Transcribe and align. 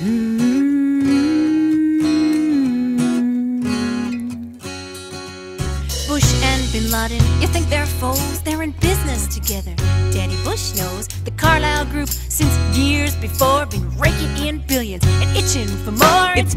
Mm-hmm. 0.00 0.60
Bush 6.08 6.42
and 6.42 6.72
Bin 6.72 6.90
Laden, 6.90 7.18
you 7.42 7.46
think 7.48 7.68
they're 7.68 7.84
foes? 7.84 8.40
They're 8.40 8.62
in 8.62 8.70
business 8.80 9.26
together. 9.26 9.74
Danny 10.10 10.36
Bush 10.42 10.74
knows 10.74 11.06
the 11.24 11.30
Carlyle 11.32 11.84
Group 11.84 12.08
since 12.08 12.50
years 12.74 13.14
before 13.16 13.66
been 13.66 13.94
raking 13.98 14.34
in 14.38 14.66
billions 14.66 15.04
and 15.04 15.36
itching 15.36 15.68
for 15.84 15.92
more. 15.92 16.32
It's 16.34 16.54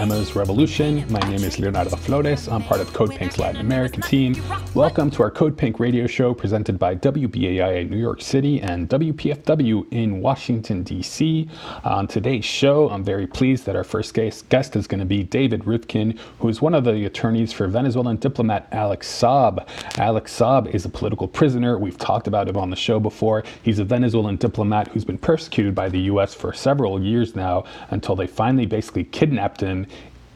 Emma's 0.00 0.34
Revolution. 0.34 1.04
My 1.12 1.20
name 1.28 1.44
is 1.44 1.58
Leonardo 1.58 1.94
Flores. 1.94 2.48
I'm 2.48 2.62
part 2.62 2.80
of 2.80 2.90
Code 2.94 3.10
Pink's 3.10 3.38
Latin 3.38 3.60
American 3.60 4.00
team. 4.00 4.34
Welcome 4.72 5.10
to 5.10 5.22
our 5.22 5.30
Code 5.30 5.58
Pink 5.58 5.78
radio 5.78 6.06
show 6.06 6.32
presented 6.32 6.78
by 6.78 6.94
WBAI 6.94 7.82
in 7.82 7.90
New 7.90 7.98
York 7.98 8.22
City 8.22 8.62
and 8.62 8.88
WPFW 8.88 9.86
in 9.92 10.22
Washington, 10.22 10.84
D.C. 10.84 11.46
On 11.84 12.06
today's 12.06 12.46
show, 12.46 12.88
I'm 12.88 13.04
very 13.04 13.26
pleased 13.26 13.66
that 13.66 13.76
our 13.76 13.84
first 13.84 14.14
guest 14.14 14.74
is 14.74 14.86
going 14.86 15.00
to 15.00 15.04
be 15.04 15.22
David 15.22 15.64
Rivkin, 15.64 16.18
who 16.38 16.48
is 16.48 16.62
one 16.62 16.72
of 16.72 16.84
the 16.84 17.04
attorneys 17.04 17.52
for 17.52 17.68
Venezuelan 17.68 18.16
diplomat 18.16 18.68
Alex 18.72 19.06
Saab. 19.06 19.68
Alex 19.98 20.34
Saab 20.34 20.74
is 20.74 20.86
a 20.86 20.88
political 20.88 21.28
prisoner. 21.28 21.78
We've 21.78 21.98
talked 21.98 22.26
about 22.26 22.48
him 22.48 22.56
on 22.56 22.70
the 22.70 22.76
show 22.76 23.00
before. 23.00 23.44
He's 23.62 23.78
a 23.78 23.84
Venezuelan 23.84 24.36
diplomat 24.36 24.88
who's 24.88 25.04
been 25.04 25.18
persecuted 25.18 25.74
by 25.74 25.90
the 25.90 26.00
U.S. 26.12 26.32
for 26.32 26.54
several 26.54 27.02
years 27.02 27.36
now 27.36 27.64
until 27.90 28.16
they 28.16 28.26
finally 28.26 28.64
basically 28.64 29.04
kidnapped 29.04 29.60
him 29.60 29.86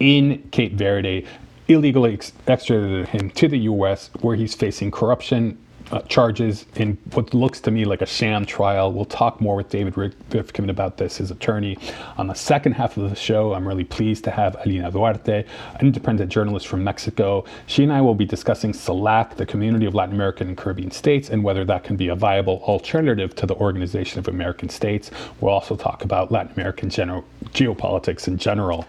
in 0.05 0.47
Cape 0.51 0.75
Verde, 0.75 1.27
illegally 1.67 2.13
ex- 2.13 2.33
extradited 2.47 3.09
him 3.09 3.31
to 3.31 3.49
the 3.49 3.59
U.S., 3.61 4.11
where 4.21 4.37
he's 4.37 4.55
facing 4.55 4.91
corruption 4.91 5.57
uh, 5.91 6.03
charges 6.03 6.67
in 6.77 6.99
what 7.13 7.33
looks 7.33 7.59
to 7.61 7.71
me 7.71 7.87
like 7.87 8.03
a 8.03 8.07
sham 8.07 8.45
trial. 8.45 8.93
We'll 8.93 9.07
talk 9.07 9.41
more 9.41 9.57
with 9.57 9.71
David 9.71 9.95
Rivkin 9.95 10.69
about 10.69 10.99
this, 10.99 11.17
his 11.17 11.31
attorney. 11.31 11.79
On 12.19 12.27
the 12.27 12.35
second 12.35 12.73
half 12.73 12.99
of 12.99 13.09
the 13.09 13.17
show, 13.17 13.55
I'm 13.55 13.67
really 13.67 13.85
pleased 13.85 14.25
to 14.25 14.31
have 14.31 14.57
Alina 14.65 14.91
Duarte, 14.91 15.45
an 15.75 15.81
independent 15.81 16.31
journalist 16.31 16.67
from 16.67 16.85
Mexico. 16.85 17.45
She 17.67 17.83
and 17.83 17.93
I 17.93 18.03
will 18.03 18.15
be 18.15 18.27
discussing 18.27 18.73
CELAC, 18.73 19.37
the 19.37 19.47
Community 19.47 19.87
of 19.87 19.95
Latin 19.95 20.15
American 20.15 20.49
and 20.49 20.57
Caribbean 20.57 20.91
States, 20.91 21.31
and 21.31 21.43
whether 21.43 21.65
that 21.65 21.83
can 21.83 21.97
be 21.97 22.09
a 22.09 22.15
viable 22.15 22.63
alternative 22.65 23.35
to 23.37 23.47
the 23.47 23.55
Organization 23.55 24.19
of 24.19 24.29
American 24.29 24.69
States. 24.69 25.11
We'll 25.41 25.53
also 25.53 25.77
talk 25.77 26.05
about 26.05 26.31
Latin 26.31 26.53
American 26.53 26.91
general- 26.91 27.25
geopolitics 27.55 28.29
in 28.29 28.37
general. 28.37 28.87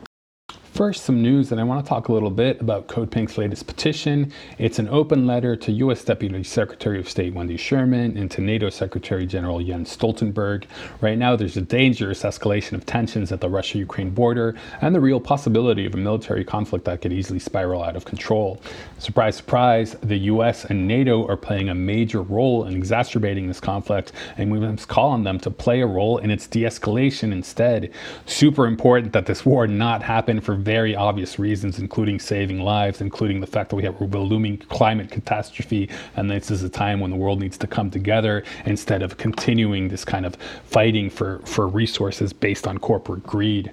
First, 0.76 1.06
some 1.06 1.22
news, 1.22 1.54
and 1.54 1.62
I 1.62 1.64
want 1.64 1.86
to 1.86 1.88
talk 1.88 2.10
a 2.10 2.12
little 2.12 2.30
bit 2.30 2.60
about 2.60 2.88
Code 2.88 3.10
Pink's 3.10 3.38
latest 3.38 3.66
petition. 3.66 4.34
It's 4.58 4.78
an 4.78 4.90
open 4.90 5.26
letter 5.26 5.56
to 5.56 5.72
U.S. 5.72 6.04
Deputy 6.04 6.44
Secretary 6.44 7.00
of 7.00 7.08
State 7.08 7.34
Wendy 7.34 7.56
Sherman 7.56 8.18
and 8.18 8.30
to 8.32 8.42
NATO 8.42 8.70
Secretary 8.70 9.26
General 9.26 9.64
Jens 9.64 9.96
Stoltenberg. 9.96 10.66
Right 11.00 11.18
now, 11.18 11.38
there's 11.38 11.56
a 11.56 11.62
dangerous 11.62 12.24
escalation 12.24 12.74
of 12.74 12.86
tensions 12.86 13.32
at 13.32 13.40
the 13.40 13.48
Russia 13.48 13.78
Ukraine 13.78 14.10
border 14.10 14.54
and 14.82 14.94
the 14.94 15.00
real 15.00 15.22
possibility 15.22 15.86
of 15.86 15.94
a 15.94 15.98
military 15.98 16.44
conflict 16.44 16.84
that 16.84 17.02
could 17.02 17.14
easily 17.14 17.40
spiral 17.40 17.82
out 17.82 17.96
of 17.96 18.04
control. 18.04 18.60
Surprise, 19.00 19.38
surprise, 19.38 19.96
the 20.02 20.18
U.S. 20.18 20.66
and 20.66 20.86
NATO 20.86 21.26
are 21.28 21.38
playing 21.38 21.70
a 21.70 21.74
major 21.74 22.22
role 22.22 22.66
in 22.66 22.76
exacerbating 22.76 23.48
this 23.48 23.62
conflict, 23.62 24.12
and 24.36 24.52
we 24.52 24.60
must 24.60 24.90
call 24.90 25.12
on 25.12 25.24
them 25.24 25.40
to 25.40 25.50
play 25.50 25.80
a 25.80 25.88
role 25.88 26.18
in 26.18 26.30
its 26.30 26.48
de 26.48 26.64
escalation 26.64 27.32
instead. 27.32 27.94
Super 28.26 28.68
important 28.68 29.14
that 29.14 29.26
this 29.26 29.46
war 29.46 29.68
not 29.68 30.04
happen 30.04 30.42
for 30.42 30.65
very 30.66 30.96
obvious 30.96 31.38
reasons, 31.38 31.78
including 31.78 32.20
saving 32.20 32.60
lives, 32.60 33.00
including 33.00 33.40
the 33.40 33.48
fact 33.48 33.70
that 33.70 33.76
we 33.76 33.84
have 33.84 34.02
a 34.02 34.18
looming 34.18 34.58
climate 34.58 35.12
catastrophe, 35.12 35.88
and 36.16 36.30
this 36.30 36.50
is 36.50 36.64
a 36.64 36.70
time 36.70 37.00
when 37.00 37.12
the 37.12 37.18
world 37.18 37.40
needs 37.40 37.58
to 37.60 37.68
come 37.68 37.92
together 37.92 38.44
instead 38.66 39.04
of 39.04 39.18
continuing 39.18 39.88
this 39.88 40.04
kind 40.04 40.26
of 40.26 40.36
fighting 40.66 41.08
for, 41.10 41.40
for 41.46 41.68
resources 41.68 42.34
based 42.34 42.68
on 42.68 42.80
corporate 42.80 43.24
greed. 43.24 43.72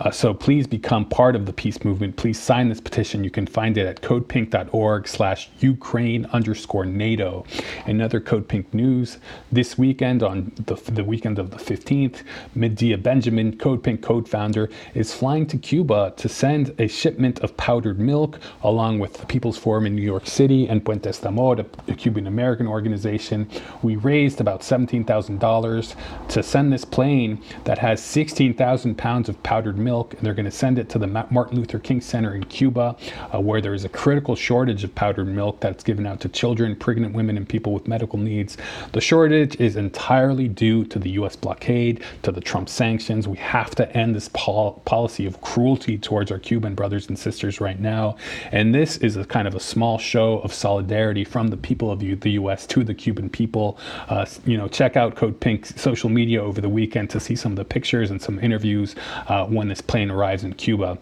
Uh, 0.00 0.12
so 0.12 0.32
please 0.32 0.66
become 0.66 1.04
part 1.04 1.34
of 1.34 1.44
the 1.44 1.52
peace 1.52 1.82
movement. 1.82 2.16
Please 2.16 2.40
sign 2.40 2.68
this 2.68 2.80
petition. 2.80 3.24
You 3.24 3.30
can 3.30 3.46
find 3.46 3.76
it 3.76 3.86
at 3.86 4.00
codepink.org 4.00 5.08
slash 5.08 5.50
Ukraine 5.58 6.24
underscore 6.26 6.84
NATO. 6.84 7.44
Another 7.86 8.20
Code 8.20 8.46
Pink 8.46 8.72
news 8.72 9.18
this 9.50 9.76
weekend 9.76 10.22
on 10.22 10.52
the, 10.66 10.76
the 10.92 11.02
weekend 11.02 11.40
of 11.40 11.50
the 11.50 11.56
15th, 11.56 12.22
Medea 12.54 12.96
Benjamin, 12.96 13.56
Code 13.56 13.82
Pink 13.82 14.00
co-founder, 14.02 14.70
is 14.94 15.12
flying 15.12 15.46
to 15.46 15.58
Cuba 15.58 16.14
to 16.16 16.28
send 16.28 16.74
a 16.78 16.86
shipment 16.86 17.40
of 17.40 17.56
powdered 17.56 17.98
milk 17.98 18.38
along 18.62 19.00
with 19.00 19.14
the 19.14 19.26
People's 19.26 19.58
Forum 19.58 19.86
in 19.86 19.96
New 19.96 20.02
York 20.02 20.26
City 20.26 20.68
and 20.68 20.84
Puentes 20.84 21.20
de 21.20 21.28
Amor, 21.28 21.56
a 21.88 21.94
Cuban 21.94 22.28
American 22.28 22.68
organization. 22.68 23.48
We 23.82 23.96
raised 23.96 24.40
about 24.40 24.60
$17,000 24.60 26.28
to 26.28 26.42
send 26.42 26.72
this 26.72 26.84
plane 26.84 27.42
that 27.64 27.78
has 27.78 28.00
16,000 28.02 28.96
pounds 28.96 29.28
of 29.28 29.42
powdered 29.42 29.76
milk 29.76 29.87
milk, 29.88 30.12
and 30.12 30.22
they're 30.22 30.34
going 30.34 30.44
to 30.44 30.58
send 30.64 30.78
it 30.78 30.90
to 30.90 30.98
the 30.98 31.06
Martin 31.06 31.56
Luther 31.56 31.78
King 31.78 32.00
Center 32.02 32.34
in 32.34 32.44
Cuba, 32.44 32.94
uh, 33.34 33.40
where 33.40 33.62
there 33.62 33.72
is 33.72 33.86
a 33.86 33.88
critical 33.88 34.36
shortage 34.36 34.84
of 34.84 34.94
powdered 34.94 35.28
milk 35.28 35.60
that's 35.60 35.82
given 35.82 36.06
out 36.06 36.20
to 36.20 36.28
children, 36.28 36.76
pregnant 36.76 37.14
women, 37.14 37.38
and 37.38 37.48
people 37.48 37.72
with 37.72 37.88
medical 37.88 38.18
needs. 38.18 38.58
The 38.92 39.00
shortage 39.00 39.56
is 39.58 39.76
entirely 39.76 40.46
due 40.46 40.84
to 40.92 40.98
the 40.98 41.10
U.S. 41.20 41.36
blockade, 41.36 42.04
to 42.22 42.30
the 42.32 42.42
Trump 42.42 42.68
sanctions. 42.68 43.26
We 43.26 43.38
have 43.38 43.74
to 43.76 43.84
end 43.96 44.14
this 44.14 44.28
pol- 44.34 44.82
policy 44.84 45.24
of 45.24 45.40
cruelty 45.40 45.96
towards 45.96 46.30
our 46.30 46.38
Cuban 46.38 46.74
brothers 46.74 47.08
and 47.08 47.18
sisters 47.18 47.60
right 47.60 47.80
now. 47.80 48.16
And 48.52 48.74
this 48.74 48.98
is 48.98 49.16
a 49.16 49.24
kind 49.24 49.48
of 49.48 49.54
a 49.54 49.60
small 49.60 49.96
show 49.96 50.40
of 50.40 50.52
solidarity 50.52 51.24
from 51.24 51.48
the 51.48 51.56
people 51.56 51.90
of 51.90 52.00
the 52.00 52.32
U.S. 52.42 52.66
to 52.66 52.84
the 52.84 52.94
Cuban 52.94 53.30
people. 53.30 53.78
Uh, 54.08 54.26
you 54.44 54.58
know, 54.58 54.68
check 54.68 54.96
out 54.96 55.16
Code 55.16 55.40
Pink's 55.40 55.80
social 55.80 56.10
media 56.10 56.42
over 56.42 56.60
the 56.60 56.68
weekend 56.68 57.08
to 57.10 57.20
see 57.20 57.36
some 57.36 57.52
of 57.52 57.56
the 57.56 57.64
pictures 57.64 58.10
and 58.10 58.20
some 58.20 58.38
interviews 58.40 58.94
uh, 59.28 59.46
when 59.46 59.68
this 59.78 59.86
plane 59.86 60.10
arrives 60.10 60.44
in 60.44 60.52
Cuba. 60.54 60.98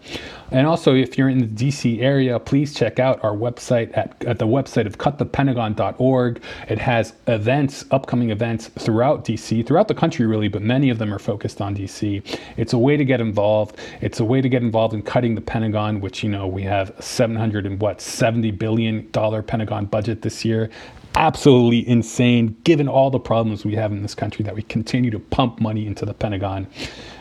And 0.51 0.67
also, 0.67 0.93
if 0.93 1.17
you're 1.17 1.29
in 1.29 1.39
the 1.39 1.47
DC 1.47 2.01
area, 2.01 2.39
please 2.39 2.73
check 2.73 2.99
out 2.99 3.23
our 3.23 3.33
website 3.33 3.95
at, 3.97 4.23
at 4.25 4.39
the 4.39 4.45
website 4.45 4.85
of 4.85 4.97
cutthepentagon.org. 4.97 6.41
It 6.69 6.77
has 6.77 7.13
events, 7.27 7.85
upcoming 7.91 8.29
events 8.29 8.67
throughout 8.79 9.25
DC, 9.25 9.65
throughout 9.65 9.87
the 9.87 9.95
country, 9.95 10.25
really, 10.25 10.47
but 10.47 10.61
many 10.61 10.89
of 10.89 10.99
them 10.99 11.13
are 11.13 11.19
focused 11.19 11.59
on 11.59 11.75
DC. 11.75 12.39
It's 12.55 12.73
a 12.73 12.77
way 12.77 12.95
to 12.97 13.03
get 13.03 13.19
involved. 13.19 13.77
It's 14.01 14.19
a 14.19 14.25
way 14.25 14.41
to 14.41 14.49
get 14.49 14.61
involved 14.61 14.93
in 14.93 15.01
cutting 15.01 15.35
the 15.35 15.41
Pentagon, 15.41 15.99
which, 15.99 16.23
you 16.23 16.29
know, 16.29 16.47
we 16.47 16.61
have 16.63 16.93
700 16.99 17.65
and 17.65 17.81
what, 17.81 17.99
70 17.99 18.51
billion 18.51 19.09
dollar 19.11 19.41
Pentagon 19.41 19.85
budget 19.85 20.21
this 20.21 20.45
year 20.45 20.69
absolutely 21.17 21.87
insane 21.89 22.55
given 22.63 22.87
all 22.87 23.09
the 23.09 23.19
problems 23.19 23.65
we 23.65 23.73
have 23.73 23.91
in 23.91 24.03
this 24.03 24.13
country 24.13 24.43
that 24.45 24.53
we 24.53 24.61
continue 24.61 25.09
to 25.09 25.17
pump 25.17 25.59
money 25.59 25.87
into 25.87 26.05
the 26.05 26.13
Pentagon. 26.13 26.67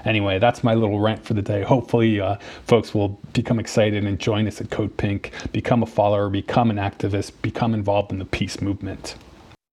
Anyway, 0.04 0.38
that's 0.38 0.62
my 0.62 0.74
little 0.74 1.00
rant 1.00 1.24
for 1.24 1.32
the 1.32 1.40
day. 1.40 1.62
Hopefully, 1.62 2.20
uh, 2.20 2.36
folks 2.66 2.94
will 2.94 3.18
become 3.32 3.58
excited 3.58 4.04
and 4.04 4.18
join 4.18 4.46
us 4.46 4.60
at 4.60 4.70
Code 4.70 4.94
Pink, 4.98 5.32
become 5.50 5.82
a 5.82 5.86
follower, 5.86 6.28
become 6.28 6.70
an 6.70 6.76
activist, 6.76 7.32
become 7.40 7.72
involved 7.72 8.12
in 8.12 8.18
the 8.18 8.26
peace 8.26 8.60
movement. 8.60 9.16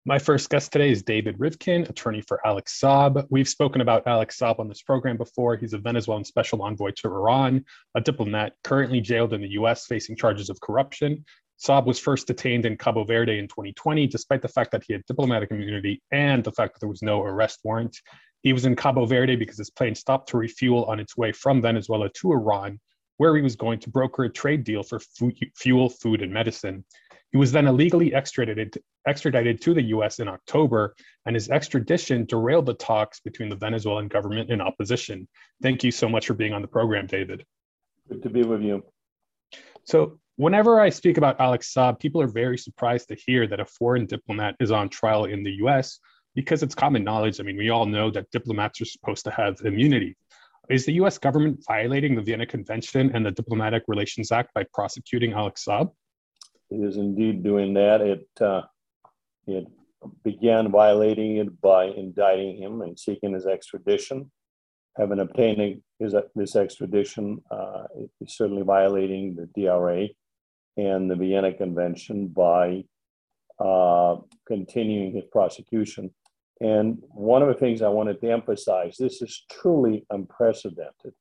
My 0.05 0.19
first 0.19 0.49
guest 0.49 0.73
today 0.73 0.91
is 0.91 1.01
David 1.01 1.37
Rivkin, 1.37 1.89
attorney 1.89 2.21
for 2.21 2.45
Alex 2.45 2.77
Saab. 2.77 3.25
We've 3.29 3.47
spoken 3.47 3.79
about 3.79 4.05
Alex 4.05 4.37
Saab 4.37 4.59
on 4.59 4.67
this 4.67 4.81
program 4.81 5.15
before. 5.15 5.55
He's 5.55 5.71
a 5.71 5.77
Venezuelan 5.77 6.25
special 6.25 6.61
envoy 6.61 6.91
to 6.97 7.07
Iran, 7.07 7.63
a 7.95 8.01
diplomat 8.01 8.53
currently 8.65 8.99
jailed 8.99 9.31
in 9.31 9.39
the 9.39 9.51
US 9.51 9.85
facing 9.85 10.17
charges 10.17 10.49
of 10.49 10.59
corruption. 10.59 11.23
Saab 11.59 11.85
was 11.85 11.99
first 11.99 12.27
detained 12.27 12.65
in 12.65 12.77
Cabo 12.77 13.03
Verde 13.03 13.37
in 13.37 13.47
2020, 13.47 14.07
despite 14.07 14.41
the 14.41 14.47
fact 14.47 14.71
that 14.71 14.83
he 14.85 14.93
had 14.93 15.05
diplomatic 15.05 15.51
immunity 15.51 16.01
and 16.11 16.43
the 16.43 16.51
fact 16.51 16.73
that 16.73 16.79
there 16.79 16.89
was 16.89 17.01
no 17.01 17.21
arrest 17.21 17.59
warrant. 17.63 17.97
He 18.41 18.53
was 18.53 18.65
in 18.65 18.75
Cabo 18.75 19.05
Verde 19.05 19.35
because 19.35 19.57
his 19.57 19.69
plane 19.69 19.95
stopped 19.95 20.29
to 20.29 20.37
refuel 20.37 20.85
on 20.85 20.99
its 20.99 21.15
way 21.15 21.31
from 21.31 21.61
Venezuela 21.61 22.09
to 22.09 22.33
Iran, 22.33 22.79
where 23.17 23.35
he 23.35 23.41
was 23.41 23.55
going 23.55 23.79
to 23.79 23.89
broker 23.89 24.25
a 24.25 24.29
trade 24.29 24.63
deal 24.63 24.83
for 24.83 24.99
fuel, 25.55 25.89
food, 25.89 26.21
and 26.21 26.33
medicine. 26.33 26.83
He 27.31 27.37
was 27.37 27.51
then 27.51 27.67
illegally 27.67 28.13
extradited, 28.13 28.77
extradited 29.07 29.61
to 29.61 29.73
the 29.73 29.81
US 29.81 30.19
in 30.19 30.27
October, 30.27 30.95
and 31.25 31.35
his 31.35 31.49
extradition 31.49 32.25
derailed 32.25 32.65
the 32.65 32.73
talks 32.73 33.21
between 33.21 33.49
the 33.49 33.55
Venezuelan 33.55 34.07
government 34.07 34.51
and 34.51 34.61
opposition. 34.61 35.27
Thank 35.61 35.83
you 35.83 35.91
so 35.91 36.09
much 36.09 36.27
for 36.27 36.33
being 36.33 36.53
on 36.53 36.61
the 36.61 36.67
program, 36.67 37.07
David. 37.07 37.45
Good 38.09 38.21
to 38.23 38.29
be 38.29 38.43
with 38.43 38.61
you. 38.61 38.83
So, 39.85 40.19
whenever 40.35 40.79
I 40.79 40.89
speak 40.89 41.17
about 41.17 41.39
Alex 41.39 41.73
Saab, 41.73 41.99
people 41.99 42.21
are 42.21 42.27
very 42.27 42.57
surprised 42.57 43.07
to 43.09 43.15
hear 43.15 43.47
that 43.47 43.59
a 43.59 43.65
foreign 43.65 44.05
diplomat 44.05 44.55
is 44.59 44.71
on 44.71 44.89
trial 44.89 45.25
in 45.25 45.43
the 45.43 45.51
US 45.63 45.99
because 46.35 46.63
it's 46.63 46.75
common 46.75 47.03
knowledge. 47.03 47.39
I 47.39 47.43
mean, 47.43 47.57
we 47.57 47.69
all 47.69 47.85
know 47.85 48.09
that 48.11 48.31
diplomats 48.31 48.81
are 48.81 48.85
supposed 48.85 49.23
to 49.25 49.31
have 49.31 49.57
immunity. 49.63 50.17
Is 50.69 50.85
the 50.85 50.93
US 50.93 51.17
government 51.17 51.63
violating 51.67 52.15
the 52.15 52.21
Vienna 52.21 52.45
Convention 52.45 53.11
and 53.13 53.25
the 53.25 53.31
Diplomatic 53.31 53.83
Relations 53.87 54.31
Act 54.31 54.53
by 54.53 54.65
prosecuting 54.73 55.33
Alex 55.33 55.65
Saab? 55.67 55.91
It 56.71 56.83
is 56.83 56.97
indeed 56.97 57.43
doing 57.43 57.73
that. 57.75 58.01
It, 58.01 58.27
uh, 58.41 58.61
it 59.45 59.67
began 60.23 60.71
violating 60.71 61.37
it 61.37 61.61
by 61.61 61.85
indicting 61.85 62.57
him 62.57 62.81
and 62.81 62.97
seeking 62.97 63.33
his 63.33 63.45
extradition. 63.45 64.31
Having 64.97 65.19
obtained 65.19 65.81
his, 65.99 66.15
this 66.35 66.55
extradition, 66.55 67.41
uh, 67.51 67.83
it 67.97 68.09
is 68.21 68.35
certainly 68.35 68.63
violating 68.63 69.35
the 69.35 69.47
DRA 69.55 70.07
and 70.77 71.09
the 71.09 71.15
Vienna 71.15 71.53
Convention 71.53 72.27
by 72.27 72.83
uh, 73.59 74.17
continuing 74.47 75.13
his 75.13 75.25
prosecution. 75.31 76.11
And 76.61 77.01
one 77.09 77.41
of 77.41 77.47
the 77.47 77.53
things 77.53 77.81
I 77.81 77.89
wanted 77.89 78.21
to 78.21 78.31
emphasize 78.31 78.97
this 78.97 79.21
is 79.21 79.43
truly 79.51 80.05
unprecedented. 80.09 81.13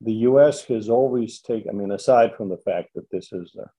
The 0.00 0.12
US 0.12 0.64
has 0.64 0.88
always 0.88 1.40
taken, 1.40 1.70
I 1.70 1.72
mean, 1.72 1.92
aside 1.92 2.34
from 2.36 2.48
the 2.48 2.58
fact 2.58 2.90
that 2.94 3.10
this 3.10 3.32
is 3.32 3.56
a 3.56 3.70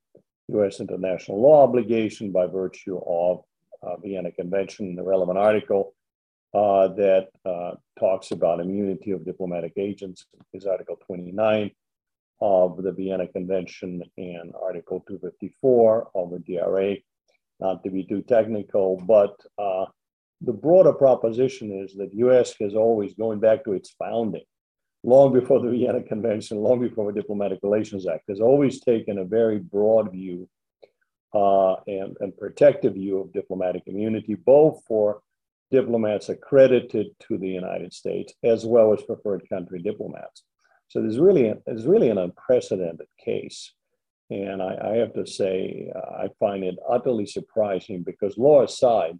US 0.58 0.80
international 0.80 1.42
law 1.42 1.64
obligation 1.64 2.32
by 2.32 2.48
virtue 2.48 3.00
of 3.06 3.44
uh, 3.84 3.98
Vienna 3.98 4.32
Convention, 4.32 4.96
the 4.96 5.04
relevant 5.04 5.38
article 5.38 5.94
uh, 6.54 6.88
that 6.88 7.30
uh, 7.46 7.72
talks 8.00 8.32
about 8.32 8.60
immunity 8.60 9.12
of 9.12 9.26
diplomatic 9.26 9.74
agents 9.78 10.26
is 10.54 10.66
Article 10.66 10.98
29 11.06 11.72
of 12.42 12.82
the 12.82 12.92
Vienna 12.92 13.28
Convention 13.28 14.04
and 14.18 14.54
Article 14.62 15.04
254 15.08 16.10
of 16.16 16.32
the 16.32 16.40
DRA. 16.40 16.96
Not 17.60 17.84
to 17.84 17.90
be 17.90 18.04
too 18.04 18.22
technical, 18.22 19.02
but 19.08 19.36
uh, 19.58 19.86
the 20.42 20.54
broader 20.54 20.94
proposition 20.94 21.72
is 21.72 21.96
that 21.96 22.14
U.S. 22.14 22.54
has 22.60 22.76
always, 22.76 23.14
going 23.14 23.40
back 23.40 23.64
to 23.64 23.74
its 23.74 23.96
founding, 23.98 24.44
long 25.04 25.32
before 25.32 25.62
the 25.62 25.70
Vienna 25.70 26.04
Convention, 26.04 26.58
long 26.58 26.82
before 26.82 27.12
the 27.12 27.22
Diplomatic 27.22 27.60
Relations 27.64 28.08
Act, 28.08 28.26
has 28.28 28.42
always 28.42 28.82
taken 28.82 29.20
a 29.20 29.26
very 29.26 29.60
broad 29.60 30.12
view 30.12 30.50
uh, 31.34 31.76
and, 31.88 32.16
and 32.20 32.38
protective 32.38 32.94
view 32.94 33.20
of 33.20 33.32
diplomatic 33.34 33.84
immunity, 33.88 34.36
both 34.36 34.82
for 34.88 35.22
diplomats 35.72 36.30
accredited 36.30 37.08
to 37.20 37.38
the 37.38 37.48
United 37.48 37.94
States 37.94 38.34
as 38.44 38.66
well 38.66 38.94
as 38.94 39.02
preferred 39.04 39.48
country 39.50 39.82
diplomats. 39.82 40.44
So 40.88 41.02
there's 41.02 41.20
really, 41.20 41.54
there's 41.66 41.86
really 41.86 42.10
an 42.10 42.18
unprecedented 42.18 43.08
case. 43.24 43.74
And 44.30 44.62
I, 44.62 44.78
I 44.82 44.96
have 44.98 45.14
to 45.14 45.26
say, 45.26 45.92
uh, 45.96 46.24
I 46.24 46.30
find 46.40 46.64
it 46.64 46.76
utterly 46.90 47.26
surprising 47.26 48.04
because 48.04 48.38
law 48.38 48.64
aside, 48.64 49.20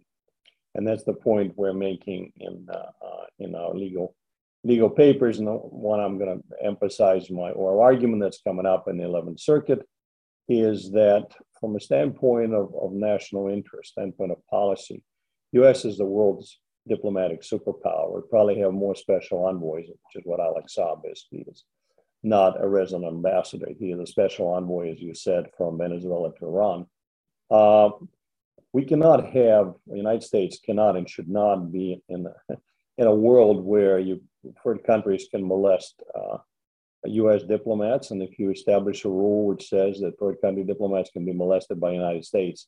and 0.74 0.86
that's 0.86 1.04
the 1.04 1.14
point 1.14 1.56
we're 1.56 1.72
making 1.72 2.32
in, 2.36 2.66
uh, 2.72 2.90
uh, 3.04 3.24
in 3.38 3.54
our 3.54 3.74
legal 3.74 4.14
legal 4.64 4.90
papers, 4.90 5.38
and 5.38 5.46
the 5.46 5.52
one 5.52 6.00
I'm 6.00 6.18
going 6.18 6.42
to 6.42 6.64
emphasize 6.64 7.30
my 7.30 7.50
oral 7.50 7.80
argument 7.80 8.20
that's 8.20 8.40
coming 8.42 8.66
up 8.66 8.88
in 8.88 8.96
the 8.96 9.04
11th 9.04 9.38
Circuit 9.38 9.86
is 10.48 10.90
that 10.92 11.26
from 11.60 11.76
a 11.76 11.80
standpoint 11.80 12.52
of, 12.52 12.74
of 12.80 12.92
national 12.92 13.48
interest, 13.48 13.92
standpoint 13.92 14.32
of 14.32 14.44
policy, 14.48 15.02
U.S. 15.52 15.84
is 15.84 15.98
the 15.98 16.04
world's 16.04 16.58
diplomatic 16.88 17.42
superpower. 17.42 18.14
We 18.14 18.20
probably 18.28 18.58
have 18.60 18.72
more 18.72 18.94
special 18.94 19.46
envoys, 19.46 19.86
which 19.88 20.16
is 20.16 20.22
what 20.24 20.40
Alex 20.40 20.74
Saab 20.76 21.02
is. 21.10 21.26
He 21.30 21.38
is 21.38 21.64
not 22.22 22.62
a 22.62 22.68
resident 22.68 23.06
ambassador. 23.06 23.68
He 23.78 23.90
is 23.90 24.00
a 24.00 24.06
special 24.06 24.48
envoy, 24.54 24.92
as 24.92 25.00
you 25.00 25.14
said, 25.14 25.46
from 25.56 25.78
Venezuela 25.78 26.32
to 26.38 26.46
Iran. 26.46 26.86
Uh, 27.50 27.90
we 28.72 28.84
cannot 28.84 29.24
have, 29.26 29.74
the 29.86 29.96
United 29.96 30.22
States 30.22 30.58
cannot 30.64 30.96
and 30.96 31.08
should 31.08 31.28
not 31.28 31.72
be 31.72 32.02
in, 32.08 32.26
in 32.98 33.06
a 33.06 33.14
world 33.14 33.64
where 33.64 33.98
you, 33.98 34.22
third 34.62 34.84
countries 34.84 35.28
can 35.30 35.46
molest 35.46 36.02
uh, 36.14 36.38
U.S. 37.04 37.42
diplomats, 37.44 38.10
and 38.10 38.22
if 38.22 38.38
you 38.38 38.50
establish 38.50 39.04
a 39.04 39.08
rule 39.08 39.46
which 39.46 39.68
says 39.68 40.00
that 40.00 40.18
third 40.18 40.36
country 40.40 40.64
diplomats 40.64 41.10
can 41.10 41.24
be 41.24 41.32
molested 41.32 41.80
by 41.80 41.92
United 41.92 42.24
States, 42.24 42.66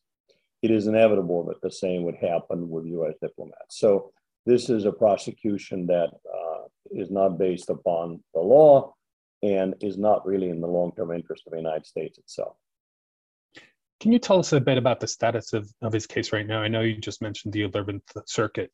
it 0.62 0.70
is 0.70 0.87
inevitable 0.87 1.44
that 1.44 1.60
the 1.60 1.70
same 1.70 2.02
would 2.05 2.16
happen 2.16 2.69
with 2.69 2.87
U.S. 2.87 3.14
diplomats. 3.20 3.78
So 3.78 4.12
this 4.46 4.70
is 4.70 4.84
a 4.84 4.93
prosecution 4.93 5.87
that 5.87 6.08
uh, 6.08 6.64
is 6.90 7.10
not 7.10 7.38
based 7.38 7.70
upon 7.70 8.22
the 8.34 8.40
law 8.40 8.94
and 9.43 9.75
is 9.81 9.96
not 9.96 10.26
really 10.26 10.49
in 10.49 10.60
the 10.60 10.66
long-term 10.66 11.12
interest 11.12 11.44
of 11.46 11.52
the 11.52 11.58
United 11.58 11.87
States 11.87 12.19
itself. 12.19 12.56
Can 14.00 14.12
you 14.12 14.19
tell 14.19 14.38
us 14.38 14.52
a 14.52 14.60
bit 14.60 14.78
about 14.78 15.00
the 15.00 15.06
status 15.06 15.52
of, 15.52 15.72
of 15.82 15.93
his 15.93 16.06
case 16.06 16.32
right 16.32 16.46
now? 16.46 16.62
I 16.62 16.69
know 16.69 16.81
you 16.81 16.96
just 16.96 17.20
mentioned 17.20 17.52
the 17.52 17.69
11th 17.69 18.02
Circuit. 18.26 18.70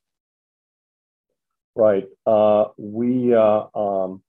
Right. 1.74 2.06
Uh, 2.26 2.66
we 2.76 3.34
uh, 3.34 3.64
um, 3.74 4.22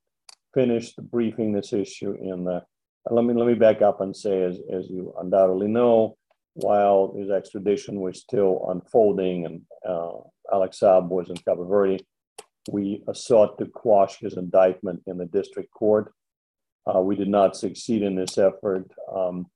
finished 0.54 0.96
briefing 1.12 1.52
this 1.52 1.74
issue 1.74 2.14
in 2.20 2.46
the. 2.46 2.64
Let 3.12 3.24
me 3.24 3.36
let 3.36 3.46
me 3.46 3.54
back 3.54 3.84
up 3.84 4.02
and 4.02 4.16
say, 4.16 4.42
as 4.42 4.58
as 4.74 4.90
you 4.90 5.14
undoubtedly 5.20 5.68
know, 5.68 6.18
while 6.56 7.14
his 7.18 7.30
extradition 7.30 8.00
was 8.00 8.22
still 8.22 8.66
unfolding 8.70 9.46
and 9.46 9.62
uh, 9.88 10.18
Alex 10.52 10.80
Saab 10.80 11.10
was 11.10 11.30
in 11.30 11.36
Cabo 11.36 11.66
Verde, 11.66 12.06
we 12.72 13.04
sought 13.14 13.58
to 13.58 13.66
quash 13.66 14.18
his 14.20 14.38
indictment 14.38 15.02
in 15.06 15.18
the 15.18 15.26
district 15.26 15.72
court. 15.72 16.14
Uh, 16.88 17.02
we 17.02 17.16
did 17.16 17.28
not 17.28 17.56
succeed 17.56 18.02
in 18.02 18.16
this 18.16 18.38
effort. 18.38 18.90
Um, 19.14 19.48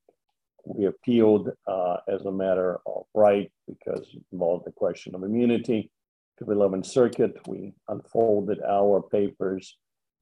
we 0.65 0.85
appealed 0.85 1.49
uh, 1.67 1.97
as 2.07 2.25
a 2.25 2.31
matter 2.31 2.79
of 2.85 3.05
right 3.13 3.51
because 3.67 4.07
it 4.13 4.21
involved 4.31 4.65
the 4.65 4.71
question 4.71 5.15
of 5.15 5.23
immunity 5.23 5.89
to 6.37 6.45
the 6.45 6.53
11th 6.53 6.85
Circuit. 6.85 7.35
We 7.47 7.73
unfolded 7.87 8.59
our 8.61 9.01
papers. 9.01 9.77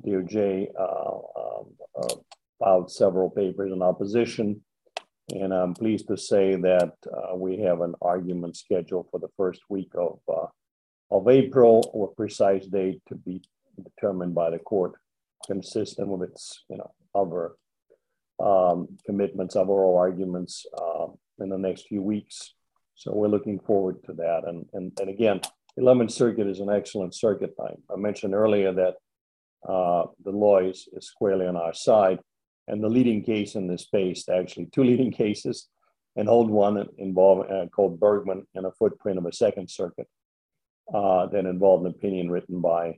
DOJ 0.06 0.68
uh, 0.80 0.84
um, 0.84 1.66
uh, 2.00 2.16
filed 2.60 2.92
several 2.92 3.32
papers 3.32 3.72
in 3.72 3.82
opposition. 3.82 4.62
And 5.30 5.54
I'm 5.54 5.74
pleased 5.74 6.08
to 6.08 6.18
say 6.18 6.56
that 6.56 6.94
uh, 7.06 7.36
we 7.36 7.60
have 7.60 7.82
an 7.82 7.96
argument 8.02 8.56
scheduled 8.56 9.08
for 9.12 9.20
the 9.20 9.28
first 9.36 9.62
week 9.70 9.92
of, 9.96 10.20
uh, 10.30 10.48
of 11.12 11.28
April, 11.28 11.90
with 11.94 12.16
precise 12.16 12.66
date 12.66 13.02
to 13.10 13.16
be 13.16 13.42
determined 13.84 14.34
by 14.34 14.50
the 14.50 14.60
court, 14.60 14.94
consistent 15.46 16.08
with 16.08 16.30
its, 16.30 16.64
you 16.70 16.78
know, 16.78 16.92
other 17.14 17.56
um, 18.40 18.88
commitments 19.06 19.56
of 19.56 19.70
oral 19.70 19.98
arguments 19.98 20.66
uh, 20.78 21.08
in 21.40 21.50
the 21.50 21.58
next 21.58 21.88
few 21.88 22.02
weeks. 22.02 22.54
So 22.96 23.14
we're 23.14 23.28
looking 23.28 23.60
forward 23.60 24.04
to 24.06 24.14
that. 24.14 24.44
And, 24.48 24.66
and, 24.74 24.98
and 25.00 25.10
again, 25.10 25.42
11th 25.78 26.12
Circuit 26.12 26.48
is 26.48 26.60
an 26.60 26.70
excellent 26.70 27.14
circuit. 27.14 27.54
I, 27.60 27.74
I 27.94 27.98
mentioned 27.98 28.34
earlier 28.34 28.72
that 28.74 28.96
uh, 29.68 30.06
the 30.24 30.32
law 30.32 30.60
is, 30.60 30.88
is 30.94 31.08
squarely 31.08 31.46
on 31.46 31.58
our 31.58 31.74
side. 31.74 32.20
And 32.68 32.84
the 32.84 32.90
leading 32.90 33.24
case 33.24 33.56
in 33.56 33.68
this 33.68 33.84
space, 33.84 34.28
actually 34.30 34.68
two 34.68 34.84
leading 34.84 35.12
cases, 35.24 35.68
an 36.16 36.28
old 36.28 36.50
one 36.50 36.84
involved 36.98 37.52
uh, 37.52 37.68
called 37.68 38.00
Bergman 38.00 38.46
and 38.56 38.66
a 38.66 38.72
footprint 38.72 39.20
of 39.20 39.26
a 39.26 39.34
Second 39.34 39.70
Circuit 39.70 40.08
uh, 40.94 41.28
that 41.28 41.46
involved 41.46 41.86
an 41.86 41.92
opinion 41.92 42.32
written 42.32 42.60
by 42.60 42.98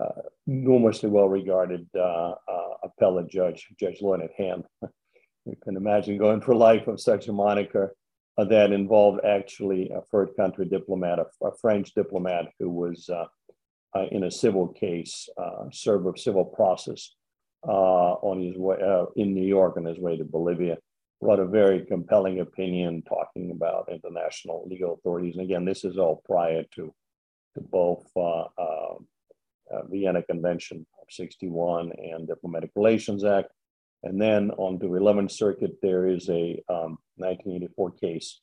uh, 0.00 0.22
enormously 0.46 1.08
well-regarded 1.08 1.88
uh, 1.96 2.32
uh, 2.32 2.74
appellate 2.84 3.28
judge, 3.28 3.66
Judge 3.80 4.00
Learned 4.00 4.28
Hand. 4.36 4.64
you 5.44 5.56
can 5.64 5.76
imagine 5.76 6.18
going 6.18 6.40
for 6.40 6.54
life 6.54 6.86
of 6.86 7.00
such 7.00 7.28
a 7.28 7.32
moniker 7.32 7.94
uh, 8.36 8.44
that 8.44 8.72
involved 8.72 9.20
actually 9.24 9.90
a 9.90 10.02
third 10.02 10.30
country 10.36 10.66
diplomat, 10.66 11.18
a, 11.18 11.26
a 11.44 11.50
French 11.60 11.94
diplomat 11.94 12.46
who 12.58 12.70
was 12.70 13.10
in 14.12 14.24
a 14.24 14.30
civil 14.30 14.68
case, 14.68 15.28
served 15.72 16.06
of 16.06 16.18
civil 16.18 16.44
process 16.44 17.16
on 17.62 18.42
his 18.42 18.56
way 18.56 18.76
uh, 18.84 19.06
in 19.16 19.34
New 19.34 19.46
York 19.46 19.76
on 19.76 19.84
his 19.84 19.98
way 19.98 20.16
to 20.16 20.24
Bolivia. 20.24 20.78
Wrote 21.20 21.40
a 21.40 21.46
very 21.46 21.84
compelling 21.84 22.40
opinion 22.40 23.02
talking 23.02 23.50
about 23.50 23.88
international 23.90 24.64
legal 24.68 24.94
authorities. 24.94 25.34
And 25.34 25.44
again, 25.44 25.64
this 25.64 25.84
is 25.84 25.98
all 25.98 26.22
prior 26.24 26.62
to, 26.76 26.94
to 27.54 27.60
both 27.60 28.06
uh, 28.16 28.44
uh, 28.56 28.94
uh 29.72 29.82
Vienna 29.90 30.22
Convention 30.22 30.86
of 31.02 31.08
61 31.10 31.92
and 31.98 32.28
Diplomatic 32.28 32.70
Relations 32.76 33.24
Act. 33.24 33.48
And 34.04 34.20
then 34.20 34.52
on 34.52 34.78
the 34.78 34.86
11th 34.86 35.32
Circuit, 35.32 35.72
there 35.82 36.06
is 36.06 36.28
a 36.30 36.62
um, 36.68 36.98
1984 37.16 37.90
case 37.92 38.40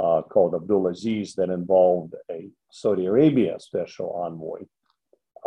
uh, 0.00 0.22
called 0.22 0.54
Abdulaziz 0.54 1.34
that 1.36 1.50
involved 1.50 2.14
a 2.28 2.50
Saudi 2.72 3.06
Arabia 3.06 3.60
special 3.60 4.10
envoy 4.24 4.62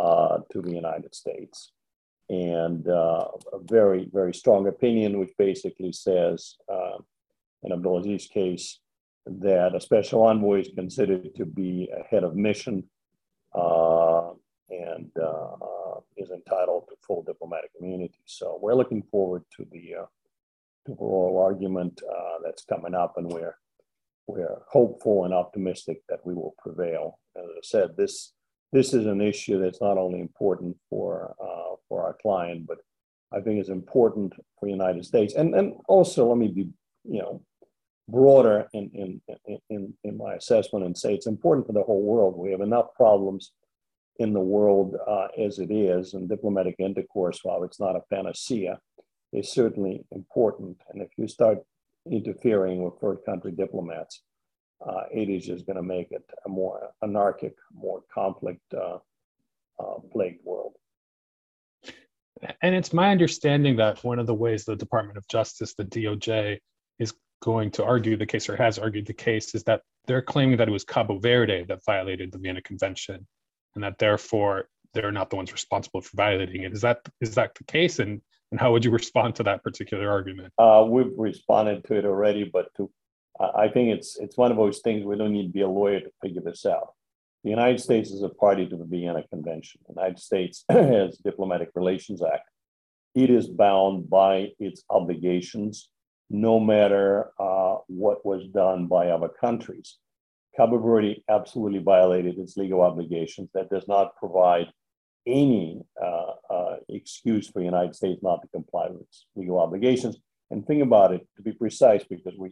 uh, 0.00 0.38
to 0.50 0.62
the 0.62 0.72
United 0.72 1.14
States 1.14 1.72
and 2.28 2.88
uh, 2.88 3.26
a 3.52 3.58
very, 3.62 4.08
very 4.12 4.32
strong 4.34 4.66
opinion, 4.68 5.18
which 5.18 5.32
basically 5.38 5.92
says, 5.92 6.56
uh, 6.72 6.98
in 7.62 7.72
Abdulaziz's 7.72 8.26
case, 8.28 8.80
that 9.26 9.74
a 9.74 9.80
special 9.80 10.22
envoy 10.22 10.60
is 10.60 10.70
considered 10.74 11.34
to 11.34 11.44
be 11.44 11.88
a 11.98 12.02
head 12.04 12.24
of 12.24 12.36
mission 12.36 12.84
uh, 13.54 14.30
and 14.70 15.10
uh, 15.20 15.52
uh, 15.52 16.00
is 16.16 16.30
entitled 16.30 16.84
to 16.88 16.96
full 17.06 17.22
diplomatic 17.22 17.70
immunity. 17.80 18.20
So 18.26 18.58
we're 18.60 18.74
looking 18.74 19.02
forward 19.10 19.42
to 19.56 19.66
the 19.70 19.94
uh, 20.02 20.06
to 20.86 20.92
oral 20.98 21.42
argument 21.42 22.02
that's 22.44 22.64
coming 22.64 22.94
up, 22.94 23.14
and 23.16 23.26
we're 23.32 23.56
we're 24.26 24.58
hopeful 24.68 25.24
and 25.24 25.32
optimistic 25.32 26.02
that 26.08 26.20
we 26.26 26.34
will 26.34 26.54
prevail. 26.58 27.18
As 27.36 27.44
I 27.44 27.60
said, 27.62 27.96
this 27.96 28.32
this 28.74 28.92
is 28.92 29.06
an 29.06 29.20
issue 29.20 29.60
that's 29.60 29.80
not 29.80 29.96
only 29.96 30.20
important 30.20 30.76
for 30.90 31.34
uh, 31.40 31.76
for 31.88 32.02
our 32.02 32.16
client, 32.20 32.66
but 32.66 32.78
I 33.32 33.40
think 33.40 33.60
is 33.60 33.68
important 33.68 34.34
for 34.58 34.66
the 34.66 34.72
United 34.72 35.04
States. 35.04 35.34
And 35.34 35.54
and 35.54 35.74
also, 35.86 36.26
let 36.26 36.38
me 36.38 36.48
be 36.48 36.66
you 37.04 37.22
know 37.22 37.42
broader 38.08 38.66
in 38.72 38.90
in 38.92 39.60
in 39.70 39.94
in 40.02 40.18
my 40.18 40.34
assessment 40.34 40.84
and 40.84 40.98
say 40.98 41.14
it's 41.14 41.28
important 41.28 41.68
for 41.68 41.72
the 41.72 41.84
whole 41.84 42.02
world. 42.02 42.36
We 42.36 42.50
have 42.50 42.60
enough 42.60 42.88
problems 42.96 43.52
in 44.18 44.32
the 44.32 44.40
world 44.40 44.96
uh, 45.06 45.28
as 45.38 45.60
it 45.60 45.70
is, 45.70 46.14
and 46.14 46.28
diplomatic 46.28 46.74
intercourse, 46.80 47.38
while 47.44 47.62
it's 47.62 47.80
not 47.80 47.96
a 47.96 48.02
panacea, 48.12 48.80
is 49.32 49.52
certainly 49.52 50.04
important. 50.10 50.78
And 50.90 51.00
if 51.00 51.10
you 51.16 51.28
start 51.28 51.58
interfering 52.10 52.82
with 52.82 53.00
third 53.00 53.18
country 53.24 53.52
diplomats, 53.52 54.22
uh, 54.80 55.02
it 55.12 55.28
is 55.28 55.44
just 55.44 55.66
going 55.66 55.76
to 55.76 55.82
make 55.82 56.10
it 56.10 56.24
a 56.46 56.48
more 56.48 56.90
anarchic, 57.02 57.54
more 57.72 58.02
conflict 58.12 58.62
uh, 58.74 58.98
uh, 59.78 59.98
plagued 60.12 60.44
world. 60.44 60.74
And 62.60 62.74
it's 62.74 62.92
my 62.92 63.10
understanding 63.10 63.76
that 63.76 64.04
one 64.04 64.18
of 64.18 64.26
the 64.26 64.34
ways 64.34 64.64
the 64.64 64.76
Department 64.76 65.16
of 65.16 65.26
Justice, 65.28 65.74
the 65.74 65.84
DOJ, 65.84 66.58
is 66.98 67.14
going 67.42 67.70
to 67.72 67.84
argue 67.84 68.16
the 68.16 68.26
case 68.26 68.48
or 68.48 68.56
has 68.56 68.78
argued 68.78 69.06
the 69.06 69.14
case 69.14 69.54
is 69.54 69.64
that 69.64 69.82
they're 70.06 70.22
claiming 70.22 70.58
that 70.58 70.68
it 70.68 70.72
was 70.72 70.84
Cabo 70.84 71.18
Verde 71.18 71.64
that 71.68 71.84
violated 71.86 72.32
the 72.32 72.38
Vienna 72.38 72.60
Convention 72.60 73.26
and 73.74 73.84
that 73.84 73.98
therefore 73.98 74.68
they're 74.92 75.12
not 75.12 75.30
the 75.30 75.36
ones 75.36 75.52
responsible 75.52 76.00
for 76.00 76.16
violating 76.16 76.62
it. 76.62 76.72
Is 76.72 76.82
that 76.82 77.00
is 77.20 77.34
that 77.34 77.54
the 77.54 77.64
case? 77.64 77.98
And 77.98 78.20
and 78.50 78.60
how 78.60 78.72
would 78.72 78.84
you 78.84 78.90
respond 78.90 79.34
to 79.36 79.42
that 79.44 79.62
particular 79.64 80.10
argument? 80.10 80.52
Uh, 80.58 80.84
we've 80.88 81.12
responded 81.16 81.84
to 81.84 81.94
it 81.96 82.04
already, 82.04 82.44
but 82.44 82.68
to 82.76 82.90
I 83.40 83.68
think 83.68 83.90
it's 83.90 84.16
it's 84.18 84.36
one 84.36 84.50
of 84.50 84.56
those 84.56 84.80
things 84.80 85.04
we 85.04 85.16
don't 85.16 85.32
need 85.32 85.46
to 85.46 85.52
be 85.52 85.62
a 85.62 85.68
lawyer 85.68 86.00
to 86.00 86.10
figure 86.22 86.42
this 86.42 86.64
out. 86.64 86.94
The 87.42 87.50
United 87.50 87.80
States 87.80 88.10
is 88.10 88.22
a 88.22 88.28
party 88.28 88.66
to 88.66 88.76
the 88.76 88.84
Vienna 88.84 89.22
Convention. 89.28 89.80
The 89.86 89.94
United 89.94 90.18
States 90.18 90.64
has 90.70 91.18
Diplomatic 91.18 91.70
Relations 91.74 92.22
Act. 92.22 92.48
It 93.14 93.30
is 93.30 93.48
bound 93.48 94.08
by 94.08 94.52
its 94.58 94.82
obligations, 94.88 95.90
no 96.30 96.58
matter 96.58 97.30
uh, 97.38 97.76
what 97.86 98.24
was 98.24 98.46
done 98.48 98.86
by 98.86 99.08
other 99.08 99.28
countries. 99.28 99.98
Cabo 100.56 100.78
Verde 100.78 101.22
absolutely 101.28 101.80
violated 101.80 102.38
its 102.38 102.56
legal 102.56 102.80
obligations. 102.80 103.50
That 103.54 103.70
does 103.70 103.86
not 103.88 104.16
provide 104.16 104.68
any 105.26 105.80
uh, 106.02 106.32
uh, 106.50 106.76
excuse 106.88 107.48
for 107.48 107.58
the 107.58 107.64
United 107.64 107.94
States 107.94 108.22
not 108.22 108.42
to 108.42 108.48
comply 108.48 108.88
with 108.88 109.02
its 109.02 109.26
legal 109.34 109.58
obligations. 109.58 110.16
And 110.50 110.66
think 110.66 110.82
about 110.82 111.12
it, 111.12 111.26
to 111.36 111.42
be 111.42 111.52
precise, 111.52 112.04
because 112.04 112.34
we 112.38 112.50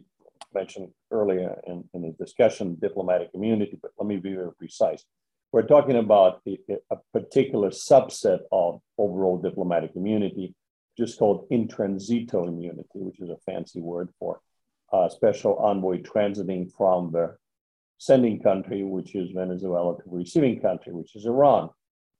mentioned 0.53 0.89
earlier 1.11 1.59
in, 1.67 1.83
in 1.93 2.01
the 2.01 2.11
discussion, 2.23 2.77
diplomatic 2.81 3.29
immunity, 3.33 3.77
but 3.81 3.91
let 3.97 4.07
me 4.07 4.17
be 4.17 4.33
very 4.33 4.53
precise. 4.53 5.03
We're 5.51 5.67
talking 5.67 5.97
about 5.97 6.41
a, 6.47 6.57
a 6.89 6.97
particular 7.13 7.69
subset 7.69 8.39
of 8.51 8.81
overall 8.97 9.37
diplomatic 9.37 9.91
immunity, 9.95 10.55
just 10.97 11.19
called 11.19 11.47
in 11.49 11.67
transito 11.67 12.47
immunity, 12.47 12.87
which 12.95 13.19
is 13.19 13.29
a 13.29 13.37
fancy 13.45 13.79
word 13.79 14.09
for 14.19 14.39
a 14.91 15.09
special 15.09 15.57
envoy 15.57 16.01
transiting 16.01 16.71
from 16.71 17.11
the 17.11 17.35
sending 17.97 18.41
country, 18.41 18.83
which 18.83 19.15
is 19.15 19.31
Venezuela, 19.31 19.95
to 19.97 20.03
the 20.09 20.15
receiving 20.15 20.59
country, 20.59 20.93
which 20.93 21.15
is 21.15 21.25
Iran. 21.25 21.69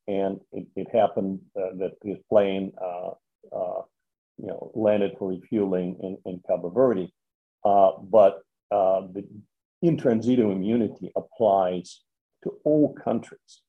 And 0.08 0.40
it, 0.52 0.68
it 0.76 0.88
happened 0.94 1.40
uh, 1.58 1.76
that 1.80 1.94
his 2.04 2.18
plane, 2.30 2.72
uh, 2.82 3.12
uh, 3.56 3.82
you 4.38 4.48
know, 4.48 4.72
landed 4.76 5.12
for 5.18 5.30
refueling 5.30 5.98
in, 6.02 6.18
in 6.26 6.42
Cabo 6.48 6.70
Verde. 6.70 7.14
Uh, 7.66 7.92
but 8.02 8.42
uh, 8.72 9.02
the 9.14 9.26
in 9.82 9.98
transito 9.98 10.52
immunity 10.52 11.12
applies 11.16 12.02
to 12.44 12.54
all 12.64 12.94
countries. 12.94 13.62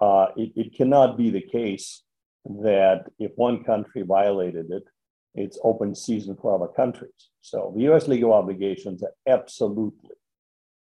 Uh, 0.00 0.28
it, 0.36 0.52
it 0.56 0.74
cannot 0.74 1.16
be 1.16 1.30
the 1.30 1.42
case 1.42 2.02
that 2.44 3.04
if 3.18 3.32
one 3.36 3.62
country 3.64 4.02
violated 4.02 4.70
it, 4.70 4.84
it's 5.34 5.58
open 5.62 5.94
season 5.94 6.36
for 6.40 6.54
other 6.54 6.72
countries. 6.72 7.30
So 7.42 7.72
the 7.76 7.82
US 7.92 8.08
legal 8.08 8.32
obligations 8.32 9.02
are 9.02 9.12
absolutely 9.26 10.16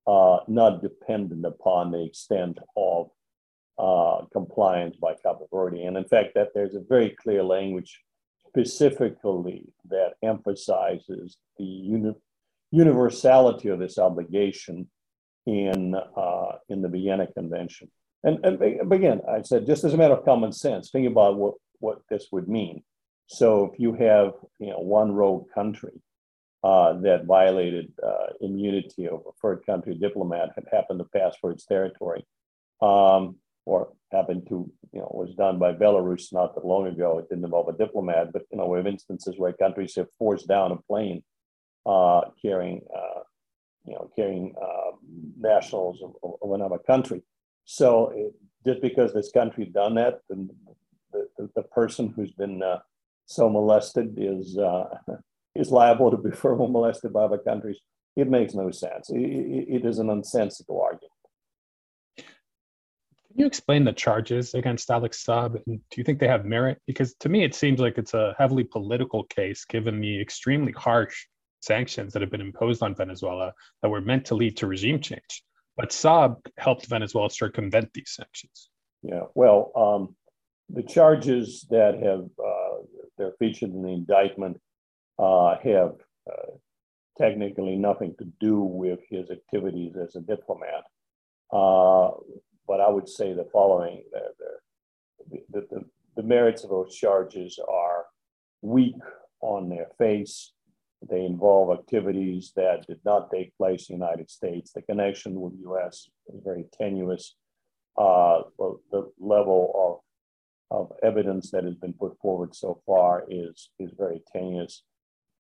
uh, 0.06 0.40
not 0.48 0.82
dependent 0.82 1.46
upon 1.46 1.92
the 1.92 2.04
extent 2.04 2.60
of 2.76 3.10
uh, 3.78 4.26
compliance 4.32 4.96
by 4.98 5.16
Cabo 5.24 5.48
Verde. 5.52 5.84
And 5.84 5.98
in 5.98 6.06
fact, 6.06 6.36
that 6.36 6.50
there's 6.54 6.76
a 6.76 6.84
very 6.88 7.12
clear 7.12 7.44
language 7.44 8.02
specifically 8.48 9.66
that 9.90 10.14
emphasizes 10.22 11.38
the 11.58 11.64
uni- 11.64 12.16
universality 12.74 13.70
of 13.70 13.80
this 13.80 14.00
obligation 14.00 14.90
in, 15.46 15.96
uh, 15.96 16.54
in 16.70 16.82
the 16.82 16.90
Vienna 16.90 17.28
Convention. 17.28 17.90
And, 18.24 18.44
and 18.44 18.92
again, 18.92 19.22
I 19.30 19.44
said, 19.44 19.68
just 19.68 19.84
as 19.84 19.94
a 19.94 19.98
matter 19.98 20.16
of 20.16 20.26
common 20.26 20.52
sense, 20.52 20.90
think 20.90 21.08
about 21.08 21.38
what, 21.38 21.54
what 21.80 22.00
this 22.10 22.28
would 22.32 22.48
mean. 22.48 22.84
So 23.28 23.72
if 23.72 23.80
you 23.80 23.94
have 23.94 24.34
you 24.60 24.72
know, 24.72 24.80
one 24.80 25.12
rogue 25.12 25.46
country 25.54 26.02
uh, 26.64 26.94
that 27.02 27.26
violated 27.26 27.92
uh, 28.02 28.34
immunity 28.42 29.08
of 29.08 29.22
a 29.28 29.32
third 29.42 29.64
country 29.66 29.96
diplomat 29.96 30.50
had 30.56 30.66
happened 30.72 31.00
to 31.00 31.20
pass 31.20 31.36
for 31.40 31.52
its 31.52 31.66
territory, 31.66 32.26
um, 32.82 33.36
or 33.66 33.90
happened 34.12 34.48
to, 34.50 34.72
you 34.94 35.00
know, 35.00 35.12
was 35.14 35.36
done 35.36 35.60
by 35.60 35.74
Belarus 35.74 36.34
not 36.34 36.56
that 36.56 36.66
long 36.66 36.88
ago. 36.88 37.20
It 37.20 37.30
didn't 37.30 37.46
involve 37.46 37.68
a 37.68 37.78
diplomat, 37.78 38.34
but 38.34 38.44
you 38.52 38.58
know, 38.58 38.68
we 38.68 38.78
have 38.78 38.88
instances 38.88 39.36
where 39.38 39.54
countries 39.54 39.96
have 39.96 40.08
forced 40.18 40.48
down 40.48 40.72
a 40.72 40.78
plane 40.78 41.24
carrying, 42.42 42.82
uh, 42.96 43.22
you 43.86 43.94
know, 43.94 44.10
carrying 44.16 44.54
uh, 44.62 44.92
nationals 45.40 46.02
of, 46.04 46.34
of, 46.42 46.52
another 46.52 46.78
country. 46.78 47.22
So 47.66 48.12
it, 48.16 48.34
just 48.66 48.82
because 48.82 49.14
this 49.14 49.32
country 49.32 49.66
done 49.66 49.96
that, 49.96 50.20
the, 50.30 50.48
the, 51.38 51.50
the 51.56 51.64
person 51.64 52.14
who's 52.16 52.32
been 52.32 52.64
uh, 52.64 52.80
so 53.26 53.50
molested 53.50 54.16
is 54.18 54.58
uh, 54.58 54.86
is 55.56 55.72
liable 55.72 56.12
to 56.12 56.18
be 56.18 56.32
further 56.36 56.68
molested 56.68 57.14
by 57.14 57.24
other 57.24 57.38
countries. 57.38 57.78
It 58.16 58.30
makes 58.30 58.54
no 58.54 58.70
sense. 58.70 59.10
it, 59.10 59.20
it 59.20 59.86
is 59.86 60.00
an 60.00 60.08
nonsensical 60.08 60.82
argument. 60.82 61.10
Can 63.34 63.40
you 63.40 63.48
explain 63.48 63.84
the 63.84 63.94
charges 63.94 64.54
against 64.54 64.92
Alex 64.92 65.24
Saab? 65.26 65.60
And 65.66 65.80
do 65.90 65.96
you 65.98 66.04
think 66.04 66.20
they 66.20 66.28
have 66.28 66.46
merit? 66.46 66.80
Because 66.86 67.16
to 67.16 67.30
me, 67.30 67.44
it 67.44 67.56
seems 67.56 67.80
like 67.80 67.98
it's 67.98 68.14
a 68.14 68.36
heavily 68.38 68.64
political 68.64 69.24
case, 69.24 69.66
given 69.66 70.00
the 70.00 70.22
extremely 70.22 70.72
harsh 70.74 71.26
sanctions 71.64 72.14
that 72.14 72.22
have 72.22 72.32
been 72.32 72.42
imposed 72.42 72.84
on 72.84 72.96
Venezuela 72.96 73.54
that 73.82 73.90
were 73.90 74.02
meant 74.02 74.26
to 74.26 74.36
lead 74.36 74.58
to 74.58 74.68
regime 74.68 75.00
change. 75.00 75.44
But 75.78 75.90
Saab 75.90 76.38
helped 76.58 76.86
Venezuela 76.88 77.30
circumvent 77.30 77.90
these 77.94 78.14
sanctions. 78.16 78.70
Yeah, 79.02 79.24
well, 79.34 79.72
um, 79.76 80.16
the 80.70 80.84
charges 80.84 81.66
that 81.70 81.96
have 81.96 82.26
uh, 82.40 82.84
they're 83.18 83.34
featured 83.40 83.72
in 83.72 83.82
the 83.82 83.94
indictment 83.94 84.60
uh, 85.20 85.56
have 85.64 85.94
uh, 86.30 86.52
technically 87.18 87.76
nothing 87.76 88.16
to 88.20 88.26
do 88.40 88.62
with 88.62 89.00
his 89.10 89.30
activities 89.30 89.94
as 90.02 90.16
a 90.16 90.22
diplomat. 90.22 90.84
Uh, 91.52 92.12
but 92.68 92.80
I 92.80 92.90
would 92.90 93.10
say 93.10 93.34
the 93.34 93.48
following 93.52 94.04
the, 94.12 95.42
the, 95.52 95.62
the, 95.70 95.82
the 96.16 96.24
merits 96.24 96.64
of 96.64 96.70
those 96.70 96.96
charges 96.96 97.60
are 97.70 98.06
weak 98.62 98.96
on 99.42 99.70
their 99.70 99.88
face. 99.98 100.54
They 101.10 101.26
involve 101.26 101.78
activities 101.78 102.54
that 102.56 102.88
did 102.88 103.00
not 103.04 103.32
take 103.32 103.56
place 103.58 103.90
in 103.90 104.00
the 104.00 104.06
United 104.06 104.30
States. 104.30 104.72
The 104.72 104.82
connection 104.82 105.40
with 105.40 105.54
the 105.54 105.70
US 105.72 106.10
is 106.34 106.42
very 106.44 106.66
tenuous. 106.78 107.36
Uh, 107.98 108.44
the 108.92 109.12
level 109.20 110.04
of, 110.72 110.80
of 110.80 110.98
evidence 111.04 111.52
that 111.52 111.64
has 111.64 111.76
been 111.76 111.94
put 111.94 112.18
forward 112.20 112.56
so 112.56 112.82
far 112.86 113.26
is, 113.30 113.70
is 113.80 113.92
very 113.98 114.22
tenuous. 114.32 114.84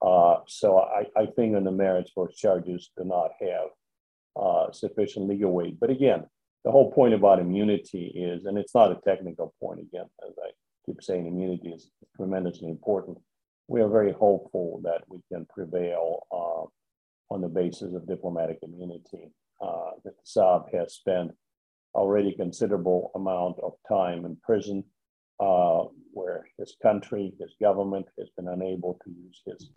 Uh, 0.01 0.37
so 0.47 0.79
I, 0.79 1.05
I 1.17 1.27
think 1.27 1.55
on 1.55 1.63
the 1.63 1.71
merits, 1.71 2.11
those 2.15 2.35
charges 2.35 2.91
do 2.97 3.05
not 3.05 3.31
have 3.39 3.69
uh, 4.35 4.71
sufficient 4.71 5.29
legal 5.29 5.51
weight. 5.51 5.79
But 5.79 5.89
again, 5.89 6.25
the 6.65 6.71
whole 6.71 6.91
point 6.91 7.13
about 7.13 7.39
immunity 7.39 8.07
is, 8.15 8.45
and 8.45 8.57
it's 8.57 8.75
not 8.75 8.91
a 8.91 8.99
technical 9.03 9.53
point 9.61 9.79
again, 9.79 10.05
as 10.27 10.33
I 10.43 10.49
keep 10.85 11.01
saying, 11.01 11.25
immunity 11.25 11.69
is 11.69 11.89
tremendously 12.15 12.69
important. 12.69 13.17
We 13.73 13.81
are 13.81 13.89
very 13.89 14.11
hopeful 14.11 14.81
that 14.83 15.01
we 15.09 15.17
can 15.31 15.47
prevail 15.47 16.27
uh, 16.31 17.33
on 17.33 17.41
the 17.41 17.47
basis 17.47 17.95
of 17.95 18.07
diplomatic 18.07 18.59
immunity. 18.61 19.31
Uh, 19.59 19.93
that 20.05 20.13
Saab 20.23 20.71
has 20.71 20.93
spent 20.93 21.31
already 21.95 22.35
considerable 22.35 23.09
amount 23.15 23.57
of 23.63 23.73
time 23.89 24.25
in 24.25 24.37
prison, 24.43 24.83
uh, 25.39 25.85
where 26.11 26.45
his 26.59 26.75
country, 26.83 27.33
his 27.39 27.55
government 27.59 28.05
has 28.19 28.29
been 28.37 28.47
unable 28.47 28.99
to 29.03 29.09
use 29.09 29.41
his 29.43 29.71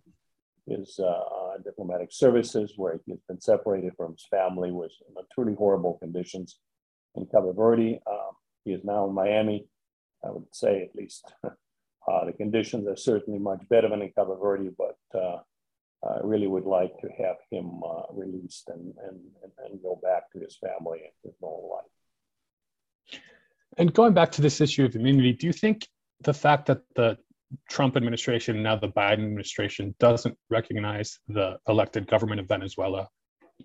his 0.67 0.99
uh, 0.99 1.57
diplomatic 1.65 2.09
services, 2.11 2.73
where 2.75 2.99
he 3.03 3.13
has 3.13 3.21
been 3.27 3.41
separated 3.41 3.93
from 3.97 4.11
his 4.11 4.27
family, 4.29 4.71
was 4.71 4.95
in 5.09 5.15
truly 5.33 5.55
horrible 5.55 5.97
conditions 5.97 6.59
in 7.15 7.25
Cabo 7.25 7.51
Verde. 7.51 7.99
Um, 8.05 8.35
he 8.63 8.73
is 8.73 8.83
now 8.83 9.07
in 9.07 9.15
Miami. 9.15 9.65
I 10.23 10.29
would 10.29 10.53
say 10.53 10.83
at 10.83 10.95
least 10.95 11.33
uh, 12.07 12.25
the 12.25 12.33
conditions 12.33 12.87
are 12.87 12.95
certainly 12.95 13.39
much 13.39 13.61
better 13.69 13.89
than 13.89 14.01
in 14.01 14.11
Cabo 14.15 14.37
Verde, 14.37 14.69
but 14.77 14.97
uh, 15.13 15.37
I 16.07 16.19
really 16.23 16.47
would 16.47 16.65
like 16.65 16.97
to 17.01 17.09
have 17.17 17.37
him 17.51 17.81
uh, 17.83 18.03
released 18.13 18.69
and, 18.69 18.93
and, 19.07 19.19
and 19.65 19.81
go 19.81 19.99
back 20.01 20.31
to 20.31 20.39
his 20.39 20.57
family 20.57 20.99
and 20.99 21.11
his 21.23 21.33
normal 21.41 21.77
life. 21.77 23.19
And 23.77 23.93
going 23.93 24.13
back 24.13 24.31
to 24.33 24.41
this 24.41 24.61
issue 24.61 24.85
of 24.85 24.95
immunity, 24.95 25.33
do 25.33 25.47
you 25.47 25.53
think 25.53 25.87
the 26.21 26.33
fact 26.33 26.67
that 26.67 26.81
the 26.95 27.17
Trump 27.69 27.95
administration, 27.95 28.63
now 28.63 28.75
the 28.75 28.89
Biden 28.89 29.23
administration, 29.25 29.95
doesn't 29.99 30.37
recognize 30.49 31.19
the 31.27 31.57
elected 31.67 32.07
government 32.07 32.39
of 32.39 32.47
Venezuela, 32.47 33.07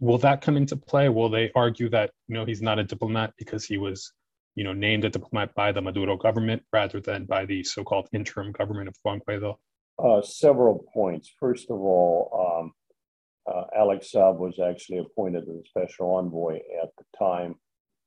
will 0.00 0.18
that 0.18 0.40
come 0.40 0.56
into 0.56 0.76
play? 0.76 1.08
Will 1.08 1.28
they 1.28 1.50
argue 1.54 1.88
that 1.90 2.10
you 2.28 2.34
know 2.34 2.44
he's 2.44 2.62
not 2.62 2.78
a 2.78 2.84
diplomat 2.84 3.34
because 3.38 3.64
he 3.64 3.78
was 3.78 4.12
you 4.54 4.64
know 4.64 4.72
named 4.72 5.04
a 5.04 5.10
diplomat 5.10 5.54
by 5.54 5.72
the 5.72 5.80
Maduro 5.80 6.16
government 6.16 6.62
rather 6.72 7.00
than 7.00 7.24
by 7.24 7.44
the 7.44 7.62
so-called 7.64 8.08
interim 8.12 8.52
government 8.52 8.88
of 8.88 8.96
Juan 9.02 9.20
Guaido? 9.26 9.56
Uh, 9.98 10.22
several 10.22 10.84
points. 10.92 11.30
First 11.38 11.70
of 11.70 11.78
all, 11.78 12.60
um, 12.60 12.72
uh, 13.46 13.64
Alex 13.76 14.10
Saab 14.14 14.38
was 14.38 14.58
actually 14.58 14.98
appointed 14.98 15.44
as 15.44 15.56
a 15.56 15.68
special 15.68 16.14
envoy 16.14 16.56
at 16.82 16.90
the 16.98 17.04
time. 17.18 17.56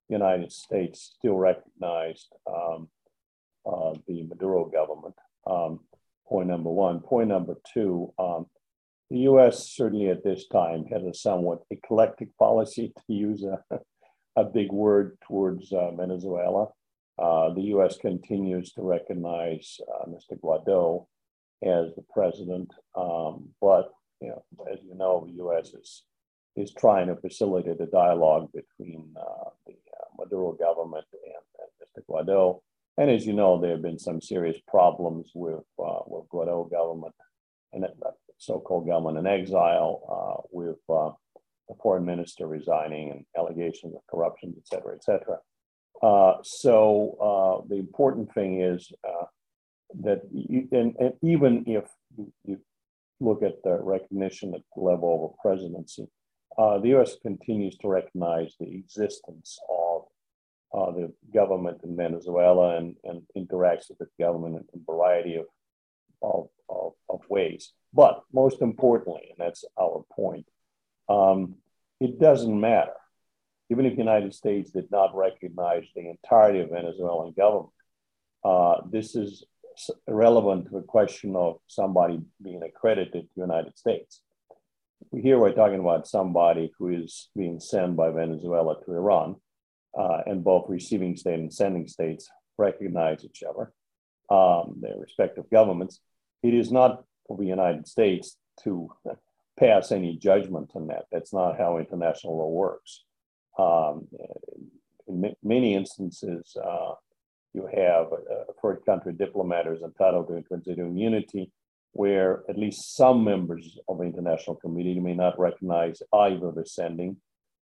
The 0.10 0.16
United 0.16 0.52
States 0.52 1.16
still 1.18 1.36
recognized 1.36 2.34
um, 2.48 2.90
uh, 3.66 3.94
the 4.08 4.24
Maduro 4.24 4.66
government. 4.66 5.16
Um, 5.48 5.82
point 6.28 6.48
number 6.48 6.70
one. 6.70 7.00
Point 7.00 7.30
number 7.30 7.56
two. 7.74 8.14
Um, 8.18 8.48
the 9.10 9.20
U.S. 9.20 9.70
certainly 9.70 10.10
at 10.10 10.24
this 10.24 10.48
time 10.48 10.86
had 10.86 11.04
a 11.04 11.14
somewhat 11.14 11.60
eclectic 11.70 12.36
policy, 12.38 12.92
to 12.96 13.14
use 13.14 13.44
a, 13.44 13.60
a 14.36 14.44
big 14.44 14.72
word, 14.72 15.18
towards 15.28 15.72
uh, 15.72 15.92
Venezuela. 15.92 16.68
Uh, 17.18 17.54
the 17.54 17.62
U.S. 17.62 17.98
continues 17.98 18.74
to 18.74 18.82
recognize 18.82 19.80
uh, 19.88 20.06
Mr. 20.08 20.38
Guaido 20.40 21.08
as 21.64 21.96
the 21.96 22.04
president. 22.14 22.74
Um, 22.96 23.50
but 23.62 23.92
you 24.22 24.30
know, 24.30 24.44
as 24.72 24.80
you 24.84 24.96
know, 24.96 25.26
the 25.28 25.38
U.S. 25.38 25.74
is 25.74 26.04
is 26.58 26.74
trying 26.74 27.08
to 27.08 27.16
facilitate 27.16 27.82
a 27.82 27.86
dialogue 27.86 28.50
between 28.54 29.14
uh, 29.18 29.50
the 29.66 29.74
uh, 29.74 30.06
Maduro 30.18 30.54
government 30.54 31.06
and, 31.12 31.34
and, 31.60 32.06
Mr. 32.06 32.06
Guaido. 32.10 32.62
And 32.98 33.12
as 33.12 33.26
you 33.26 33.34
know, 33.34 33.60
there 33.60 33.72
have 33.72 33.82
been 33.82 34.00
some 34.00 34.22
serious 34.22 34.58
problems 34.68 35.32
with 35.34 35.64
uh, 35.80 36.00
with 36.08 36.28
Guaido 36.30 36.70
government 36.70 37.16
and 37.72 37.84
the 37.84 37.90
so-called 38.38 38.88
government 38.88 39.18
in 39.18 39.28
exile, 39.28 40.48
with 40.52 40.78
the 41.68 41.76
foreign 41.82 42.06
minister 42.06 42.48
resigning 42.48 43.12
and 43.12 43.26
allegations 43.38 43.96
of 43.96 44.02
corruption, 44.10 44.54
et 44.58 44.68
cetera, 44.68 44.94
et 44.96 45.04
cetera. 45.04 45.38
Uh, 46.04 46.36
so 46.44 47.66
the 47.70 47.76
important 47.76 48.34
thing 48.34 48.62
is 48.62 48.92
that 50.02 50.22
you, 50.32 50.68
and, 50.72 50.96
and 51.00 51.14
even 51.22 51.64
if 51.68 51.86
you, 52.18 52.32
you, 52.44 52.60
look 53.22 53.42
at 53.44 53.64
the 53.64 53.80
recognition 53.82 54.54
at 54.54 54.62
the 54.76 54.82
level 54.82 55.16
of 55.16 55.32
a 55.32 55.42
presidency, 55.42 56.06
uh, 56.58 56.78
the 56.80 56.90
U.S. 56.90 57.16
continues 57.22 57.78
to 57.78 57.88
recognize 57.88 58.54
the 58.60 58.70
existence 58.70 59.58
of 59.70 60.04
uh, 60.74 60.92
the 60.92 61.14
government 61.34 61.80
in 61.86 61.96
Venezuela 61.96 62.76
and, 62.76 62.96
and 63.06 63.22
interacts 63.38 63.88
with 63.90 64.00
the 64.00 64.08
government 64.20 64.66
in 64.74 64.82
a 64.82 64.92
variety 64.92 65.36
of, 65.36 65.46
of, 66.22 66.50
of, 66.68 66.92
of 67.10 67.22
ways. 67.30 67.72
But 67.94 68.22
most 68.34 68.62
importantly, 68.62 69.30
and 69.30 69.38
that's 69.48 69.64
our 69.80 70.04
point, 70.14 70.46
um, 71.10 71.56
it 72.00 72.20
doesn't 72.20 72.60
matter. 72.60 72.94
Even 73.70 73.86
if 73.86 73.94
the 73.94 74.04
United 74.04 74.34
States 74.34 74.72
did 74.72 74.92
not 74.92 75.16
recognize 75.16 75.86
the 75.96 76.10
entirety 76.10 76.60
of 76.60 76.70
Venezuelan 76.70 77.34
government, 77.36 77.74
uh, 78.44 78.82
this 78.92 79.16
is 79.16 79.44
irrelevant 80.08 80.66
to 80.66 80.72
the 80.72 80.82
question 80.82 81.36
of 81.36 81.58
somebody 81.68 82.22
being 82.42 82.62
accredited 82.64 83.24
to 83.24 83.30
the 83.36 83.42
United 83.42 83.78
States. 83.78 84.22
Here 85.12 85.38
we're 85.40 85.54
talking 85.54 85.80
about 85.80 86.08
somebody 86.08 86.72
who 86.78 86.90
is 86.90 87.30
being 87.36 87.60
sent 87.60 87.96
by 87.96 88.12
Venezuela 88.12 88.76
to 88.84 88.92
Iran, 88.92 89.36
uh, 89.98 90.22
and 90.26 90.44
both 90.44 90.66
receiving 90.70 91.16
state 91.16 91.40
and 91.40 91.54
sending 91.54 91.88
states 91.88 92.30
recognize 92.58 93.24
each 93.24 93.44
other, 93.44 93.74
um, 94.30 94.78
their 94.80 94.98
respective 94.98 95.50
governments. 95.50 96.00
It 96.44 96.54
is 96.54 96.72
not 96.72 97.04
for 97.28 97.38
the 97.38 97.46
United 97.46 97.88
States 97.88 98.38
to 98.64 98.90
pass 99.60 99.92
any 99.92 100.18
judgment 100.18 100.72
on 100.76 100.88
that. 100.88 101.06
That's 101.12 101.34
not 101.34 101.58
how 101.58 101.78
international 101.78 102.38
law 102.38 102.50
works. 102.50 103.04
Um, 103.58 104.08
in 105.08 105.36
many 105.44 105.76
instances, 105.76 106.58
uh, 106.62 106.94
you 107.54 107.68
have 107.74 108.08
a 108.12 108.54
third 108.62 108.86
country 108.86 109.14
diplomat 109.14 109.66
who's 109.66 109.82
entitled 109.82 110.28
to 110.28 110.36
intrinsic 110.36 110.78
immunity, 110.78 111.52
where 111.94 112.44
at 112.50 112.58
least 112.58 112.98
some 112.98 113.24
members 113.24 113.78
of 113.88 114.00
the 114.00 114.04
international 114.04 114.58
community 114.58 115.00
may 115.00 115.14
not 115.14 115.40
recognize 115.40 116.02
either 116.14 116.52
the 116.52 116.66
sending 116.66 117.16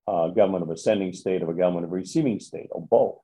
uh, 0.06 0.28
government 0.28 0.62
of 0.62 0.70
a 0.70 0.76
sending 0.76 1.12
state 1.12 1.42
or 1.42 1.50
a 1.50 1.56
government 1.56 1.84
of 1.84 1.92
a 1.92 1.94
receiving 1.94 2.40
state, 2.40 2.68
or 2.70 2.86
both. 2.86 3.18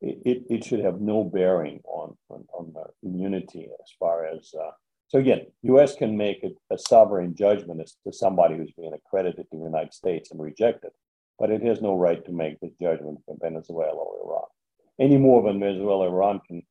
It, 0.00 0.18
it, 0.24 0.42
it 0.50 0.64
should 0.64 0.80
have 0.80 1.00
no 1.00 1.22
bearing 1.22 1.80
on, 1.84 2.16
on, 2.28 2.44
on 2.52 2.72
the 2.72 3.08
immunity 3.08 3.68
as 3.80 3.90
far 3.98 4.26
as. 4.26 4.52
Uh, 4.58 4.70
so 5.12 5.18
again, 5.18 5.42
U.S. 5.64 5.94
can 5.94 6.16
make 6.16 6.42
a, 6.42 6.74
a 6.74 6.78
sovereign 6.78 7.34
judgment 7.34 7.82
as 7.82 7.94
to 8.06 8.12
somebody 8.14 8.56
who's 8.56 8.72
being 8.72 8.94
accredited 8.94 9.44
to 9.50 9.58
the 9.58 9.64
United 9.64 9.92
States 9.92 10.30
and 10.30 10.40
reject 10.40 10.84
it, 10.84 10.92
but 11.38 11.50
it 11.50 11.62
has 11.62 11.82
no 11.82 11.98
right 11.98 12.24
to 12.24 12.32
make 12.32 12.58
this 12.60 12.72
judgment 12.80 13.18
for 13.26 13.36
Venezuela 13.38 13.92
or 13.92 14.24
Iran. 14.24 14.48
any 14.98 15.18
more 15.18 15.42
than 15.42 15.60
Venezuela 15.60 16.08
or 16.08 16.14
Iran 16.14 16.40
can 16.48 16.62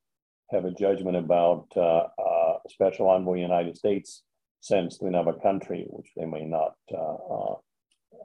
have 0.50 0.66
a 0.66 0.72
judgment 0.72 1.18
about 1.18 1.68
uh, 1.78 2.08
uh, 2.18 2.58
a 2.66 2.70
special 2.70 3.10
envoy 3.10 3.36
the 3.36 3.42
United 3.42 3.78
States 3.78 4.24
sends 4.60 4.98
to 4.98 5.06
another 5.06 5.34
country, 5.34 5.86
which 5.90 6.10
they 6.18 6.26
may 6.26 6.44
not 6.44 6.74
uh, 6.92 6.98
uh, 6.98 7.56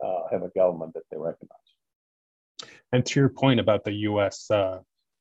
uh, 0.02 0.28
have 0.30 0.42
a 0.42 0.50
government 0.56 0.94
that 0.94 1.02
they 1.10 1.18
recognize. 1.18 1.58
And 2.92 3.04
to 3.04 3.20
your 3.20 3.28
point 3.28 3.60
about 3.60 3.84
the 3.84 3.92
U.S. 3.92 4.50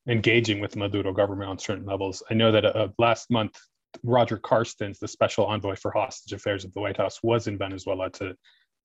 engaging 0.07 0.61
with 0.61 0.77
Maduro 0.77 1.11
government 1.11 1.49
on 1.49 1.59
certain 1.59 1.85
levels, 1.85 2.23
I 2.31 2.33
know 2.33 2.53
that 2.53 2.93
last 2.97 3.29
month 3.29 3.59
Roger 4.03 4.37
Carstens, 4.37 4.99
the 4.99 5.07
special 5.07 5.45
envoy 5.45 5.75
for 5.75 5.91
hostage 5.91 6.33
affairs 6.33 6.65
of 6.65 6.73
the 6.73 6.81
White 6.81 6.97
House, 6.97 7.19
was 7.23 7.47
in 7.47 7.57
Venezuela 7.57 8.09
to 8.11 8.35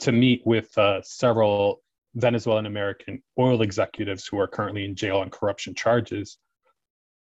to 0.00 0.12
meet 0.12 0.42
with 0.46 0.76
uh, 0.78 1.00
several 1.02 1.82
Venezuelan 2.14 2.66
American 2.66 3.22
oil 3.38 3.62
executives 3.62 4.26
who 4.26 4.38
are 4.38 4.48
currently 4.48 4.84
in 4.84 4.94
jail 4.96 5.18
on 5.18 5.30
corruption 5.30 5.74
charges. 5.74 6.38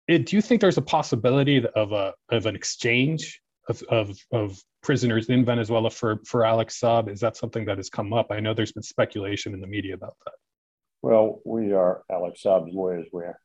It, 0.08 0.26
do 0.26 0.36
you 0.36 0.42
think 0.42 0.60
there's 0.60 0.76
a 0.78 0.82
possibility 0.82 1.66
of 1.66 1.92
a 1.92 2.14
of 2.30 2.46
an 2.46 2.54
exchange 2.54 3.40
of, 3.68 3.82
of, 3.88 4.16
of 4.32 4.62
prisoners 4.82 5.28
in 5.28 5.44
Venezuela 5.44 5.90
for, 5.90 6.20
for 6.24 6.44
Alex 6.44 6.78
Saab? 6.80 7.10
Is 7.10 7.20
that 7.20 7.36
something 7.36 7.64
that 7.64 7.78
has 7.78 7.90
come 7.90 8.12
up? 8.12 8.28
I 8.30 8.40
know 8.40 8.54
there's 8.54 8.72
been 8.72 8.82
speculation 8.82 9.54
in 9.54 9.60
the 9.60 9.66
media 9.66 9.94
about 9.94 10.16
that. 10.24 10.34
Well, 11.02 11.40
we 11.44 11.72
are 11.72 12.02
Alex 12.10 12.42
Saab's 12.44 12.72
lawyers. 12.72 13.08
We're 13.12 13.38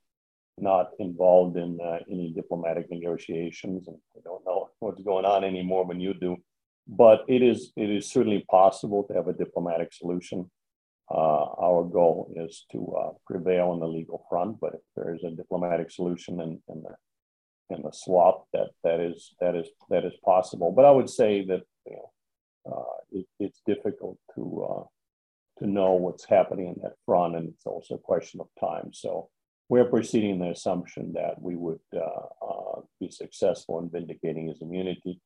not 0.58 0.92
involved 1.00 1.58
in 1.58 1.80
uh, 1.84 2.00
any 2.10 2.32
diplomatic 2.34 2.90
negotiations, 2.92 3.88
and 3.88 3.98
we 4.16 4.22
don't 4.24 4.46
know 4.46 4.70
what's 4.80 5.02
going 5.02 5.26
on 5.26 5.44
anymore 5.44 5.86
when 5.86 6.00
you 6.00 6.14
do. 6.14 6.38
But 6.88 7.24
it 7.28 7.42
is 7.42 7.72
it 7.76 7.90
is 7.90 8.12
certainly 8.12 8.46
possible 8.50 9.04
to 9.06 9.14
have 9.14 9.28
a 9.28 9.34
diplomatic 9.34 9.94
solution 9.94 10.50
uh, 11.14 11.46
our 11.60 11.84
goal 11.84 12.32
is 12.36 12.66
to 12.72 12.96
uh, 12.98 13.12
prevail 13.28 13.70
on 13.70 13.80
the 13.80 13.88
legal 13.88 14.26
front, 14.30 14.60
but 14.62 14.74
if 14.76 14.82
there 14.96 15.14
is 15.14 15.24
a 15.24 15.32
diplomatic 15.32 15.92
solution 15.92 16.40
in, 16.40 16.62
in 16.70 16.84
the 16.84 16.96
in 17.76 17.82
the 17.82 17.92
swap, 17.92 18.46
that 18.54 18.70
that 18.84 19.00
is 19.00 19.34
that 19.42 19.56
is 19.56 19.68
that 19.90 20.06
is 20.06 20.14
possible. 20.24 20.72
But 20.72 20.86
I 20.86 20.92
would 20.92 21.10
say 21.10 21.46
that 21.46 21.64
you 21.86 21.98
know 21.98 22.12
uh, 22.72 22.98
it, 23.12 23.26
it's 23.40 23.62
difficult 23.66 24.18
to 24.36 24.68
uh, 24.70 24.84
to 25.60 25.68
know 25.68 25.94
what's 25.94 26.26
happening 26.26 26.68
in 26.68 26.82
that 26.82 26.94
front, 27.06 27.36
and 27.36 27.50
it's 27.50 27.66
also 27.66 27.96
a 27.96 28.00
question 28.00 28.40
of 28.40 28.48
time. 28.60 28.92
So 28.94 29.30
we're 29.72 29.86
proceeding 29.86 30.38
the 30.38 30.50
assumption 30.50 31.14
that 31.14 31.42
we 31.42 31.56
would 31.56 31.80
uh, 31.96 32.46
uh, 32.46 32.82
be 33.00 33.10
successful 33.10 33.80
in 33.80 33.90
vindicating 33.90 34.50
his 34.50 34.62
immunity. 34.62 35.22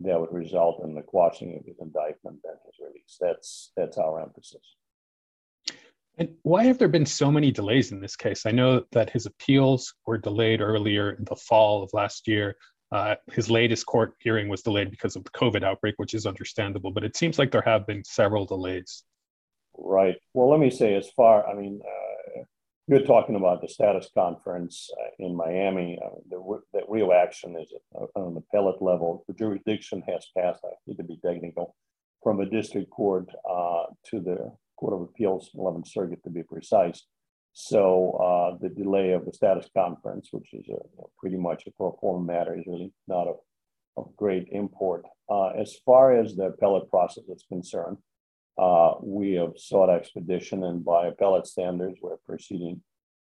That 0.00 0.18
would 0.18 0.32
result 0.32 0.82
in 0.82 0.94
the 0.94 1.02
quashing 1.02 1.54
of 1.58 1.66
his 1.66 1.76
indictment 1.80 2.38
and 2.42 2.56
his 2.64 2.76
release. 2.80 3.18
That's 3.20 3.72
that's 3.76 3.98
our 3.98 4.22
emphasis. 4.22 4.62
And 6.16 6.30
why 6.44 6.64
have 6.64 6.78
there 6.78 6.88
been 6.88 7.04
so 7.04 7.30
many 7.30 7.50
delays 7.50 7.92
in 7.92 8.00
this 8.00 8.16
case? 8.16 8.46
I 8.46 8.52
know 8.52 8.84
that 8.92 9.10
his 9.10 9.26
appeals 9.26 9.92
were 10.06 10.16
delayed 10.16 10.62
earlier 10.62 11.10
in 11.10 11.26
the 11.26 11.36
fall 11.36 11.82
of 11.82 11.90
last 11.92 12.26
year. 12.26 12.56
Uh, 12.90 13.16
his 13.30 13.50
latest 13.50 13.84
court 13.84 14.14
hearing 14.18 14.48
was 14.48 14.62
delayed 14.62 14.90
because 14.90 15.14
of 15.14 15.24
the 15.24 15.30
COVID 15.30 15.62
outbreak, 15.62 15.96
which 15.98 16.14
is 16.14 16.24
understandable, 16.24 16.90
but 16.90 17.04
it 17.04 17.18
seems 17.18 17.38
like 17.38 17.50
there 17.52 17.60
have 17.60 17.86
been 17.86 18.02
several 18.04 18.46
delays. 18.46 19.04
Right. 19.76 20.16
Well, 20.32 20.50
let 20.50 20.58
me 20.58 20.70
say, 20.70 20.94
as 20.94 21.10
far, 21.10 21.46
I 21.46 21.54
mean, 21.54 21.80
uh, 21.84 22.09
you're 22.90 23.06
talking 23.06 23.36
about 23.36 23.62
the 23.62 23.68
status 23.68 24.10
conference 24.12 24.90
uh, 25.00 25.10
in 25.20 25.36
Miami. 25.36 25.96
Uh, 26.04 26.08
the, 26.28 26.60
the, 26.72 26.82
real 26.88 27.12
action 27.12 27.54
is 27.56 27.72
on 28.16 28.34
the 28.34 28.40
appellate 28.40 28.82
level. 28.82 29.24
The 29.28 29.34
jurisdiction 29.34 30.02
has 30.08 30.26
passed, 30.36 30.60
I 30.64 30.74
need 30.88 30.96
to 30.96 31.04
be 31.04 31.20
technical, 31.24 31.76
from 32.20 32.40
a 32.40 32.46
district 32.46 32.90
court 32.90 33.28
uh, 33.48 33.84
to 34.10 34.20
the 34.20 34.52
Court 34.76 34.94
of 34.94 35.02
Appeals, 35.02 35.50
11th 35.54 35.86
Circuit 35.86 36.24
to 36.24 36.30
be 36.30 36.42
precise. 36.42 37.06
So 37.52 38.12
uh, 38.12 38.58
the 38.60 38.70
delay 38.70 39.12
of 39.12 39.24
the 39.24 39.32
status 39.32 39.68
conference, 39.72 40.30
which 40.32 40.52
is 40.52 40.66
a, 40.68 41.04
pretty 41.16 41.36
much 41.36 41.68
a 41.68 41.70
pro 41.70 41.96
forma 42.00 42.24
matter, 42.24 42.58
is 42.58 42.64
really 42.66 42.92
not 43.06 43.28
of, 43.28 43.36
of 43.96 44.16
great 44.16 44.48
import. 44.50 45.04
Uh, 45.30 45.50
as 45.50 45.76
far 45.86 46.18
as 46.18 46.34
the 46.34 46.46
appellate 46.46 46.90
process 46.90 47.24
is 47.28 47.44
concerned, 47.48 47.98
uh, 48.60 48.94
we 49.02 49.32
have 49.32 49.54
sought 49.56 49.88
expedition, 49.88 50.64
and 50.64 50.84
by 50.84 51.06
appellate 51.06 51.46
standards, 51.46 51.98
we're 52.02 52.18
proceeding 52.26 52.82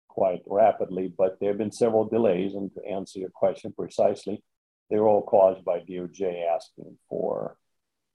quite 0.09 0.43
rapidly. 0.47 1.13
But 1.17 1.39
there 1.39 1.51
have 1.51 1.59
been 1.59 1.71
several 1.71 2.05
delays, 2.09 2.55
and 2.55 2.73
to 2.75 2.85
answer 2.85 3.21
your 3.21 3.31
question 3.31 3.73
precisely, 3.73 4.43
they're 4.89 5.07
all 5.07 5.23
caused 5.23 5.65
by 5.65 5.79
DOJ 5.81 6.49
asking 6.53 6.99
for 7.09 7.57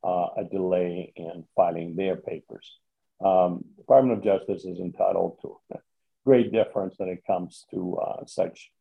uh, 0.04 0.28
a 0.38 0.43
delay 0.43 1.13
in 1.15 1.45
filing 1.56 1.95
their 1.95 2.17
papers. 2.17 2.80
Um, 3.23 3.63
Department 3.78 4.17
of 4.17 4.23
Justice 4.23 4.65
is 4.65 4.80
entitled 4.80 5.39
to 5.41 5.58
great 6.25 6.51
deference 6.51 6.95
when 6.97 7.08
it 7.08 7.23
comes 7.25 7.65
to 7.71 7.95
uh, 7.95 8.25
such 8.25 8.71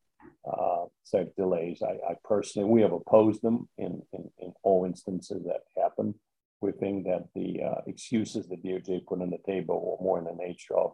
uh, 0.45 0.87
such 1.05 1.29
delays. 1.37 1.83
I, 1.83 1.93
I, 2.11 2.15
personally, 2.25 2.69
we 2.69 2.83
have 2.83 2.93
opposed 2.93 3.43
them 3.43 3.69
in, 3.79 4.03
in, 4.13 4.31
in, 4.41 4.53
all 4.63 4.85
instances 4.85 5.45
that 5.45 5.61
happen. 5.81 6.15
We 6.61 6.73
think 6.73 7.05
that 7.05 7.25
the 7.35 7.63
uh, 7.63 7.81
excuses 7.87 8.49
the 8.49 8.57
DOJ 8.57 9.07
put 9.07 9.21
on 9.21 9.31
the 9.31 9.39
table 9.47 9.81
were 9.81 10.05
more 10.05 10.19
in 10.19 10.25
the 10.25 10.35
nature 10.35 10.77
of, 10.77 10.93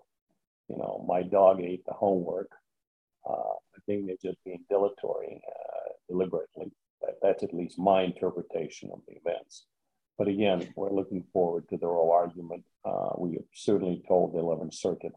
you 0.69 0.77
know, 0.77 1.05
my 1.09 1.23
dog 1.23 1.61
ate 1.61 1.85
the 1.87 1.93
homework. 1.93 2.51
Uh, 3.29 3.33
I 3.33 3.79
think 3.87 4.07
they're 4.07 4.17
just 4.33 4.43
being 4.45 4.65
dilatory 4.69 5.41
uh, 5.47 5.93
deliberately. 6.09 6.73
That, 7.03 7.17
that's 7.23 7.43
at 7.43 7.55
least 7.55 7.79
my 7.79 8.03
interpretation 8.03 8.91
of 8.93 9.01
the 9.07 9.15
events. 9.15 9.67
But 10.19 10.29
again, 10.29 10.73
we're 10.77 10.93
looking 10.93 11.25
forward 11.33 11.69
to 11.69 11.77
the 11.77 11.87
oral 11.87 12.11
argument. 12.11 12.65
Uh, 12.85 13.11
we 13.17 13.35
have 13.35 13.45
certainly 13.55 14.03
told 14.07 14.35
the 14.35 14.39
11th 14.39 14.75
Circuit 14.75 15.13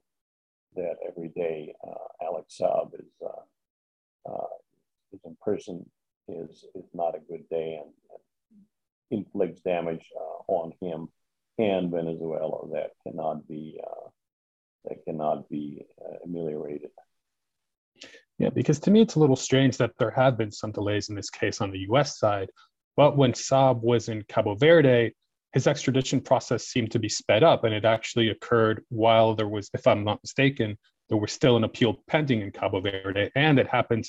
that 0.76 0.96
every 1.08 1.30
day 1.30 1.74
uh, 1.86 2.26
Alex 2.26 2.58
Saab 2.60 2.94
is, 2.96 3.12
uh, 4.30 4.32
is 5.12 5.20
in 5.26 5.36
prison 5.42 5.86
is, 6.28 6.66
is 6.76 6.86
not 6.94 7.16
a 7.16 7.20
good 7.20 7.48
day 7.50 7.80
and, 7.82 7.92
and 8.12 9.26
inflicts 9.26 9.62
damage 9.62 10.06
uh, 10.20 10.33
on 10.48 10.74
him 10.82 11.08
and 11.58 11.92
Venezuela 11.92 12.68
that 12.72 12.92
cannot 13.06 13.48
be 13.48 13.80
uh, 13.86 14.10
that 14.86 15.04
cannot 15.06 15.50
be 15.50 15.86
ameliorated. 16.26 16.90
Yeah, 18.40 18.50
because 18.50 18.80
to 18.82 18.92
me 18.92 19.02
it's 19.02 19.16
a 19.16 19.20
little 19.20 19.36
strange 19.36 19.78
that 19.78 19.92
there 19.98 20.12
have 20.12 20.38
been 20.38 20.52
some 20.52 20.72
delays 20.72 21.10
in 21.10 21.16
this 21.16 21.30
case 21.30 21.62
on 21.62 21.72
the 21.72 21.80
U.S. 21.80 22.18
side, 22.18 22.50
but 22.98 23.16
when 23.16 23.34
Saab 23.34 23.82
was 23.82 24.10
in 24.10 24.24
Cabo 24.24 24.56
Verde, 24.56 25.14
his 25.54 25.68
extradition 25.68 26.20
process 26.20 26.66
seemed 26.66 26.92
to 26.92 27.00
be 27.00 27.10
sped 27.10 27.44
up, 27.44 27.64
and 27.64 27.74
it 27.74 27.86
actually 27.86 28.30
occurred 28.30 28.84
while 28.90 29.36
there 29.36 29.48
was, 29.48 29.70
if 29.74 29.86
I'm 29.86 30.04
not 30.04 30.20
mistaken, 30.24 30.78
there 31.10 31.18
was 31.18 31.32
still 31.32 31.58
an 31.58 31.64
appeal 31.64 32.02
pending 32.08 32.42
in 32.42 32.52
Cabo 32.52 32.82
Verde, 32.82 33.30
and 33.36 33.60
it 33.60 33.68
happened. 33.68 34.06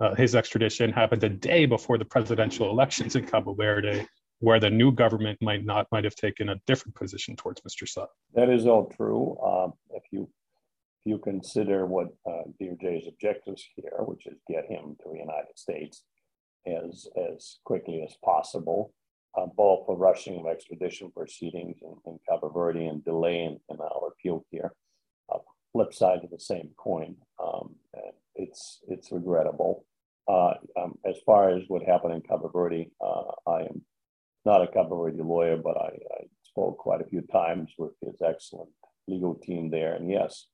Uh, 0.00 0.14
his 0.14 0.34
extradition 0.34 0.92
happened 0.92 1.22
a 1.22 1.28
day 1.28 1.66
before 1.66 1.98
the 1.98 2.04
presidential 2.04 2.70
elections 2.70 3.14
in 3.14 3.26
Cabo 3.26 3.54
Verde, 3.54 4.06
where 4.40 4.60
the 4.60 4.70
new 4.70 4.92
government 4.92 5.38
might 5.40 5.64
not 5.64 5.86
might 5.90 6.04
have 6.04 6.14
taken 6.14 6.50
a 6.50 6.60
different 6.66 6.94
position 6.94 7.36
towards 7.36 7.60
Mr. 7.62 7.84
Saab. 7.84 8.08
That 8.34 8.50
is 8.50 8.66
all 8.66 8.86
true. 8.96 9.38
Um, 9.42 9.72
if 9.90 10.04
you 10.10 10.22
if 10.22 11.10
you 11.10 11.18
consider 11.18 11.86
what 11.86 12.08
uh, 12.26 12.42
DOJ's 12.60 13.08
objectives 13.08 13.66
here, 13.74 13.98
which 14.00 14.26
is 14.26 14.38
get 14.48 14.66
him 14.66 14.96
to 15.02 15.10
the 15.10 15.18
United 15.18 15.56
States 15.56 16.02
as 16.66 17.06
as 17.32 17.58
quickly 17.64 18.02
as 18.02 18.16
possible, 18.24 18.92
uh, 19.36 19.46
both 19.56 19.86
for 19.86 19.96
rushing 19.96 20.38
of 20.38 20.46
extradition 20.46 21.10
proceedings 21.10 21.78
in, 21.82 21.94
in 22.06 22.18
Cabo 22.28 22.50
Verde 22.50 22.86
and 22.86 23.04
delay 23.04 23.44
in, 23.44 23.58
in 23.70 23.80
our 23.80 24.08
appeal 24.08 24.44
here. 24.50 24.72
Uh, 25.32 25.38
flip 25.72 25.94
side 25.94 26.24
of 26.24 26.30
the 26.30 26.40
same 26.40 26.70
coin. 26.76 27.16
Um, 27.42 27.74
it's 28.38 28.80
it's 28.88 29.12
regrettable. 29.12 29.84
Uh, 30.28 30.54
um, 30.76 30.98
as 31.04 31.16
far 31.24 31.50
as 31.50 31.62
what 31.68 31.82
happened 31.82 32.14
in 32.14 32.20
Cabo 32.20 32.48
Verde, 32.48 32.90
uh, 33.00 33.30
I 33.46 33.60
am 33.60 33.82
not 34.46 34.62
a 34.62 34.68
Cabo 34.68 35.10
lawyer, 35.10 35.56
but 35.56 35.76
I, 35.76 35.90
I, 36.18 36.24
spoke 36.42 36.78
quite 36.78 37.02
a 37.02 37.10
few 37.12 37.20
times 37.20 37.70
with 37.76 37.90
his 38.00 38.22
excellent 38.26 38.70
legal 39.06 39.34
team 39.34 39.68
there. 39.68 39.94
And 39.94 40.10
yes, 40.10 40.46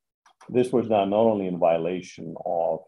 this 0.48 0.72
was 0.72 0.88
not, 0.88 1.08
not 1.10 1.20
only 1.20 1.46
in 1.46 1.60
violation 1.60 2.34
of 2.44 2.80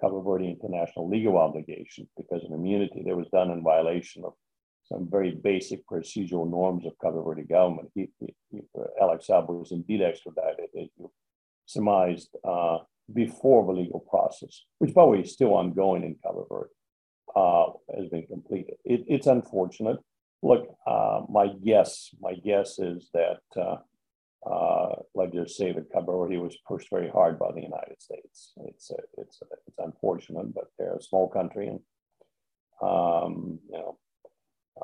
Cabo 0.00 0.22
Verde 0.22 0.50
international 0.50 1.08
legal 1.08 1.36
obligations 1.36 2.08
because 2.16 2.44
of 2.44 2.52
immunity, 2.52 3.02
it 3.08 3.16
was 3.16 3.26
done 3.32 3.50
in 3.50 3.64
violation 3.64 4.22
of 4.24 4.34
some 4.84 5.08
very 5.10 5.32
basic 5.32 5.80
procedural 5.88 6.48
norms 6.48 6.84
of 6.86 6.92
Cabo 7.02 7.24
Verde 7.24 7.42
government. 7.42 7.90
He, 7.94 8.10
he, 8.20 8.34
he, 8.50 8.60
Alex 9.00 9.26
Saab 9.28 9.48
was 9.48 9.72
indeed 9.72 10.02
extradited, 10.02 10.68
as 10.80 10.88
you 10.96 11.10
surmised, 11.66 12.28
uh, 12.46 12.78
before 13.12 13.66
the 13.66 13.80
legal 13.80 14.00
process, 14.08 14.62
which 14.78 14.94
by 14.94 15.02
the 15.02 15.08
way 15.08 15.20
is 15.20 15.32
still 15.32 15.54
ongoing 15.54 16.04
in 16.04 16.16
Cabo 16.22 16.46
Verde, 16.48 16.70
uh, 17.34 17.72
has 17.98 18.08
been 18.10 18.26
completed. 18.26 18.74
It, 18.84 19.04
it's 19.08 19.26
unfortunate. 19.26 19.98
Look, 20.44 20.76
uh, 20.86 21.22
my 21.30 21.48
guess, 21.64 22.10
my 22.20 22.34
guess 22.34 22.78
is 22.78 23.08
that, 23.14 23.40
uh, 23.56 23.76
uh, 24.46 24.96
Cabo 25.90 26.18
Verde 26.20 26.36
was 26.36 26.58
pushed 26.68 26.90
very 26.90 27.08
hard 27.08 27.38
by 27.38 27.50
the 27.52 27.62
United 27.62 27.96
States. 27.98 28.52
It's 28.66 28.92
it's 29.16 29.40
it's 29.56 29.78
unfortunate, 29.78 30.54
but 30.54 30.70
they're 30.78 30.96
a 30.96 31.02
small 31.02 31.28
country, 31.28 31.68
and 31.68 31.80
um, 32.82 33.58
you 33.70 33.78
know 33.78 33.98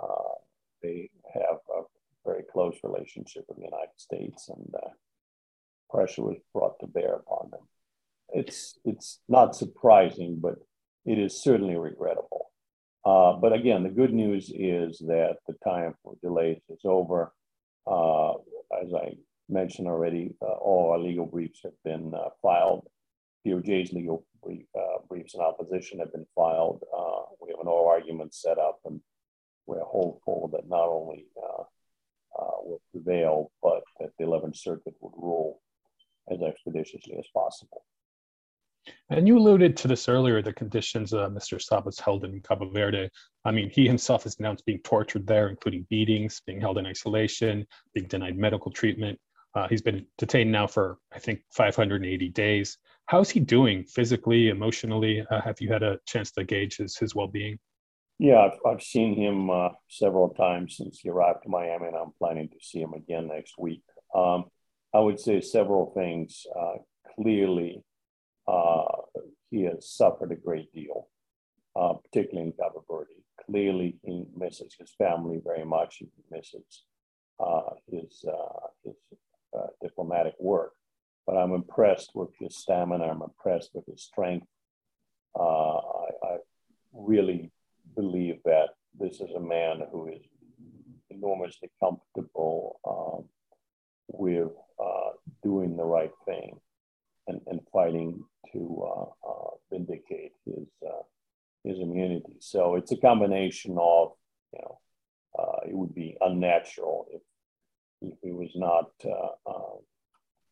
uh, 0.00 0.34
they 0.82 1.10
have 1.34 1.58
a 1.76 1.82
very 2.24 2.44
close 2.50 2.78
relationship 2.82 3.44
with 3.46 3.58
the 3.58 3.64
United 3.64 3.98
States, 3.98 4.48
and 4.48 4.74
uh, 4.82 4.88
pressure 5.90 6.22
was 6.22 6.38
brought 6.54 6.80
to 6.80 6.86
bear 6.86 7.16
upon 7.16 7.50
them. 7.50 7.68
It's 8.30 8.78
it's 8.86 9.20
not 9.28 9.54
surprising, 9.54 10.38
but 10.40 10.54
it 11.04 11.18
is 11.18 11.42
certainly 11.42 11.76
regrettable. 11.76 12.39
Uh, 13.04 13.32
but 13.34 13.52
again, 13.52 13.82
the 13.82 13.88
good 13.88 14.12
news 14.12 14.52
is 14.54 14.98
that 14.98 15.36
the 15.46 15.54
time 15.64 15.94
for 16.02 16.14
delays 16.22 16.60
is 16.68 16.80
over. 16.84 17.32
Uh, 17.86 18.32
as 18.82 18.92
I 18.94 19.14
mentioned 19.48 19.88
already, 19.88 20.34
uh, 20.42 20.52
all 20.52 20.92
our 20.92 20.98
legal 20.98 21.26
briefs 21.26 21.60
have 21.64 21.82
been 21.84 22.12
uh, 22.14 22.28
filed. 22.42 22.86
DOJ's 23.46 23.92
legal 23.92 24.26
brief, 24.42 24.66
briefs 25.08 25.34
in 25.34 25.40
opposition 25.40 25.98
have 25.98 26.12
been 26.12 26.26
filed. 26.34 26.82
we 27.40 27.50
have 27.50 27.60
an 27.60 27.66
oral 27.68 27.88
argument 27.88 28.34
set 28.34 28.58
up, 28.58 28.80
and 28.84 29.00
we're 29.66 29.84
hopeful 29.84 30.50
that 30.52 30.68
not 30.68 30.88
only 30.88 31.26
uh, 31.42 31.62
uh, 32.38 32.56
will 32.62 32.82
prevail, 32.92 33.50
but 33.62 33.82
that 33.98 34.10
the 34.18 34.24
11th 34.24 34.56
Circuit 34.56 34.94
would 35.00 35.14
rule 35.16 35.62
as 36.30 36.40
expeditiously 36.42 37.16
as 37.18 37.26
possible. 37.34 37.84
And 39.10 39.26
you 39.26 39.36
alluded 39.38 39.76
to 39.78 39.88
this 39.88 40.08
earlier, 40.08 40.40
the 40.40 40.52
conditions 40.52 41.12
uh, 41.12 41.28
Mr. 41.28 41.60
Saab 41.60 41.84
was 41.84 41.98
held 41.98 42.24
in 42.24 42.40
Cabo 42.40 42.70
Verde. 42.70 43.10
I 43.44 43.50
mean, 43.50 43.70
he 43.70 43.86
himself 43.86 44.22
has 44.22 44.36
announced 44.38 44.64
being 44.64 44.80
tortured 44.80 45.26
there, 45.26 45.48
including 45.48 45.86
beatings, 45.90 46.40
being 46.46 46.60
held 46.60 46.78
in 46.78 46.86
isolation, 46.86 47.66
being 47.94 48.06
denied 48.06 48.38
medical 48.38 48.70
treatment. 48.70 49.18
Uh, 49.54 49.66
he's 49.68 49.82
been 49.82 50.06
detained 50.16 50.52
now 50.52 50.66
for, 50.66 50.98
I 51.12 51.18
think, 51.18 51.40
580 51.52 52.28
days. 52.28 52.78
How's 53.06 53.30
he 53.30 53.40
doing 53.40 53.84
physically, 53.84 54.48
emotionally? 54.48 55.24
Uh, 55.28 55.40
have 55.40 55.60
you 55.60 55.72
had 55.72 55.82
a 55.82 55.98
chance 56.06 56.30
to 56.32 56.44
gauge 56.44 56.76
his, 56.76 56.96
his 56.96 57.14
well 57.14 57.26
being? 57.26 57.58
Yeah, 58.20 58.38
I've, 58.38 58.58
I've 58.64 58.82
seen 58.82 59.16
him 59.16 59.50
uh, 59.50 59.70
several 59.88 60.28
times 60.28 60.76
since 60.76 61.00
he 61.00 61.08
arrived 61.08 61.42
to 61.42 61.48
Miami, 61.48 61.86
and 61.86 61.96
I'm 61.96 62.12
planning 62.18 62.48
to 62.48 62.56
see 62.60 62.80
him 62.80 62.92
again 62.92 63.26
next 63.26 63.54
week. 63.58 63.82
Um, 64.14 64.44
I 64.94 65.00
would 65.00 65.18
say 65.18 65.40
several 65.40 65.92
things. 65.96 66.46
Uh, 66.56 66.74
clearly, 67.16 67.82
he 69.50 69.62
has 69.62 69.88
suffered 69.88 70.32
a 70.32 70.36
great 70.36 70.72
deal, 70.72 71.08
uh, 71.76 71.94
particularly 71.94 72.48
in 72.48 72.52
Cabo 72.52 72.84
Verde. 72.88 73.24
Clearly, 73.46 73.98
he 74.04 74.24
misses 74.36 74.74
his 74.78 74.92
family 74.96 75.40
very 75.44 75.64
much. 75.64 75.96
He 75.96 76.08
misses 76.30 76.84
uh, 77.38 77.74
his, 77.90 78.24
uh, 78.28 78.68
his 78.84 78.94
diplomatic 79.82 80.34
work. 80.38 80.72
But 81.26 81.36
I'm 81.36 81.52
impressed 81.52 82.10
with 82.14 82.30
his 82.38 82.56
stamina. 82.56 83.04
I'm 83.04 83.22
impressed 83.22 83.70
with 83.74 83.86
his 83.86 84.02
strength. 84.02 84.46
I, 85.36 85.40
I 86.22 86.36
really 86.92 87.52
believe 87.94 88.36
that 88.44 88.70
this 88.98 89.20
is 89.20 89.30
a 89.34 89.40
man 89.40 89.82
who 89.92 90.08
is 90.08 90.22
enormously 91.10 91.70
comfortable 91.82 92.80
um, 92.88 93.24
with 94.08 94.48
uh, 94.82 95.10
doing 95.42 95.76
the 95.76 95.84
right 95.84 96.12
thing 96.26 96.58
and, 97.28 97.40
and 97.46 97.60
fighting 97.72 98.24
to 98.52 98.82
uh, 98.84 99.28
uh, 99.28 99.50
vindicate 99.70 100.32
his 100.44 100.66
uh, 100.86 101.02
his 101.64 101.78
immunity. 101.78 102.29
So 102.40 102.74
it's 102.76 102.92
a 102.92 102.96
combination 102.96 103.76
of 103.78 104.12
you 104.52 104.60
know 104.62 104.78
uh, 105.38 105.68
it 105.68 105.74
would 105.74 105.94
be 105.94 106.16
unnatural 106.20 107.06
if, 107.12 107.22
if 108.02 108.18
he 108.22 108.32
was 108.32 108.50
not 108.56 108.90
uh, 109.04 109.76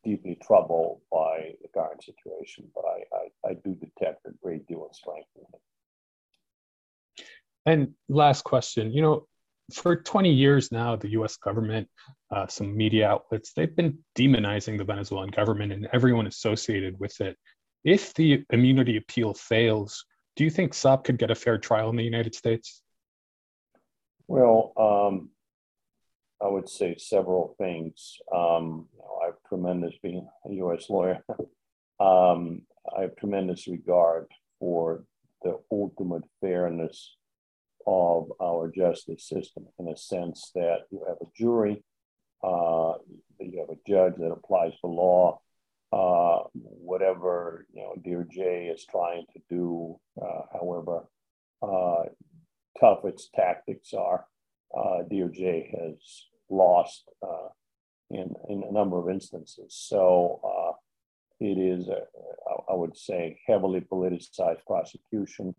deeply 0.05 0.39
troubled 0.43 1.01
by 1.11 1.55
the 1.63 1.69
current 1.75 2.03
situation, 2.03 2.71
but 2.75 2.85
I, 2.85 3.17
I, 3.17 3.51
I 3.51 3.55
do 3.65 3.75
detect 3.75 4.27
a 4.27 4.31
great 4.43 4.67
deal 4.67 4.87
of 4.89 4.95
strength 4.95 5.29
in 5.37 5.43
him. 5.43 5.61
And 7.67 7.95
last 8.09 8.45
question, 8.45 8.93
you 8.93 9.03
know, 9.03 9.27
for 9.73 9.97
20 9.97 10.33
years 10.33 10.73
now, 10.73 10.97
the 10.97 11.11
US 11.11 11.37
government, 11.37 11.89
uh, 12.31 12.47
some 12.47 12.75
media 12.75 13.09
outlets, 13.09 13.53
they've 13.53 13.75
been 13.75 13.99
demonizing 14.17 14.79
the 14.79 14.85
Venezuelan 14.85 15.31
government 15.31 15.73
and 15.73 15.89
everyone 15.93 16.27
associated 16.27 16.99
with 16.99 17.21
it. 17.21 17.37
If 17.85 18.15
the 18.15 18.45
immunity 18.51 18.97
appeal 18.97 19.35
fails, 19.35 20.05
do 20.39 20.45
you 20.45 20.51
think 20.51 20.73
Saab 20.73 21.03
could 21.03 21.19
get 21.19 21.33
a 21.33 21.35
fair 21.35 21.59
trial 21.59 21.91
in 21.91 21.97
the 21.97 22.05
United 22.05 22.33
States? 22.33 22.81
Well, 24.29 24.73
um, 24.77 25.31
I 26.41 26.47
would 26.47 26.69
say 26.69 26.95
several 26.97 27.57
things. 27.59 28.19
Um, 28.33 28.87
I 29.21 29.27
have 29.27 29.35
tremendous, 29.49 29.95
being 30.01 30.29
a 30.47 30.53
U.S. 30.53 30.89
lawyer, 30.89 31.25
um, 32.01 32.63
I 32.97 33.03
have 33.03 33.17
tremendous 33.17 33.67
regard 33.67 34.27
for 34.61 35.03
the 35.43 35.59
ultimate 35.73 36.23
fairness 36.41 37.17
of 37.85 38.31
our 38.41 38.71
justice 38.71 39.27
system 39.27 39.67
in 39.81 39.89
a 39.89 39.97
sense 39.97 40.53
that 40.55 40.83
you 40.93 41.03
have 41.09 41.17
a 41.21 41.31
jury, 41.37 41.83
uh, 42.45 42.93
you 43.41 43.59
have 43.59 43.71
a 43.71 43.91
judge 43.91 44.15
that 44.19 44.31
applies 44.31 44.75
the 44.83 44.89
law. 44.89 45.41
Uh, 45.91 46.43
whatever 46.53 47.67
you 47.73 47.83
know, 47.83 47.95
DOJ 48.07 48.73
is 48.73 48.85
trying 48.85 49.25
to 49.33 49.41
do, 49.49 49.99
uh, 50.23 50.43
however 50.53 51.05
uh, 51.63 52.05
tough 52.81 53.05
its 53.05 53.29
tactics 53.35 53.93
are, 53.93 54.27
uh, 54.77 55.03
DOJ 55.11 55.71
has 55.71 56.27
lost 56.51 57.05
uh, 57.23 57.49
in 58.11 58.35
in 58.49 58.63
a 58.69 58.73
number 58.73 58.99
of 58.99 59.11
instances. 59.11 59.75
So 59.89 60.41
it 61.41 61.57
is, 61.57 61.89
a, 61.89 62.01
I 62.69 62.75
would 62.75 62.97
say, 62.97 63.39
heavily 63.47 63.81
politicized 63.81 64.65
prosecution. 64.67 65.55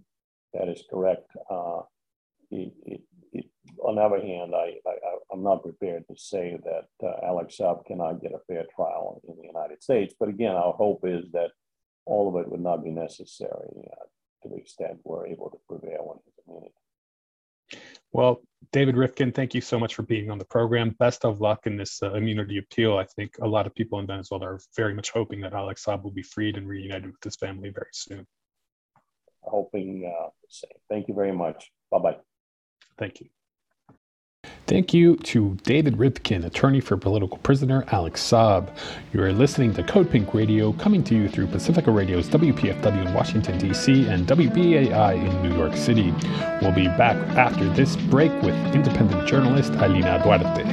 That 0.54 0.68
is 0.68 0.84
correct. 0.90 1.32
It, 2.52 2.74
it, 2.86 3.02
it, 3.32 3.46
on 3.84 3.96
the 3.96 4.02
other 4.02 4.20
hand, 4.20 4.54
I, 4.56 4.74
I, 4.88 5.34
am 5.34 5.44
not 5.44 5.64
prepared 5.64 6.08
to 6.08 6.16
say 6.18 6.58
that 6.64 7.08
uh, 7.08 7.26
Alex 7.26 7.58
Saab 7.60 7.86
cannot 7.86 8.22
get 8.22 8.34
a 8.34 8.40
fair 8.48 8.66
trial 8.76 9.22
in 9.28 9.36
the 9.38 9.46
United 9.46 9.84
States. 9.84 10.14
But 10.20 10.30
again, 10.30 10.56
our 10.56 10.74
hope 10.74 11.02
is 11.06 11.32
that 11.34 11.52
all 12.06 12.28
of 12.28 12.42
it 12.44 12.52
would 12.52 12.62
not 12.62 12.84
be 12.84 12.90
necessary 12.90 13.70
uh, 13.92 14.06
to 14.44 14.50
the 14.50 14.56
extent 14.56 15.00
we're 15.04 15.28
able 15.28 15.50
to 15.50 15.58
prevail 15.68 16.14
in 16.14 16.20
his 16.26 16.34
immunity. 16.48 16.74
Well, 18.12 18.42
David 18.72 18.96
Rivkin, 18.96 19.34
thank 19.34 19.54
you 19.54 19.62
so 19.62 19.80
much 19.80 19.96
for 19.96 20.04
being 20.04 20.32
on 20.32 20.40
the 20.40 20.46
program. 20.46 20.96
Best 21.00 21.26
of 21.26 21.42
luck 21.42 21.68
in 21.68 21.78
this 21.78 22.02
uh, 22.02 22.14
immunity 22.14 22.58
appeal. 22.58 22.98
I 22.98 23.06
think 23.06 23.36
a 23.42 23.48
lot 23.48 23.68
of 23.68 23.76
people 23.76 24.00
in 24.00 24.08
Venezuela 24.08 24.54
are 24.54 24.60
very 24.76 24.94
much 24.94 25.12
hoping 25.12 25.42
that 25.42 25.54
Alex 25.54 25.86
Saab 25.86 26.04
will 26.04 26.12
be 26.12 26.24
freed 26.24 26.58
and 26.58 26.68
reunited 26.68 27.08
with 27.08 27.24
his 27.24 27.36
family 27.36 27.70
very 27.70 27.90
soon. 27.94 28.26
Hoping 29.42 30.12
uh, 30.12 30.30
the 30.42 30.48
same. 30.50 30.72
Thank 30.90 31.08
you 31.08 31.14
very 31.14 31.32
much. 31.32 31.72
Bye 31.92 32.00
bye. 32.00 32.18
Thank 32.98 33.22
you. 33.22 33.30
Thank 34.70 34.94
you 34.94 35.16
to 35.16 35.58
David 35.64 35.98
Rivkin, 35.98 36.46
attorney 36.46 36.80
for 36.80 36.96
political 36.96 37.40
prisoner 37.40 37.86
Alex 37.88 38.22
Saab. 38.22 38.70
You 39.12 39.24
are 39.24 39.34
listening 39.34 39.74
to 39.74 39.82
Code 39.82 40.12
Pink 40.12 40.32
Radio, 40.36 40.74
coming 40.74 41.04
to 41.06 41.16
you 41.16 41.28
through 41.28 41.48
Pacifica 41.48 41.90
Radio's 41.90 42.30
WPFW 42.30 43.08
in 43.08 43.12
Washington, 43.16 43.58
D.C., 43.58 44.06
and 44.06 44.28
WBAI 44.28 45.16
in 45.16 45.42
New 45.42 45.58
York 45.58 45.76
City. 45.76 46.14
We'll 46.62 46.72
be 46.72 46.86
back 46.86 47.18
after 47.36 47.68
this 47.70 47.96
break 47.96 48.32
with 48.44 48.54
independent 48.76 49.28
journalist 49.28 49.74
Alina 49.74 50.22
Duarte. 50.24 50.64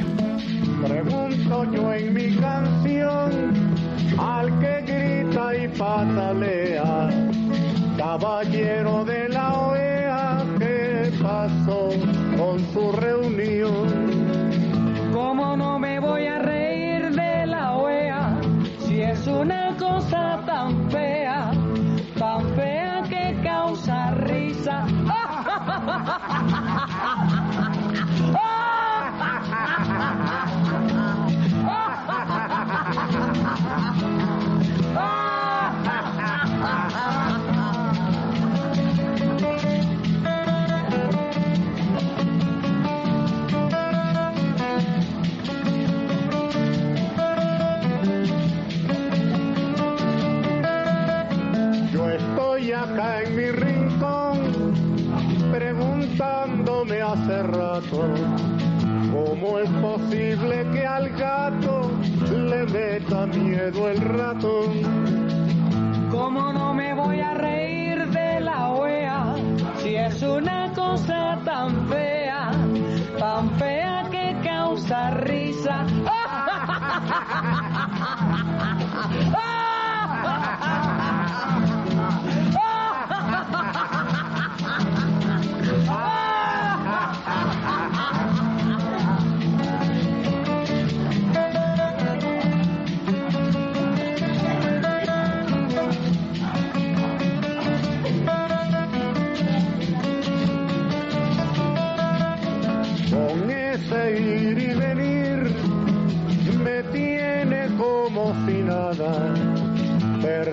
con 12.37 12.59
su 12.71 12.91
reunión. 12.91 13.87
¿Cómo 15.13 15.57
no 15.57 15.79
me 15.79 15.99
voy 15.99 16.27
a 16.27 16.37
reír 16.39 17.09
de 17.11 17.47
la 17.47 17.75
OEA 17.75 18.39
si 18.79 19.01
es 19.01 19.25
una 19.27 19.75
cosa 19.77 20.43
tan 20.45 20.89
fea, 20.91 21.51
tan 22.17 22.55
fea 22.55 23.03
que 23.09 23.41
causa 23.43 24.11
risa? 24.11 24.85
acá 52.57 53.21
en 53.21 53.35
mi 53.35 53.51
rincón, 53.51 54.73
preguntándome 55.51 57.01
hace 57.01 57.43
rato, 57.43 58.15
¿cómo 59.11 59.59
es 59.59 59.69
posible 59.69 60.65
que 60.73 60.85
al 60.85 61.09
gato 61.09 61.91
le 62.31 62.65
meta 62.65 63.27
miedo 63.27 63.89
el 63.89 64.01
ratón? 64.01 64.71
¿Cómo 66.09 66.51
no 66.51 66.73
me 66.73 66.95
voy 66.95 67.19
a 67.19 67.35
reír 67.35 68.07
de 68.07 68.39
la 68.39 68.69
OEA 68.71 69.35
si 69.77 69.95
es 69.95 70.23
una 70.23 70.73
cosa 70.73 71.39
tan 71.45 71.87
fea, 71.89 72.51
tan 73.19 73.51
fea 73.51 74.03
que 74.09 74.35
causa 74.43 75.11
risa? 75.11 75.85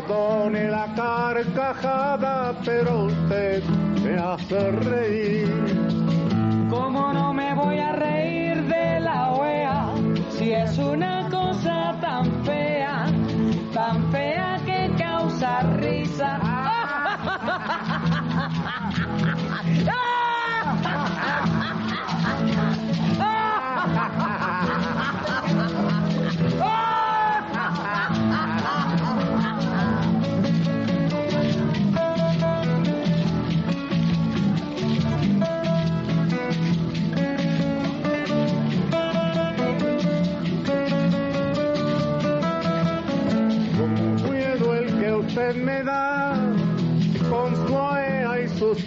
Perdone 0.07 0.69
la 0.69 0.87
carcajada, 0.95 2.55
pero 2.63 3.07
usted 3.07 3.65
me 4.03 4.19
hace 4.19 4.71
reír. 4.71 5.49
¿Cómo 6.69 7.13
no 7.15 7.33
me 7.33 7.55
voy 7.55 7.79
a 7.79 7.93
reír 7.93 8.65
de 8.65 9.01
la 9.01 9.33
OEA 9.33 9.95
si 10.31 10.53
es 10.53 10.77
una 10.77 11.27
cosa 11.31 11.97
tan 12.03 12.45
fea, 12.45 13.07
tan 13.73 14.13
fea 14.13 14.61
que 14.67 14.91
causa 15.03 15.61
risa? 15.79 16.39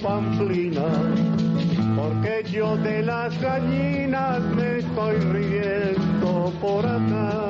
pamplinas, 0.01 0.85
porque 1.95 2.43
yo 2.51 2.77
de 2.77 3.03
las 3.03 3.39
gallinas 3.41 4.41
me 4.55 4.77
estoy 4.79 5.17
riendo 5.17 6.53
por 6.61 6.85
acá. 6.85 7.46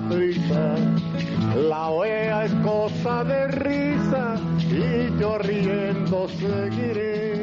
Tanta 0.00 0.14
prisa. 0.14 0.76
La 1.68 1.88
OEA 1.88 2.44
es 2.44 2.52
cosa 2.64 3.24
de 3.24 3.48
risa 3.48 4.36
y 4.70 5.20
yo 5.20 5.38
riendo 5.38 6.28
seguiré. 6.28 7.39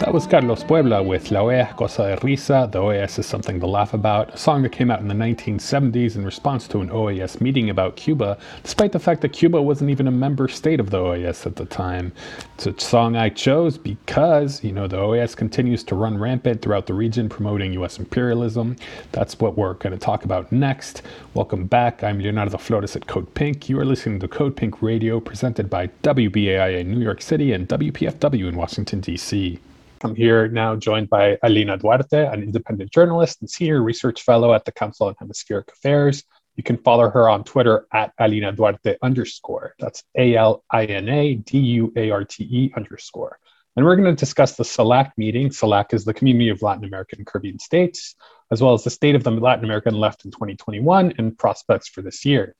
That 0.00 0.14
was 0.14 0.26
Carlos 0.26 0.64
Puebla 0.64 1.02
with 1.02 1.30
La 1.30 1.40
OEA 1.40 1.76
Cosa 1.76 2.04
de 2.04 2.16
Risa. 2.22 2.72
The 2.72 2.78
OAS 2.78 3.18
is 3.18 3.26
something 3.26 3.60
to 3.60 3.66
laugh 3.66 3.92
about, 3.92 4.32
a 4.32 4.38
song 4.38 4.62
that 4.62 4.72
came 4.72 4.90
out 4.90 5.00
in 5.00 5.08
the 5.08 5.14
1970s 5.14 6.16
in 6.16 6.24
response 6.24 6.66
to 6.68 6.80
an 6.80 6.88
OAS 6.88 7.38
meeting 7.42 7.68
about 7.68 7.96
Cuba, 7.96 8.38
despite 8.62 8.92
the 8.92 8.98
fact 8.98 9.20
that 9.20 9.34
Cuba 9.34 9.60
wasn't 9.60 9.90
even 9.90 10.08
a 10.08 10.10
member 10.10 10.48
state 10.48 10.80
of 10.80 10.88
the 10.88 10.96
OAS 10.96 11.44
at 11.44 11.56
the 11.56 11.66
time. 11.66 12.14
It's 12.54 12.66
a 12.66 12.80
song 12.80 13.14
I 13.14 13.28
chose 13.28 13.76
because, 13.76 14.64
you 14.64 14.72
know, 14.72 14.88
the 14.88 14.96
OAS 14.96 15.36
continues 15.36 15.84
to 15.84 15.94
run 15.94 16.16
rampant 16.16 16.62
throughout 16.62 16.86
the 16.86 16.94
region 16.94 17.28
promoting 17.28 17.74
US 17.74 17.98
imperialism. 17.98 18.76
That's 19.12 19.38
what 19.38 19.58
we're 19.58 19.74
going 19.74 19.92
to 19.92 19.98
talk 19.98 20.24
about 20.24 20.50
next. 20.50 21.02
Welcome 21.34 21.66
back. 21.66 22.02
I'm 22.02 22.20
Leonardo 22.20 22.56
Flores 22.56 22.96
at 22.96 23.06
Code 23.06 23.34
Pink. 23.34 23.68
You 23.68 23.78
are 23.78 23.84
listening 23.84 24.18
to 24.20 24.28
Code 24.28 24.56
Pink 24.56 24.80
Radio 24.80 25.20
presented 25.20 25.68
by 25.68 25.88
WBAI 26.02 26.80
in 26.80 26.90
New 26.90 27.04
York 27.04 27.20
City 27.20 27.52
and 27.52 27.68
WPFW 27.68 28.48
in 28.48 28.56
Washington, 28.56 29.00
D.C. 29.00 29.60
I'm 30.02 30.14
here 30.14 30.48
now 30.48 30.76
joined 30.76 31.10
by 31.10 31.36
Alina 31.42 31.76
Duarte, 31.76 32.26
an 32.26 32.42
independent 32.42 32.90
journalist 32.90 33.40
and 33.40 33.50
senior 33.50 33.82
research 33.82 34.22
fellow 34.22 34.54
at 34.54 34.64
the 34.64 34.72
Council 34.72 35.08
on 35.08 35.14
Hemispheric 35.18 35.70
Affairs. 35.72 36.24
You 36.56 36.62
can 36.62 36.78
follow 36.78 37.10
her 37.10 37.28
on 37.28 37.44
Twitter 37.44 37.86
at 37.92 38.12
Alina 38.18 38.52
Duarte 38.52 38.96
underscore. 39.02 39.74
That's 39.78 40.02
A 40.16 40.36
L 40.36 40.64
I 40.70 40.86
N 40.86 41.08
A 41.08 41.34
D 41.34 41.58
U 41.58 41.92
A 41.96 42.10
R 42.10 42.24
T 42.24 42.44
E 42.44 42.72
underscore. 42.76 43.38
And 43.76 43.84
we're 43.84 43.96
going 43.96 44.14
to 44.14 44.18
discuss 44.18 44.56
the 44.56 44.64
CELAC 44.64 45.12
meeting. 45.16 45.50
CELAC 45.50 45.92
is 45.94 46.04
the 46.04 46.14
Community 46.14 46.48
of 46.48 46.62
Latin 46.62 46.84
American 46.84 47.20
and 47.20 47.26
Caribbean 47.26 47.58
States, 47.58 48.16
as 48.50 48.62
well 48.62 48.74
as 48.74 48.84
the 48.84 48.90
state 48.90 49.14
of 49.14 49.22
the 49.22 49.30
Latin 49.30 49.64
American 49.64 49.94
left 49.94 50.24
in 50.24 50.30
2021 50.30 51.14
and 51.18 51.38
prospects 51.38 51.88
for 51.88 52.02
this 52.02 52.24
year. 52.24 52.56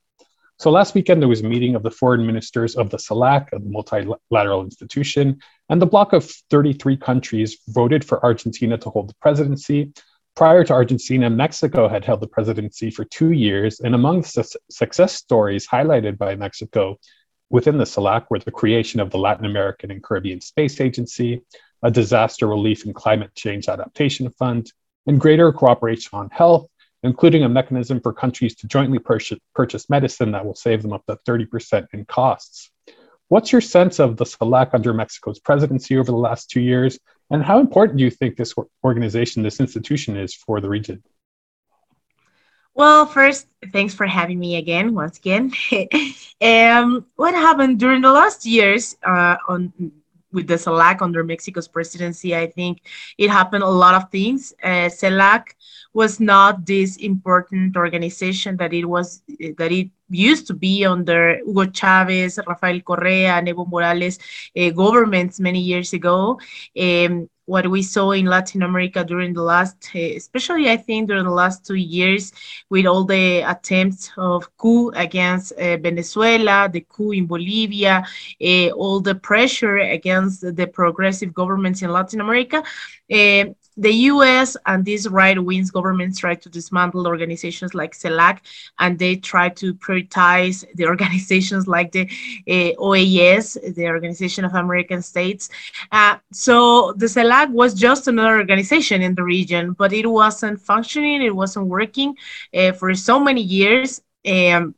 So 0.61 0.71
last 0.71 0.95
weekend, 0.95 1.23
there 1.23 1.29
was 1.29 1.41
a 1.41 1.49
meeting 1.49 1.75
of 1.75 1.83
the 1.83 1.91
foreign 1.91 2.27
ministers 2.27 2.77
of 2.77 2.91
the 2.91 2.99
CELAC, 2.99 3.51
a 3.55 3.61
multilateral 3.61 4.63
institution, 4.63 5.41
and 5.71 5.81
the 5.81 5.87
bloc 5.87 6.13
of 6.13 6.31
33 6.51 6.99
countries 6.99 7.57
voted 7.69 8.05
for 8.05 8.23
Argentina 8.23 8.77
to 8.77 8.91
hold 8.91 9.09
the 9.09 9.15
presidency. 9.23 9.91
Prior 10.37 10.63
to 10.65 10.75
Argentina, 10.75 11.31
Mexico 11.31 11.89
had 11.89 12.05
held 12.05 12.21
the 12.21 12.27
presidency 12.27 12.91
for 12.91 13.07
two 13.07 13.33
years, 13.33 13.81
and 13.81 13.95
among 13.95 14.21
the 14.21 14.59
success 14.71 15.15
stories 15.15 15.67
highlighted 15.67 16.19
by 16.19 16.37
Mexico 16.37 16.99
within 17.49 17.79
the 17.79 17.87
CELAC 17.87 18.27
were 18.29 18.39
the 18.39 18.51
creation 18.51 19.01
of 19.01 19.09
the 19.09 19.17
Latin 19.17 19.47
American 19.47 19.91
and 19.91 20.03
Caribbean 20.03 20.43
Space 20.43 20.79
Agency, 20.79 21.41
a 21.83 21.91
disaster 21.91 22.47
relief 22.47 22.85
and 22.85 22.95
climate 22.95 23.35
change 23.35 23.67
adaptation 23.67 24.29
fund, 24.33 24.71
and 25.07 25.19
greater 25.23 25.55
cooperation 25.55 26.11
on 26.13 26.29
health, 26.31 26.67
including 27.03 27.45
a 27.45 27.49
mechanism 27.49 28.01
for 28.01 28.13
countries 28.13 28.55
to 28.57 28.67
jointly 28.67 28.99
purchase, 28.99 29.91
medicine 29.91 30.33
that 30.33 30.45
will 30.45 30.55
save 30.55 30.83
them 30.83 30.93
up 30.93 31.05
to 31.07 31.19
30% 31.27 31.87
in 31.93 32.05
costs. 32.05 32.71
What's 33.29 33.53
your 33.53 33.61
sense 33.61 34.01
of 34.01 34.17
the 34.17 34.25
CELAC 34.25 34.75
under 34.75 34.93
Mexico's 34.93 35.39
presidency 35.39 35.97
over 35.97 36.11
the 36.11 36.19
last 36.19 36.51
two 36.51 36.61
years? 36.61 36.99
And 37.31 37.45
how 37.45 37.61
important 37.61 37.99
do 37.99 38.05
you 38.05 38.11
think 38.11 38.37
this 38.37 38.55
organization, 38.83 39.43
this 39.43 39.61
institution 39.61 40.17
is 40.17 40.35
for 40.35 40.61
the 40.61 40.69
region? 40.69 41.03
Well, 42.75 43.07
first, 43.07 43.47
thanks 43.73 43.95
for 43.95 44.07
having 44.07 44.39
me 44.39 44.57
again, 44.57 44.95
once 44.95 45.19
again. 45.19 45.53
um, 46.41 47.07
what 47.17 47.35
happened 47.35 47.79
during 47.79 48.01
the 48.01 48.13
last 48.13 48.47
years 48.47 48.97
uh, 49.05 49.37
on 49.49 49.73
with 50.33 50.47
the 50.47 50.55
CELAC 50.55 51.03
under 51.03 51.25
Mexico's 51.25 51.69
presidency, 51.69 52.37
I 52.37 52.47
think 52.47 52.83
it 53.19 53.31
happened 53.31 53.63
a 53.63 53.69
lot 53.69 53.95
of 53.95 54.11
things. 54.11 54.53
Uh, 54.63 54.89
CELAC 54.89 55.55
was 55.93 56.21
not 56.21 56.67
this 56.67 56.97
important 56.97 57.77
organization 57.77 58.57
that 58.59 58.73
it 58.73 58.85
was 58.85 59.23
that 59.57 59.73
it 59.73 59.91
used 60.09 60.47
to 60.47 60.55
be 60.55 60.85
under 60.85 61.39
Hugo 61.39 61.67
Chavez, 61.67 62.39
Rafael 62.47 62.81
Correa, 62.81 63.35
and 63.35 63.49
Evo 63.49 63.69
Morales 63.69 64.19
uh, 64.57 64.71
governments 64.71 65.41
many 65.41 65.61
years 65.61 65.93
ago. 65.93 66.39
Um, 66.79 67.29
what 67.51 67.69
we 67.69 67.83
saw 67.83 68.13
in 68.13 68.27
Latin 68.27 68.63
America 68.63 69.03
during 69.03 69.35
the 69.35 69.43
last, 69.43 69.91
uh, 69.97 69.99
especially 69.99 70.71
I 70.71 70.77
think 70.77 71.09
during 71.09 71.25
the 71.25 71.39
last 71.43 71.67
two 71.67 71.75
years, 71.75 72.33
with 72.69 72.87
all 72.87 73.05
the 73.05 73.41
attempts 73.41 74.13
of 74.17 74.57
coup 74.57 74.91
against 74.91 75.51
uh, 75.53 75.77
Venezuela, 75.79 76.69
the 76.73 76.83
coup 76.83 77.11
in 77.11 77.27
Bolivia, 77.27 78.05
uh, 78.41 78.69
all 78.71 79.01
the 79.01 79.17
pressure 79.17 79.79
against 79.79 80.43
the 80.59 80.67
progressive 80.69 81.35
governments 81.35 81.83
in 81.83 81.91
Latin 81.91 82.21
America, 82.21 82.63
the 83.81 83.93
US 84.13 84.57
and 84.67 84.85
these 84.85 85.09
right 85.09 85.43
wing 85.43 85.65
governments 85.73 86.19
try 86.19 86.35
to 86.35 86.49
dismantle 86.49 87.07
organizations 87.07 87.75
like 87.75 87.93
CELAC 87.95 88.39
and 88.79 88.99
they 88.99 89.17
try 89.17 89.49
to 89.49 89.75
prioritize 89.75 90.65
the 90.75 90.87
organizations 90.93 91.67
like 91.67 91.91
the 91.93 92.03
uh, 92.49 92.73
OAS, 92.79 93.75
the 93.75 93.87
Organization 93.87 94.45
of 94.45 94.55
American 94.55 95.01
States. 95.03 95.49
Uh, 95.93 96.17
so 96.31 96.93
the 96.99 97.07
CELAC 97.07 97.51
was 97.51 97.73
just 97.75 98.07
another 98.07 98.37
organization 98.37 99.01
in 99.03 99.15
the 99.15 99.23
region, 99.23 99.73
but 99.73 99.93
it 99.93 100.07
wasn't 100.07 100.61
functioning, 100.61 101.23
it 101.23 101.35
wasn't 101.35 101.67
working 101.67 102.15
uh, 102.55 102.73
for 102.73 102.95
so 102.95 103.19
many 103.19 103.43
years. 103.43 104.03
Um, 104.27 104.75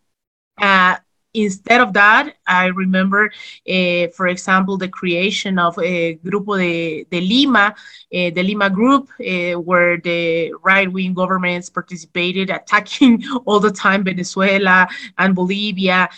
uh, 0.60 0.96
instead 1.34 1.80
of 1.80 1.92
that, 1.94 2.34
I 2.46 2.66
remember, 2.66 3.32
uh, 3.68 4.08
for 4.08 4.26
example, 4.26 4.76
the 4.76 4.88
creation 4.88 5.58
of 5.58 5.78
a 5.78 6.16
Grupo 6.16 6.58
de, 6.58 7.04
de 7.10 7.20
Lima, 7.20 7.74
uh, 8.14 8.30
the 8.30 8.42
Lima 8.42 8.68
Group, 8.70 9.08
uh, 9.20 9.58
where 9.60 9.98
the 9.98 10.52
right 10.62 10.90
wing 10.90 11.14
governments 11.14 11.70
participated, 11.70 12.50
attacking 12.50 13.24
all 13.46 13.60
the 13.60 13.70
time 13.70 14.04
Venezuela 14.04 14.88
and 15.18 15.34
Bolivia. 15.34 16.08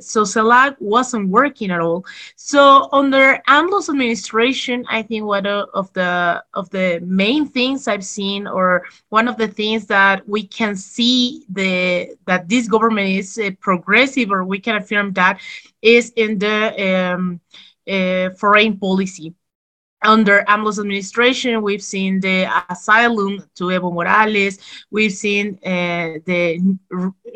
so 0.00 0.22
CELAC 0.22 0.76
wasn't 0.80 1.28
working 1.28 1.70
at 1.70 1.80
all. 1.80 2.04
So 2.36 2.88
under 2.92 3.40
AMLO's 3.48 3.88
administration, 3.88 4.84
I 4.88 5.02
think 5.02 5.24
one 5.24 5.46
of 5.46 5.92
the 5.92 6.42
of 6.54 6.70
the 6.70 7.00
main 7.04 7.46
things 7.46 7.88
I've 7.88 8.04
seen, 8.04 8.46
or 8.46 8.84
one 9.10 9.28
of 9.28 9.36
the 9.36 9.48
things 9.48 9.86
that 9.86 10.28
we 10.28 10.46
can 10.46 10.76
see 10.76 11.44
the 11.48 12.16
that 12.26 12.48
this 12.48 12.68
government 12.68 13.08
is 13.10 13.40
progressive 13.60 14.30
or 14.30 14.44
we 14.44 14.55
we 14.56 14.60
can 14.60 14.76
affirm 14.76 15.12
that 15.12 15.40
is 15.82 16.12
in 16.16 16.38
the 16.38 16.58
um, 16.88 17.40
uh, 17.94 18.30
foreign 18.40 18.78
policy 18.78 19.34
under 20.02 20.44
AMLO's 20.48 20.78
administration, 20.78 21.62
we've 21.62 21.82
seen 21.82 22.20
the 22.20 22.48
asylum 22.70 23.42
to 23.56 23.64
Evo 23.64 23.92
Morales. 23.92 24.58
We've 24.90 25.12
seen 25.12 25.58
uh, 25.64 26.20
the 26.24 26.60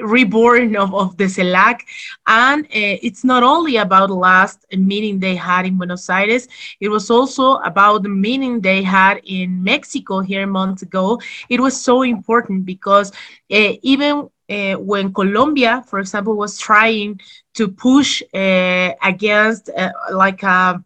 reborn 0.01 0.77
of, 0.77 0.95
of 0.95 1.17
the 1.17 1.25
CELAC. 1.25 1.81
And 2.27 2.65
uh, 2.67 2.97
it's 3.07 3.25
not 3.25 3.43
only 3.43 3.77
about 3.77 4.09
the 4.09 4.15
last 4.15 4.65
meeting 4.73 5.19
they 5.19 5.37
had 5.37 5.67
in 5.67 5.79
Buenos 5.79 6.09
Aires, 6.09 6.49
it 6.81 6.89
was 6.89 7.11
also 7.11 7.57
about 7.57 8.03
the 8.03 8.09
meeting 8.09 8.61
they 8.61 8.83
had 8.83 9.21
in 9.25 9.63
Mexico 9.63 10.21
here 10.21 10.47
months 10.47 10.83
ago. 10.83 11.21
It 11.49 11.61
was 11.61 11.81
so 11.81 12.03
important 12.03 12.65
because 12.65 13.11
uh, 13.51 13.73
even 13.83 14.29
uh, 14.51 14.75
when 14.75 15.13
Colombia, 15.13 15.85
for 15.87 16.01
example, 16.01 16.37
was 16.37 16.59
trying 16.59 17.21
to 17.55 17.69
push 17.69 18.23
uh, 18.35 18.91
against 19.03 19.71
uh, 19.71 19.91
like 20.13 20.43
a 20.43 20.83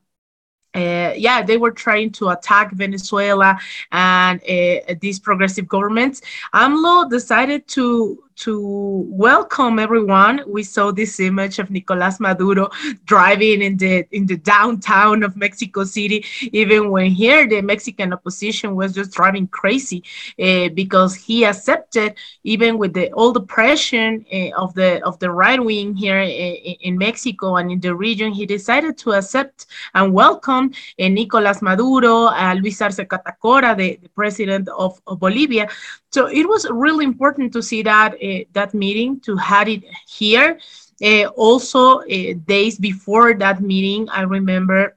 uh, 0.75 1.13
yeah, 1.17 1.41
they 1.41 1.57
were 1.57 1.71
trying 1.71 2.11
to 2.11 2.31
attack 2.31 2.73
Venezuela 2.73 3.57
and 3.93 4.41
uh, 4.43 4.95
these 5.01 5.21
progressive 5.21 5.69
governments. 5.69 6.21
AMLO 6.53 7.09
decided 7.09 7.69
to 7.69 8.25
to 8.37 9.07
welcome 9.09 9.79
everyone. 9.79 10.43
We 10.47 10.63
saw 10.63 10.91
this 10.91 11.21
image 11.21 11.59
of 11.59 11.71
Nicolas 11.71 12.19
Maduro 12.19 12.69
driving 13.05 13.63
in 13.63 13.77
the 13.77 14.07
in 14.11 14.27
the 14.27 14.37
downtown 14.37 15.23
of 15.23 15.37
Mexico 15.37 15.85
City, 15.85 16.25
even 16.53 16.91
when 16.91 17.11
here 17.11 17.47
the 17.47 17.63
Mexican 17.63 18.13
opposition 18.13 18.75
was 18.75 18.95
just 18.95 19.13
driving 19.13 19.47
crazy 19.47 20.03
uh, 20.43 20.69
because 20.71 21.15
he 21.15 21.45
accepted, 21.45 22.15
even 22.43 22.79
with 22.79 22.93
the 22.93 23.13
all 23.13 23.33
the 23.33 23.41
pressure 23.41 24.19
uh, 24.33 24.51
of 24.57 24.75
the 24.75 25.03
of 25.05 25.19
the 25.21 25.31
right 25.31 25.63
wing 25.63 25.95
here 25.95 26.19
in, 26.19 26.31
eh, 26.31 26.75
in 26.81 26.99
Mexico 26.99 27.57
and 27.57 27.71
in 27.71 27.81
the 27.81 27.95
region, 27.95 28.33
he 28.33 28.47
decided 28.47 28.99
to 28.99 29.13
accept 29.13 29.67
and 29.95 30.13
welcome 30.13 30.73
uh, 31.01 31.09
Nicolas 31.09 31.63
Maduro, 31.63 32.27
uh, 32.27 32.55
Luis 32.61 32.81
Arce 32.83 32.97
Catacora, 32.97 33.77
the, 33.77 33.97
the 34.03 34.09
president 34.09 34.69
of, 34.69 35.01
of 35.07 35.21
Bolivia. 35.21 35.69
So 36.15 36.27
it 36.27 36.49
was 36.49 36.65
really 36.71 37.05
important 37.05 37.53
to 37.55 37.61
see 37.61 37.83
that 37.83 38.15
uh, 38.15 38.24
that 38.53 38.75
meeting 38.75 39.21
to 39.21 39.37
have 39.37 39.69
it 39.69 39.83
here. 40.07 40.59
Uh, 41.03 41.27
also, 41.37 42.01
uh, 42.01 42.35
days 42.47 42.79
before 42.79 43.35
that 43.35 43.61
meeting, 43.61 44.09
I 44.09 44.23
remember 44.23 44.97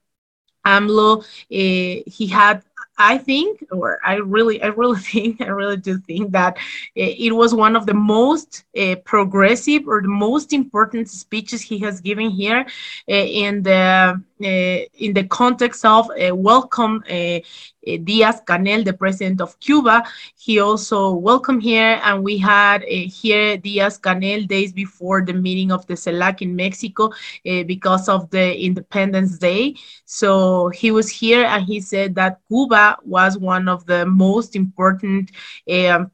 AMLO, 0.65 1.23
he 1.49 2.27
had 2.27 2.63
I 2.97 3.19
think, 3.19 3.63
or 3.71 3.99
I 4.03 4.15
really, 4.15 4.61
I 4.61 4.67
really 4.67 4.99
think, 5.11 5.41
I 5.41 5.47
really 5.49 5.77
do 5.77 5.97
think 5.99 6.31
that 6.31 6.57
it 6.95 7.33
was 7.35 7.53
one 7.53 7.75
of 7.75 7.85
the 7.85 7.93
most 7.93 8.63
uh, 8.77 8.95
progressive 9.05 9.87
or 9.87 10.01
the 10.01 10.07
most 10.07 10.51
important 10.51 11.09
speeches 11.09 11.61
he 11.61 11.77
has 11.79 12.01
given 12.01 12.31
here 12.31 12.65
uh, 13.09 13.13
in 13.13 13.61
the 13.61 14.19
uh, 14.43 14.79
in 15.05 15.13
the 15.13 15.23
context 15.25 15.85
of 15.85 16.09
uh, 16.09 16.35
welcome 16.35 17.03
uh, 17.09 17.39
Eh, 17.87 17.97
Diaz 17.97 18.41
Canel, 18.45 18.83
the 18.83 18.93
president 18.93 19.41
of 19.41 19.59
Cuba. 19.59 20.03
He 20.37 20.59
also 20.59 21.13
welcomed 21.13 21.63
here, 21.63 21.99
and 22.03 22.23
we 22.23 22.37
had 22.37 22.83
eh, 22.83 23.07
here 23.07 23.57
Diaz 23.57 23.97
Canel 23.99 24.47
days 24.47 24.73
before 24.73 25.23
the 25.23 25.33
meeting 25.33 25.71
of 25.71 25.87
the 25.87 25.93
CELAC 25.93 26.41
in 26.41 26.55
Mexico 26.55 27.11
eh, 27.45 27.63
because 27.63 28.09
of 28.09 28.29
the 28.29 28.59
Independence 28.59 29.37
Day. 29.37 29.75
So 30.05 30.69
he 30.69 30.91
was 30.91 31.09
here, 31.09 31.45
and 31.45 31.63
he 31.63 31.79
said 31.79 32.15
that 32.15 32.41
Cuba 32.49 32.97
was 33.03 33.37
one 33.37 33.67
of 33.69 33.85
the 33.85 34.05
most 34.05 34.55
important 34.55 35.31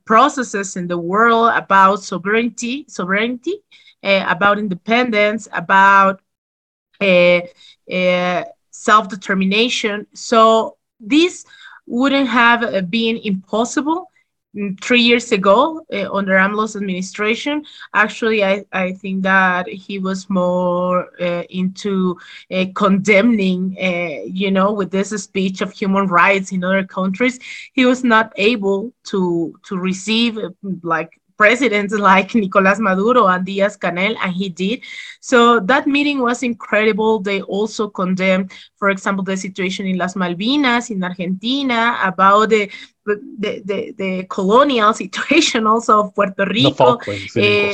processes 0.06 0.76
in 0.76 0.88
the 0.88 0.98
world 0.98 1.52
about 1.56 2.04
sovereignty, 2.04 2.86
sovereignty, 2.88 3.64
about 4.04 4.60
independence, 4.60 5.48
about 5.54 6.22
uh, 7.02 7.42
uh, 7.92 8.44
self-determination. 8.72 10.08
So 10.14 10.78
this 11.00 11.46
wouldn't 11.88 12.28
have 12.28 12.64
uh, 12.64 12.82
been 12.82 13.18
impossible 13.24 14.10
mm, 14.56 14.80
three 14.82 15.02
years 15.02 15.32
ago 15.32 15.82
uh, 15.94 16.12
under 16.12 16.34
AMLO's 16.34 16.76
administration. 16.76 17.64
Actually, 17.94 18.44
I, 18.44 18.64
I 18.72 18.94
think 18.94 19.24
that 19.24 19.68
he 19.68 20.00
was 20.00 20.30
more 20.30 21.10
uh, 21.22 21.44
into 21.50 22.18
uh, 22.52 22.66
condemning, 22.76 23.76
uh, 23.82 24.24
you 24.26 24.52
know, 24.52 24.72
with 24.74 24.92
this 24.92 25.10
speech 25.24 25.62
of 25.62 25.72
human 25.72 26.08
rights 26.08 26.52
in 26.52 26.64
other 26.64 26.84
countries. 26.84 27.40
He 27.74 27.86
was 27.86 28.04
not 28.04 28.32
able 28.38 28.92
to 29.06 29.54
to 29.68 29.78
receive 29.78 30.38
like 30.84 31.20
presidents 31.44 31.94
like 32.12 32.34
Nicolas 32.36 32.80
Maduro 32.80 33.28
and 33.28 33.46
Diaz 33.46 33.76
Canel, 33.78 34.16
and 34.24 34.32
he 34.34 34.48
did. 34.50 34.80
So 35.20 35.60
that 35.72 35.88
meeting 35.88 36.20
was 36.20 36.44
incredible. 36.44 37.20
They 37.20 37.42
also 37.42 37.90
condemned, 37.90 38.52
for 38.80 38.90
example, 38.90 39.24
the 39.24 39.38
situation 39.38 39.86
in 39.86 39.98
Las 39.98 40.16
Malvinas 40.16 40.90
in 40.90 41.04
Argentina, 41.04 42.00
about 42.04 42.50
the 42.50 42.64
the, 43.06 43.62
the, 43.70 43.94
the 43.98 44.12
colonial 44.30 44.94
situation 45.04 45.68
also 45.68 46.00
of 46.02 46.16
Puerto 46.16 46.46
Rico. 46.46 46.98
Uh, 47.36 47.74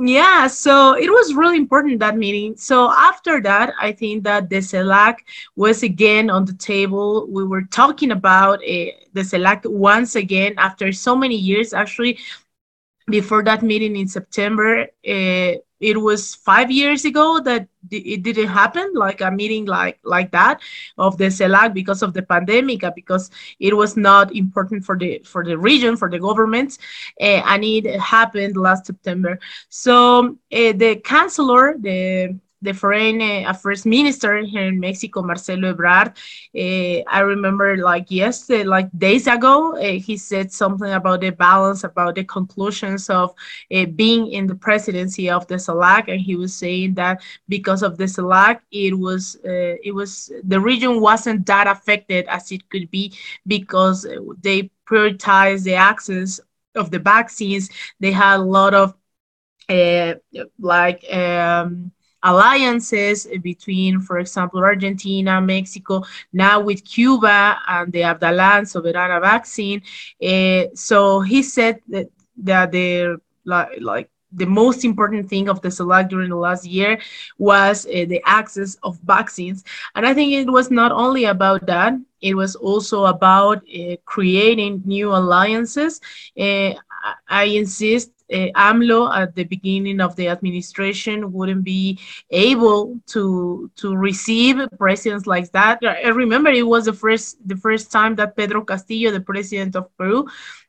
yeah, 0.00 0.46
so 0.46 0.96
it 0.96 1.10
was 1.10 1.34
really 1.34 1.58
important 1.58 2.00
that 2.00 2.16
meeting. 2.16 2.56
So 2.56 2.90
after 2.90 3.42
that, 3.42 3.74
I 3.78 3.92
think 3.92 4.24
that 4.24 4.48
the 4.48 4.56
CELAC 4.56 5.16
was 5.54 5.82
again 5.82 6.30
on 6.30 6.46
the 6.46 6.54
table. 6.54 7.26
We 7.28 7.44
were 7.44 7.62
talking 7.62 8.10
about 8.10 8.60
uh, 8.60 8.92
the 9.12 9.20
CELAC 9.20 9.66
once 9.66 10.16
again 10.16 10.54
after 10.56 10.92
so 10.92 11.14
many 11.14 11.36
years. 11.36 11.74
Actually, 11.74 12.18
before 13.08 13.42
that 13.44 13.62
meeting 13.62 13.96
in 13.96 14.08
September, 14.08 14.82
uh, 14.82 15.52
it 15.82 16.00
was 16.00 16.36
five 16.36 16.70
years 16.70 17.04
ago 17.04 17.40
that 17.40 17.66
it 17.90 18.22
didn't 18.22 18.46
happen, 18.46 18.92
like 18.94 19.20
a 19.20 19.30
meeting 19.30 19.64
like 19.64 19.98
like 20.04 20.30
that 20.30 20.60
of 20.96 21.18
the 21.18 21.24
CELAC 21.24 21.74
because 21.74 22.02
of 22.02 22.14
the 22.14 22.22
pandemic, 22.22 22.84
uh, 22.84 22.92
because 22.94 23.30
it 23.58 23.76
was 23.76 23.96
not 23.96 24.34
important 24.34 24.84
for 24.84 24.96
the 24.96 25.20
for 25.24 25.44
the 25.44 25.58
region, 25.58 25.96
for 25.96 26.08
the 26.08 26.20
government, 26.20 26.78
uh, 27.20 27.42
and 27.50 27.64
it 27.64 27.98
happened 28.00 28.56
last 28.56 28.86
September. 28.86 29.38
So 29.68 30.38
uh, 30.52 30.72
the 30.72 31.02
chancellor, 31.04 31.74
the 31.78 32.38
the 32.62 32.72
foreign 32.72 33.20
affairs 33.46 33.84
minister 33.84 34.38
here 34.38 34.66
in 34.66 34.80
Mexico, 34.80 35.22
Marcelo 35.22 35.74
Ebrard. 35.74 36.16
Uh, 36.56 37.02
I 37.10 37.20
remember 37.20 37.76
like 37.76 38.10
yesterday, 38.10 38.64
like 38.64 38.88
days 38.96 39.26
ago, 39.26 39.76
uh, 39.76 39.98
he 39.98 40.16
said 40.16 40.52
something 40.52 40.92
about 40.92 41.20
the 41.20 41.30
balance, 41.30 41.84
about 41.84 42.14
the 42.14 42.24
conclusions 42.24 43.10
of 43.10 43.34
uh, 43.74 43.86
being 43.86 44.30
in 44.32 44.46
the 44.46 44.54
presidency 44.54 45.30
of 45.30 45.46
the 45.48 45.56
CELAC, 45.56 46.08
and 46.08 46.20
he 46.20 46.36
was 46.36 46.54
saying 46.54 46.94
that 46.94 47.22
because 47.48 47.82
of 47.82 47.98
the 47.98 48.04
CELAC, 48.04 48.60
it 48.70 48.98
was 48.98 49.36
it 49.44 49.94
was 49.94 50.32
the 50.44 50.60
region 50.60 51.00
wasn't 51.00 51.46
that 51.46 51.66
affected 51.66 52.26
as 52.28 52.50
it 52.52 52.68
could 52.70 52.90
be 52.90 53.12
because 53.46 54.06
they 54.42 54.70
prioritized 54.88 55.64
the 55.64 55.74
access 55.74 56.40
of 56.74 56.90
the 56.90 56.98
vaccines. 56.98 57.70
They 58.00 58.12
had 58.12 58.36
a 58.36 58.42
lot 58.42 58.74
of 58.74 58.94
like 60.58 61.04
um, 61.12 61.92
alliances 62.22 63.26
between, 63.42 64.00
for 64.00 64.18
example, 64.18 64.60
Argentina, 64.60 65.40
Mexico, 65.40 66.02
now 66.32 66.60
with 66.60 66.84
Cuba 66.84 67.58
and 67.68 67.92
the 67.92 68.00
Abdala 68.00 68.62
Soberana 68.62 69.20
vaccine. 69.20 69.82
Uh, 70.22 70.68
so 70.74 71.20
he 71.20 71.42
said 71.42 71.80
that, 71.88 72.08
that 72.36 72.72
the 72.72 73.20
like, 73.44 74.08
the 74.34 74.46
most 74.46 74.84
important 74.84 75.28
thing 75.28 75.48
of 75.48 75.60
the 75.60 75.68
CELAC 75.68 76.08
during 76.08 76.30
the 76.30 76.36
last 76.36 76.64
year 76.64 76.98
was 77.38 77.86
uh, 77.86 78.06
the 78.08 78.22
access 78.24 78.76
of 78.82 78.98
vaccines. 79.04 79.62
And 79.94 80.06
I 80.06 80.14
think 80.14 80.32
it 80.32 80.50
was 80.50 80.70
not 80.70 80.90
only 80.92 81.26
about 81.26 81.66
that, 81.66 81.94
it 82.20 82.34
was 82.34 82.54
also 82.56 83.06
about 83.06 83.58
uh, 83.58 83.96
creating 84.04 84.82
new 84.86 85.10
alliances. 85.14 86.00
Uh, 86.38 86.72
I 87.28 87.44
insist 87.44 88.11
AMLO 88.54 89.14
at 89.14 89.34
the 89.34 89.44
beginning 89.44 90.00
of 90.00 90.16
the 90.16 90.28
administration 90.28 91.32
wouldn't 91.32 91.64
be 91.64 91.98
able 92.30 93.00
to 93.06 93.70
to 93.76 93.96
receive 93.96 94.56
presidents 94.78 95.26
like 95.26 95.50
that. 95.52 95.78
I 95.82 96.08
remember 96.08 96.50
it 96.50 96.66
was 96.66 96.86
the 96.86 96.92
first 96.92 97.36
the 97.46 97.56
first 97.56 97.92
time 97.92 98.14
that 98.16 98.36
Pedro 98.36 98.64
Castillo, 98.64 99.10
the 99.10 99.20
president 99.20 99.76
of 99.76 99.94
Peru, 99.96 100.26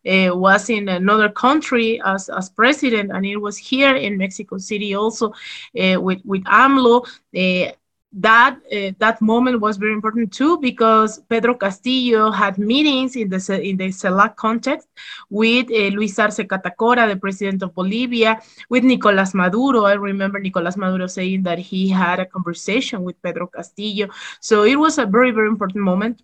uh, 0.07 0.35
was 0.35 0.69
in 0.69 0.89
another 0.89 1.29
country 1.29 2.01
as, 2.05 2.29
as 2.29 2.49
president, 2.49 3.11
and 3.11 3.25
it 3.25 3.37
was 3.37 3.57
here 3.57 3.95
in 3.95 4.17
Mexico 4.17 4.57
City 4.57 4.95
also 4.95 5.33
uh, 5.81 5.99
with 5.99 6.21
with 6.25 6.43
AMLO. 6.45 7.05
Uh, 7.35 7.71
that 8.13 8.59
uh, 8.71 8.91
that 8.99 9.21
moment 9.21 9.59
was 9.59 9.77
very 9.77 9.93
important 9.93 10.31
too 10.31 10.57
because 10.59 11.19
Pedro 11.29 11.55
Castillo 11.55 12.31
had 12.31 12.57
meetings 12.57 13.15
in 13.15 13.29
the 13.29 13.59
in 13.61 13.77
the 13.77 13.89
CELAC 13.89 14.35
context 14.35 14.87
with 15.29 15.65
uh, 15.71 15.89
Luis 15.95 16.17
Arce 16.19 16.37
Catacora, 16.37 17.07
the 17.07 17.17
president 17.17 17.63
of 17.63 17.73
Bolivia, 17.73 18.39
with 18.69 18.83
Nicolas 18.83 19.33
Maduro. 19.33 19.85
I 19.85 19.93
remember 19.93 20.39
Nicolas 20.39 20.77
Maduro 20.77 21.07
saying 21.07 21.43
that 21.43 21.57
he 21.57 21.89
had 21.89 22.19
a 22.19 22.25
conversation 22.25 23.03
with 23.03 23.21
Pedro 23.23 23.47
Castillo. 23.47 24.07
So 24.39 24.63
it 24.63 24.75
was 24.75 24.97
a 24.99 25.05
very 25.05 25.31
very 25.31 25.47
important 25.47 25.83
moment 25.83 26.21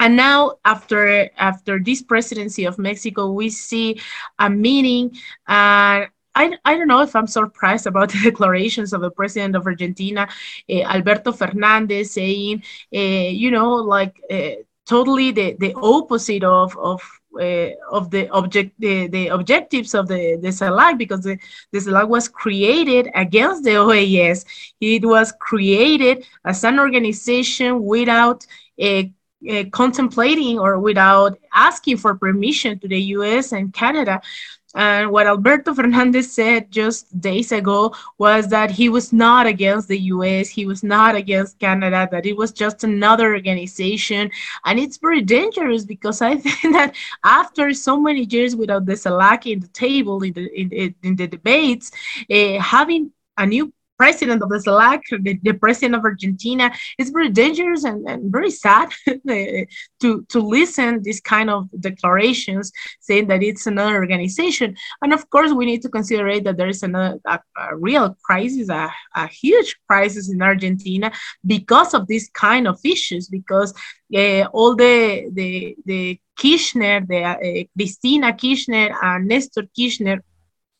and 0.00 0.16
now 0.16 0.54
after 0.64 1.30
after 1.36 1.78
this 1.78 2.02
presidency 2.02 2.64
of 2.64 2.78
mexico 2.78 3.30
we 3.30 3.48
see 3.48 4.00
a 4.38 4.50
meeting 4.50 5.14
uh, 5.46 6.04
I, 6.34 6.58
I 6.64 6.76
don't 6.76 6.88
know 6.88 7.00
if 7.02 7.14
I'm 7.14 7.26
surprised 7.26 7.86
about 7.86 8.10
the 8.12 8.20
declarations 8.22 8.92
of 8.92 9.00
the 9.00 9.10
president 9.10 9.56
of 9.56 9.66
Argentina, 9.66 10.28
uh, 10.70 10.82
Alberto 10.82 11.32
Fernandez, 11.32 12.12
saying, 12.12 12.62
uh, 12.94 12.98
you 12.98 13.50
know, 13.50 13.74
like 13.74 14.20
uh, 14.30 14.50
totally 14.86 15.30
the, 15.30 15.56
the 15.58 15.74
opposite 15.74 16.44
of, 16.44 16.76
of 16.78 17.02
of 17.90 18.10
the 18.10 18.28
object 18.30 18.72
the, 18.78 19.08
the 19.08 19.26
objectives 19.26 19.92
of 19.92 20.06
the 20.06 20.38
the 20.40 20.48
CELAC 20.48 20.96
because 20.96 21.22
the, 21.22 21.36
the 21.72 22.06
was 22.06 22.28
created 22.28 23.10
against 23.14 23.64
the 23.64 23.70
OAS. 23.70 24.44
It 24.80 25.04
was 25.04 25.32
created 25.40 26.24
as 26.44 26.62
an 26.62 26.78
organization 26.78 27.82
without 27.84 28.46
a 28.78 29.12
contemplating 29.72 30.58
or 30.58 30.78
without 30.78 31.38
asking 31.52 31.98
for 31.98 32.14
permission 32.14 32.78
to 32.78 32.88
the 32.88 33.00
US 33.16 33.52
and 33.52 33.72
Canada. 33.72 34.20
And 34.74 35.10
what 35.10 35.26
Alberto 35.26 35.72
Fernandez 35.74 36.32
said 36.32 36.70
just 36.70 37.20
days 37.20 37.52
ago 37.52 37.94
was 38.18 38.48
that 38.48 38.70
he 38.70 38.88
was 38.88 39.12
not 39.12 39.46
against 39.46 39.88
the 39.88 39.98
US, 40.14 40.48
he 40.48 40.66
was 40.66 40.82
not 40.82 41.14
against 41.14 41.58
Canada, 41.58 42.08
that 42.10 42.26
it 42.26 42.36
was 42.36 42.52
just 42.52 42.82
another 42.82 43.32
organization. 43.32 44.30
And 44.64 44.78
it's 44.80 44.96
very 44.96 45.22
dangerous 45.22 45.84
because 45.84 46.20
I 46.20 46.36
think 46.44 46.74
that 46.74 46.96
after 47.22 47.72
so 47.72 48.00
many 48.00 48.24
years 48.24 48.56
without 48.56 48.86
the 48.86 48.94
CELAC 48.94 49.52
in 49.52 49.60
the 49.60 49.68
table, 49.68 50.22
in 50.22 50.32
the, 50.32 50.60
in, 50.60 50.94
in 51.02 51.16
the 51.16 51.28
debates, 51.28 51.92
uh, 52.30 52.58
having 52.58 53.12
a 53.36 53.46
new 53.46 53.72
president 53.96 54.42
of 54.42 54.48
the 54.48 54.58
CELAC, 54.58 55.00
the, 55.22 55.38
the 55.42 55.52
president 55.52 55.94
of 55.94 56.04
Argentina. 56.04 56.72
It's 56.98 57.10
very 57.10 57.30
dangerous 57.30 57.84
and, 57.84 58.06
and 58.08 58.32
very 58.32 58.50
sad 58.50 58.90
to, 59.28 60.26
to 60.28 60.38
listen 60.40 61.02
these 61.02 61.20
kind 61.20 61.50
of 61.50 61.68
declarations 61.80 62.72
saying 63.00 63.28
that 63.28 63.42
it's 63.42 63.66
another 63.66 63.94
organization. 63.94 64.76
And 65.02 65.12
of 65.12 65.28
course, 65.30 65.52
we 65.52 65.66
need 65.66 65.82
to 65.82 65.88
consider 65.88 66.40
that 66.40 66.56
there 66.56 66.68
is 66.68 66.82
another, 66.82 67.18
a, 67.26 67.40
a 67.56 67.76
real 67.76 68.16
crisis, 68.22 68.68
a, 68.68 68.90
a 69.14 69.26
huge 69.28 69.76
crisis 69.88 70.30
in 70.30 70.42
Argentina 70.42 71.12
because 71.46 71.94
of 71.94 72.06
this 72.06 72.28
kind 72.30 72.66
of 72.66 72.78
issues, 72.84 73.28
because 73.28 73.72
uh, 74.14 74.44
all 74.52 74.74
the, 74.74 75.28
the, 75.32 75.76
the 75.84 76.20
Kirchner, 76.36 77.00
the 77.06 77.22
uh, 77.22 77.64
Cristina 77.76 78.32
Kirchner 78.32 78.96
and 79.02 79.28
Nestor 79.28 79.64
Kirchner 79.76 80.22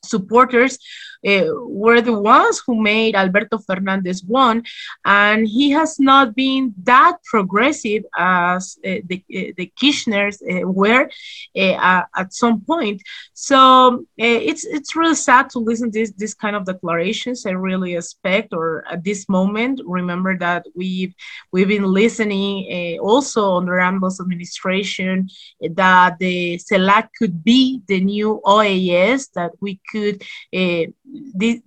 supporters 0.04 0.78
uh, 1.26 1.46
were 1.62 2.00
the 2.00 2.12
ones 2.12 2.62
who 2.66 2.80
made 2.80 3.14
Alberto 3.14 3.58
Fernandez 3.58 4.22
one, 4.24 4.62
and 5.04 5.46
he 5.46 5.70
has 5.70 5.98
not 5.98 6.34
been 6.34 6.74
that 6.82 7.16
progressive 7.24 8.04
as 8.16 8.78
uh, 8.84 8.96
the, 9.06 9.24
uh, 9.34 9.52
the 9.56 9.72
Kirchners 9.80 10.42
uh, 10.42 10.68
were 10.68 11.08
uh, 11.56 12.02
at 12.16 12.32
some 12.32 12.60
point. 12.60 13.02
So 13.32 14.04
uh, 14.20 14.40
it's 14.50 14.64
it's 14.64 14.94
really 14.96 15.14
sad 15.14 15.50
to 15.50 15.58
listen 15.58 15.90
to 15.90 15.98
this 15.98 16.12
this 16.12 16.34
kind 16.34 16.56
of 16.56 16.66
declarations. 16.66 17.46
I 17.46 17.52
really 17.52 17.94
expect, 17.94 18.52
or 18.52 18.84
at 18.90 19.02
this 19.04 19.28
moment, 19.28 19.80
remember 19.84 20.36
that 20.38 20.66
we've 20.74 21.14
we've 21.52 21.68
been 21.68 21.84
listening 21.84 22.98
also 23.00 23.56
under 23.56 23.72
AMLO's 23.74 24.20
administration 24.20 25.28
that 25.60 26.18
the 26.18 26.58
CELAC 26.58 27.08
could 27.18 27.42
be 27.42 27.80
the 27.88 28.00
new 28.00 28.40
OAS 28.44 29.30
that 29.34 29.52
we 29.60 29.80
could 29.94 30.16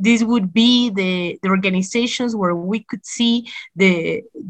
this 0.08 0.22
would 0.32 0.48
be 0.64 0.74
the, 1.00 1.14
the 1.42 1.50
organizations 1.58 2.32
where 2.40 2.56
we 2.72 2.80
could 2.90 3.06
see 3.18 3.36
the 3.82 3.96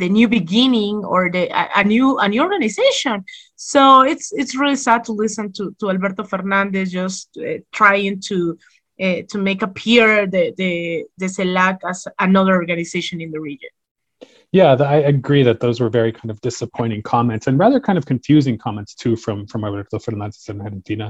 the 0.01 0.09
new 0.17 0.27
beginning 0.39 0.95
or 1.13 1.21
the 1.35 1.43
a, 1.61 1.63
a 1.81 1.83
new 1.93 2.07
a 2.25 2.27
new 2.33 2.41
organization. 2.47 3.15
So 3.73 3.81
it's 4.11 4.27
it's 4.41 4.55
really 4.61 4.81
sad 4.87 5.01
to 5.05 5.13
listen 5.23 5.45
to, 5.57 5.63
to 5.79 5.89
alberto 5.91 6.23
fernandez 6.31 6.87
just 7.01 7.27
uh, 7.37 7.59
trying 7.79 8.15
to 8.29 8.37
uh, 9.05 9.19
to 9.31 9.37
make 9.47 9.61
appear 9.69 10.07
the 10.33 10.43
the 10.61 10.71
the 11.21 11.29
CELAC 11.35 11.77
as 11.91 11.99
another 12.27 12.55
organization 12.63 13.17
in 13.25 13.31
the 13.35 13.41
region. 13.51 13.73
Yeah, 14.59 14.71
I 14.97 14.97
agree 15.15 15.43
that 15.43 15.59
those 15.59 15.77
were 15.81 15.93
very 15.99 16.13
kind 16.19 16.31
of 16.33 16.39
disappointing 16.49 17.01
comments 17.13 17.47
and 17.47 17.59
rather 17.59 17.79
kind 17.87 17.97
of 17.97 18.05
confusing 18.13 18.57
comments 18.65 18.91
too 19.01 19.15
from 19.23 19.37
from 19.51 19.63
Alberto 19.67 19.99
Fernandez 19.99 20.45
and 20.49 20.61
Argentina, 20.61 21.07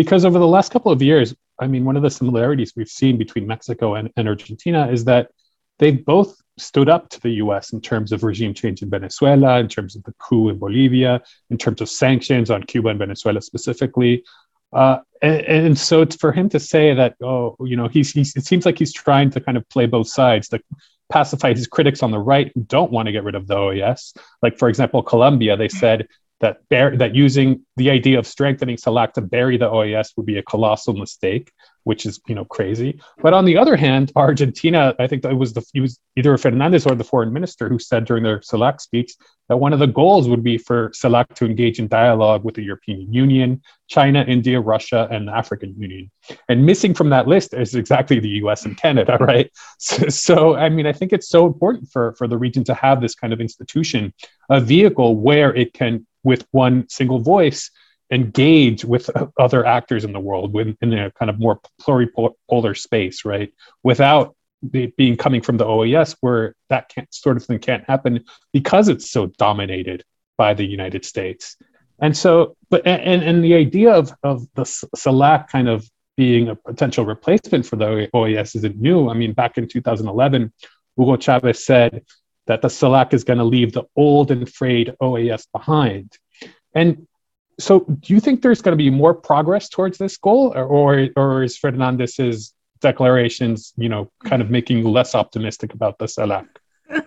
because 0.00 0.22
over 0.28 0.38
the 0.38 0.52
last 0.56 0.68
couple 0.74 0.92
of 0.92 1.00
years, 1.10 1.28
I 1.58 1.66
mean, 1.66 1.84
one 1.84 1.96
of 1.96 2.02
the 2.02 2.10
similarities 2.10 2.72
we've 2.76 2.88
seen 2.88 3.16
between 3.16 3.46
Mexico 3.46 3.94
and, 3.94 4.10
and 4.16 4.28
Argentina 4.28 4.88
is 4.88 5.04
that 5.04 5.30
they've 5.78 6.04
both 6.04 6.36
stood 6.58 6.88
up 6.88 7.08
to 7.10 7.20
the 7.20 7.30
US 7.30 7.72
in 7.72 7.80
terms 7.80 8.12
of 8.12 8.22
regime 8.22 8.54
change 8.54 8.82
in 8.82 8.90
Venezuela, 8.90 9.58
in 9.58 9.68
terms 9.68 9.96
of 9.96 10.02
the 10.04 10.12
coup 10.18 10.48
in 10.48 10.58
Bolivia, 10.58 11.22
in 11.50 11.58
terms 11.58 11.80
of 11.80 11.88
sanctions 11.88 12.50
on 12.50 12.62
Cuba 12.62 12.88
and 12.88 12.98
Venezuela 12.98 13.40
specifically. 13.40 14.24
Uh, 14.72 14.98
and, 15.22 15.40
and, 15.42 15.78
so 15.78 16.02
it's 16.02 16.16
for 16.16 16.32
him 16.32 16.48
to 16.48 16.58
say 16.58 16.94
that, 16.94 17.14
oh, 17.22 17.56
you 17.60 17.76
know, 17.76 17.86
he's, 17.86 18.10
he's, 18.10 18.34
it 18.34 18.44
seems 18.44 18.66
like 18.66 18.78
he's 18.78 18.92
trying 18.92 19.30
to 19.30 19.40
kind 19.40 19.56
of 19.56 19.68
play 19.68 19.86
both 19.86 20.08
sides, 20.08 20.48
to 20.48 20.60
pacify 21.10 21.54
his 21.54 21.68
critics 21.68 22.02
on 22.02 22.10
the 22.10 22.18
right 22.18 22.50
who 22.54 22.62
don't 22.62 22.90
want 22.90 23.06
to 23.06 23.12
get 23.12 23.22
rid 23.22 23.36
of 23.36 23.46
the 23.46 23.54
OAS. 23.54 24.16
Like, 24.42 24.58
for 24.58 24.68
example, 24.68 25.02
Colombia, 25.02 25.56
they 25.56 25.68
said 25.68 26.08
that 26.40 26.68
bear, 26.68 26.96
that 26.96 27.14
using 27.14 27.64
the 27.76 27.90
idea 27.90 28.18
of 28.18 28.26
strengthening 28.26 28.76
CELAC 28.76 29.12
to 29.12 29.20
bury 29.20 29.56
the 29.56 29.68
OAS 29.68 30.10
would 30.16 30.26
be 30.26 30.38
a 30.38 30.42
colossal 30.42 30.94
mistake, 30.94 31.52
which 31.84 32.06
is 32.06 32.20
you 32.26 32.34
know 32.34 32.44
crazy. 32.44 33.00
But 33.22 33.34
on 33.34 33.44
the 33.44 33.56
other 33.56 33.76
hand, 33.76 34.12
Argentina, 34.16 34.94
I 34.98 35.06
think 35.06 35.22
that 35.22 35.32
it 35.32 35.36
was 35.36 35.52
the 35.52 35.64
it 35.74 35.80
was 35.80 35.98
either 36.16 36.36
Fernandez 36.36 36.86
or 36.86 36.94
the 36.96 37.04
foreign 37.04 37.32
minister 37.32 37.68
who 37.68 37.78
said 37.78 38.04
during 38.04 38.24
their 38.24 38.40
CELAC 38.40 38.80
speech 38.80 39.12
that 39.48 39.58
one 39.58 39.72
of 39.72 39.78
the 39.78 39.86
goals 39.86 40.28
would 40.28 40.42
be 40.42 40.58
for 40.58 40.90
CELAC 40.90 41.34
to 41.34 41.44
engage 41.44 41.78
in 41.78 41.86
dialogue 41.86 42.44
with 42.44 42.54
the 42.56 42.62
European 42.62 43.12
Union, 43.12 43.62
China, 43.88 44.24
India, 44.26 44.60
Russia, 44.60 45.06
and 45.10 45.28
the 45.28 45.32
African 45.32 45.74
Union. 45.78 46.10
And 46.48 46.64
missing 46.66 46.94
from 46.94 47.10
that 47.10 47.28
list 47.28 47.54
is 47.54 47.74
exactly 47.74 48.18
the 48.18 48.36
U.S. 48.40 48.64
and 48.64 48.76
Canada, 48.76 49.18
right? 49.20 49.50
So, 49.78 50.08
so 50.08 50.56
I 50.56 50.68
mean, 50.68 50.86
I 50.86 50.92
think 50.92 51.12
it's 51.12 51.28
so 51.28 51.46
important 51.46 51.90
for 51.92 52.14
for 52.18 52.26
the 52.26 52.38
region 52.38 52.64
to 52.64 52.74
have 52.74 53.00
this 53.00 53.14
kind 53.14 53.32
of 53.32 53.40
institution, 53.40 54.12
a 54.50 54.60
vehicle 54.60 55.16
where 55.16 55.54
it 55.54 55.72
can 55.72 56.06
with 56.24 56.46
one 56.50 56.88
single 56.88 57.20
voice 57.20 57.70
engage 58.10 58.84
with 58.84 59.10
other 59.38 59.64
actors 59.66 60.04
in 60.04 60.12
the 60.12 60.20
world 60.20 60.54
in 60.56 60.92
a 60.92 61.10
kind 61.12 61.30
of 61.30 61.38
more 61.38 61.60
pluripolar 61.80 62.76
space, 62.76 63.24
right? 63.24 63.52
Without 63.82 64.36
it 64.72 64.96
being 64.96 65.16
coming 65.16 65.42
from 65.42 65.56
the 65.56 65.64
OAS, 65.64 66.16
where 66.20 66.54
that 66.68 66.90
sort 67.10 67.36
of 67.36 67.44
thing 67.44 67.58
can't 67.58 67.84
happen 67.84 68.24
because 68.52 68.88
it's 68.88 69.10
so 69.10 69.26
dominated 69.26 70.04
by 70.36 70.54
the 70.54 70.64
United 70.64 71.04
States. 71.04 71.56
And 72.00 72.16
so, 72.16 72.56
but 72.70 72.86
and 72.86 73.22
and 73.22 73.44
the 73.44 73.54
idea 73.54 73.92
of 73.92 74.12
of 74.22 74.46
the 74.54 74.64
CELAC 74.64 75.48
kind 75.48 75.68
of 75.68 75.88
being 76.16 76.48
a 76.48 76.56
potential 76.56 77.04
replacement 77.04 77.66
for 77.66 77.76
the 77.76 78.08
OAS 78.14 78.56
isn't 78.56 78.76
new. 78.76 79.08
I 79.08 79.14
mean, 79.14 79.32
back 79.32 79.58
in 79.58 79.68
2011, 79.68 80.52
Hugo 80.96 81.16
Chavez 81.16 81.64
said 81.64 82.04
that 82.46 82.62
the 82.62 82.68
CELAC 82.68 83.14
is 83.14 83.24
going 83.24 83.38
to 83.38 83.44
leave 83.44 83.72
the 83.72 83.84
old 83.96 84.30
and 84.30 84.50
frayed 84.52 84.94
OAS 85.00 85.46
behind. 85.52 86.16
And 86.74 87.06
so, 87.58 87.80
do 87.80 88.12
you 88.12 88.20
think 88.20 88.42
there's 88.42 88.62
going 88.62 88.76
to 88.76 88.82
be 88.82 88.90
more 88.90 89.14
progress 89.14 89.68
towards 89.68 89.96
this 89.98 90.16
goal, 90.16 90.52
or, 90.54 90.64
or, 90.64 91.08
or 91.16 91.42
is 91.44 91.56
Fernandez's 91.56 92.52
declarations, 92.80 93.72
you 93.76 93.88
know, 93.88 94.10
kind 94.24 94.42
of 94.42 94.50
making 94.50 94.78
you 94.78 94.90
less 94.90 95.14
optimistic 95.14 95.72
about 95.72 95.98
the 95.98 96.06
CELAC? 96.06 96.46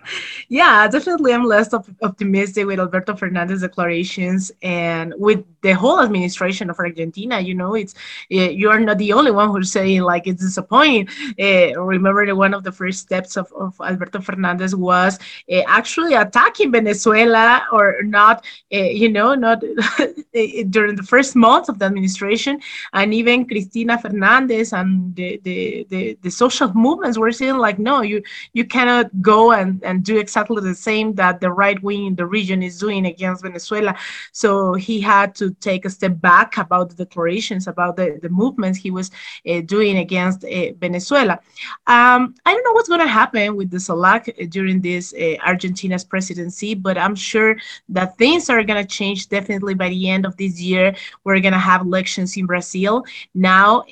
yeah, 0.49 0.87
definitely. 0.87 1.33
I'm 1.33 1.43
less 1.43 1.73
op- 1.73 1.87
optimistic 2.01 2.65
with 2.65 2.79
Alberto 2.79 3.15
Fernandez's 3.15 3.61
declarations 3.61 4.51
and 4.61 5.13
with 5.17 5.43
the 5.67 5.75
whole 5.83 5.99
administration 6.07 6.69
of 6.69 6.77
Argentina. 6.79 7.39
You 7.39 7.55
know, 7.61 7.71
it's 7.81 7.93
uh, 8.31 8.51
you 8.61 8.69
are 8.73 8.79
not 8.79 8.97
the 8.97 9.11
only 9.13 9.31
one 9.31 9.49
who's 9.51 9.71
saying 9.71 10.01
like 10.01 10.25
it's 10.27 10.43
disappointing. 10.49 11.07
Uh, 11.45 11.79
remember, 11.95 12.25
that 12.25 12.35
one 12.45 12.53
of 12.53 12.63
the 12.63 12.71
first 12.71 12.99
steps 13.07 13.31
of, 13.41 13.47
of 13.63 13.75
Alberto 13.89 14.19
Fernandez 14.21 14.73
was 14.75 15.19
uh, 15.51 15.63
actually 15.77 16.13
attacking 16.13 16.71
Venezuela, 16.71 17.65
or 17.71 18.01
not, 18.03 18.45
you 18.69 19.09
know, 19.09 19.35
not 19.35 19.59
during 20.75 20.95
the 20.95 21.07
first 21.13 21.35
months 21.35 21.67
of 21.69 21.79
the 21.79 21.85
administration, 21.85 22.59
and 22.93 23.13
even 23.13 23.45
Cristina 23.45 23.97
Fernandez 23.97 24.73
and 24.73 25.15
the 25.15 25.39
the, 25.43 25.85
the, 25.89 26.17
the 26.21 26.31
social 26.31 26.73
movements 26.73 27.17
were 27.17 27.31
saying 27.31 27.57
like, 27.57 27.77
no, 27.79 28.01
you 28.01 28.21
you 28.53 28.65
cannot 28.65 29.07
go 29.21 29.51
and, 29.51 29.83
and 29.83 30.03
do 30.03 30.17
exactly 30.17 30.61
the 30.61 30.75
same 30.75 31.13
that 31.15 31.41
the 31.41 31.51
right 31.51 31.81
wing 31.83 32.05
in 32.05 32.15
the 32.15 32.25
region 32.25 32.63
is 32.63 32.79
doing 32.79 33.05
against 33.05 33.43
Venezuela. 33.43 33.93
So 34.31 34.73
he 34.75 35.01
had 35.01 35.35
to 35.35 35.51
take 35.59 35.85
a 35.85 35.89
step 35.89 36.19
back 36.21 36.57
about 36.57 36.89
the 36.89 36.95
declarations, 36.95 37.67
about 37.67 37.95
the, 37.95 38.19
the 38.21 38.29
movements 38.29 38.77
he 38.77 38.91
was 38.91 39.11
uh, 39.47 39.61
doing 39.61 39.97
against 39.97 40.43
uh, 40.43 40.73
Venezuela. 40.79 41.39
Um, 41.87 42.35
I 42.45 42.53
don't 42.53 42.63
know 42.63 42.73
what's 42.73 42.89
going 42.89 43.01
to 43.01 43.07
happen 43.07 43.55
with 43.55 43.69
the 43.69 43.77
CELAC 43.77 44.49
during 44.49 44.81
this 44.81 45.13
uh, 45.13 45.35
Argentina's 45.45 46.03
presidency, 46.03 46.73
but 46.73 46.97
I'm 46.97 47.15
sure 47.15 47.57
that 47.89 48.17
things 48.17 48.49
are 48.49 48.63
going 48.63 48.83
to 48.83 48.87
change 48.87 49.29
definitely 49.29 49.73
by 49.73 49.89
the 49.89 50.09
end 50.09 50.25
of 50.25 50.35
this 50.37 50.59
year. 50.59 50.95
We're 51.23 51.39
going 51.39 51.53
to 51.53 51.59
have 51.59 51.81
elections 51.81 52.37
in 52.37 52.45
Brazil. 52.45 53.05
Now, 53.33 53.83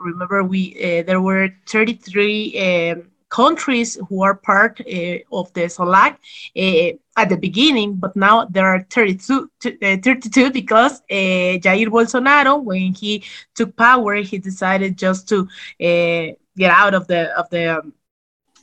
remember, 0.00 0.44
we 0.44 0.74
there 1.06 1.20
were 1.20 1.50
33 1.66 2.90
um, 2.92 3.11
countries 3.32 3.98
who 4.08 4.22
are 4.22 4.34
part 4.34 4.80
uh, 4.80 5.18
of 5.32 5.50
the 5.54 5.64
CELAC 5.76 6.12
uh, 6.12 6.96
at 7.16 7.28
the 7.30 7.36
beginning, 7.36 7.94
but 7.94 8.14
now 8.14 8.44
there 8.44 8.66
are 8.66 8.82
32, 8.90 9.50
uh, 9.64 9.96
32 10.02 10.50
because 10.50 11.00
Jair 11.10 11.88
Bolsonaro, 11.88 12.62
when 12.62 12.92
he 12.92 13.24
took 13.54 13.74
power, 13.76 14.16
he 14.16 14.36
decided 14.36 14.98
just 14.98 15.28
to 15.30 15.48
get 15.78 16.70
out 16.70 16.94
of 16.94 17.06
the 17.06 17.22
of 17.38 17.48
the 17.48 17.78
um, 17.78 17.94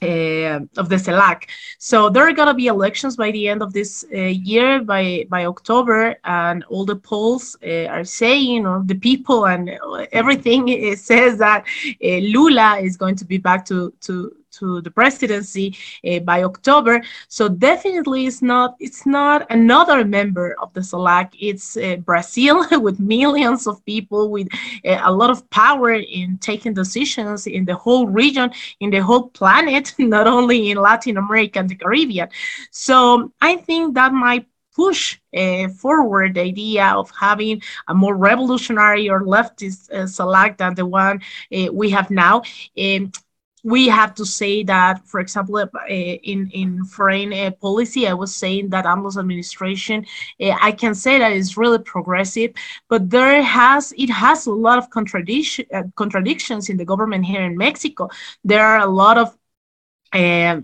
uh, 0.02 0.60
of 0.82 0.88
the 0.88 0.96
CELAC. 0.96 1.50
So 1.80 2.10
there 2.10 2.26
are 2.28 2.32
going 2.32 2.48
to 2.48 2.54
be 2.54 2.68
elections 2.68 3.18
by 3.18 3.32
the 3.32 3.50
end 3.50 3.62
of 3.62 3.74
this 3.74 4.06
uh, 4.14 4.18
year, 4.52 4.82
by 4.82 5.26
by 5.30 5.46
October, 5.46 6.16
and 6.24 6.64
all 6.70 6.86
the 6.86 6.96
polls 6.96 7.58
uh, 7.66 7.88
are 7.96 8.06
saying, 8.06 8.66
or 8.66 8.84
the 8.86 9.00
people 9.10 9.48
and 9.48 9.64
everything 10.12 10.96
says 10.96 11.38
that 11.40 11.66
Lula 12.02 12.78
is 12.78 12.98
going 12.98 13.16
to 13.16 13.26
be 13.26 13.40
back 13.40 13.66
to 13.66 13.92
to 14.02 14.39
to 14.52 14.82
the 14.82 14.92
presidency 14.92 15.76
uh, 16.08 16.20
by 16.20 16.44
October. 16.44 17.02
So 17.28 17.50
definitely, 17.50 18.26
it's 18.28 18.42
not 18.42 18.76
it's 18.80 19.06
not 19.06 19.46
another 19.50 20.04
member 20.06 20.56
of 20.62 20.74
the 20.74 20.82
CELAC. 20.82 21.34
It's 21.40 21.78
uh, 21.78 21.98
Brazil 21.98 22.66
with 22.82 23.00
millions 23.00 23.68
of 23.68 23.84
people 23.86 24.30
with 24.30 24.48
uh, 24.86 25.00
a 25.04 25.12
lot 25.12 25.30
of 25.30 25.50
power 25.50 25.94
in 25.94 26.38
taking 26.40 26.74
decisions 26.74 27.48
in 27.48 27.66
the 27.66 27.76
whole 27.76 28.08
region, 28.08 28.52
in 28.80 28.90
the 28.90 29.00
whole 29.00 29.30
planet, 29.30 29.94
not 30.00 30.28
only 30.28 30.72
in 30.72 30.78
Latin 30.78 31.18
America 31.18 31.60
and 31.60 31.70
the 31.70 31.76
Caribbean. 31.76 32.30
So 32.72 33.32
I 33.42 33.58
think 33.58 33.96
that 33.96 34.14
might 34.14 34.46
push 34.76 35.20
uh, 35.36 35.68
forward 35.70 36.36
the 36.36 36.42
idea 36.42 36.86
of 36.86 37.12
having 37.20 37.62
a 37.88 37.94
more 37.94 38.16
revolutionary 38.16 39.10
or 39.10 39.22
leftist 39.24 39.92
uh, 39.92 40.06
CELAC 40.06 40.58
than 40.58 40.74
the 40.76 40.86
one 40.86 41.20
uh, 41.54 41.68
we 41.74 41.90
have 41.90 42.10
now. 42.10 42.42
Um, 42.80 43.12
we 43.64 43.88
have 43.88 44.14
to 44.16 44.26
say 44.26 44.64
that, 44.64 45.06
for 45.08 45.20
example, 45.20 45.58
uh, 45.58 45.68
in 45.88 46.50
in 46.52 46.86
foreign 46.86 47.34
uh, 47.34 47.52
policy, 47.62 48.08
I 48.08 48.14
was 48.14 48.34
saying 48.36 48.70
that 48.70 48.86
AMLO's 48.86 49.18
administration, 49.18 50.06
uh, 50.42 50.56
I 50.62 50.72
can 50.72 50.96
say 50.96 51.20
that 51.20 51.32
it's 51.32 51.58
really 51.58 51.80
progressive, 51.80 52.52
but 52.88 53.10
there 53.10 53.42
has 53.42 53.94
it 53.98 54.10
has 54.10 54.46
a 54.48 54.52
lot 54.52 54.78
of 54.78 54.90
contradiction 54.90 55.66
uh, 55.74 55.84
contradictions 55.96 56.70
in 56.70 56.78
the 56.78 56.86
government 56.86 57.26
here 57.26 57.44
in 57.44 57.58
Mexico. 57.58 58.10
There 58.44 58.66
are 58.66 58.80
a 58.80 58.88
lot 58.88 59.18
of 59.18 59.38
uh, 60.14 60.62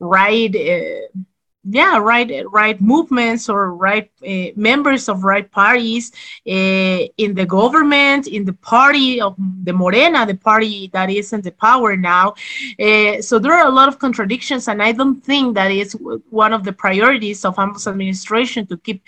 right 0.00 0.54
uh, 0.54 1.20
yeah 1.64 1.98
right 1.98 2.42
right 2.50 2.80
movements 2.80 3.48
or 3.48 3.74
right 3.74 4.10
uh, 4.26 4.46
members 4.56 5.10
of 5.10 5.24
right 5.24 5.50
parties 5.50 6.10
uh, 6.48 7.04
in 7.18 7.34
the 7.34 7.44
government 7.44 8.26
in 8.26 8.46
the 8.46 8.52
party 8.54 9.20
of 9.20 9.36
the 9.64 9.72
morena 9.72 10.24
the 10.24 10.34
party 10.34 10.88
that 10.94 11.10
is 11.10 11.32
in 11.34 11.42
the 11.42 11.52
power 11.52 11.96
now. 11.96 12.34
Uh, 12.80 13.20
so 13.20 13.38
there 13.38 13.52
are 13.52 13.66
a 13.66 13.70
lot 13.70 13.88
of 13.88 13.98
contradictions 13.98 14.68
and 14.68 14.82
i 14.82 14.90
don't 14.90 15.22
think 15.22 15.54
that 15.54 15.70
is 15.70 15.92
one 16.30 16.52
of 16.54 16.64
the 16.64 16.72
priorities 16.72 17.44
of 17.44 17.56
AMLO's 17.56 17.86
administration 17.86 18.66
to 18.66 18.78
keep 18.78 19.02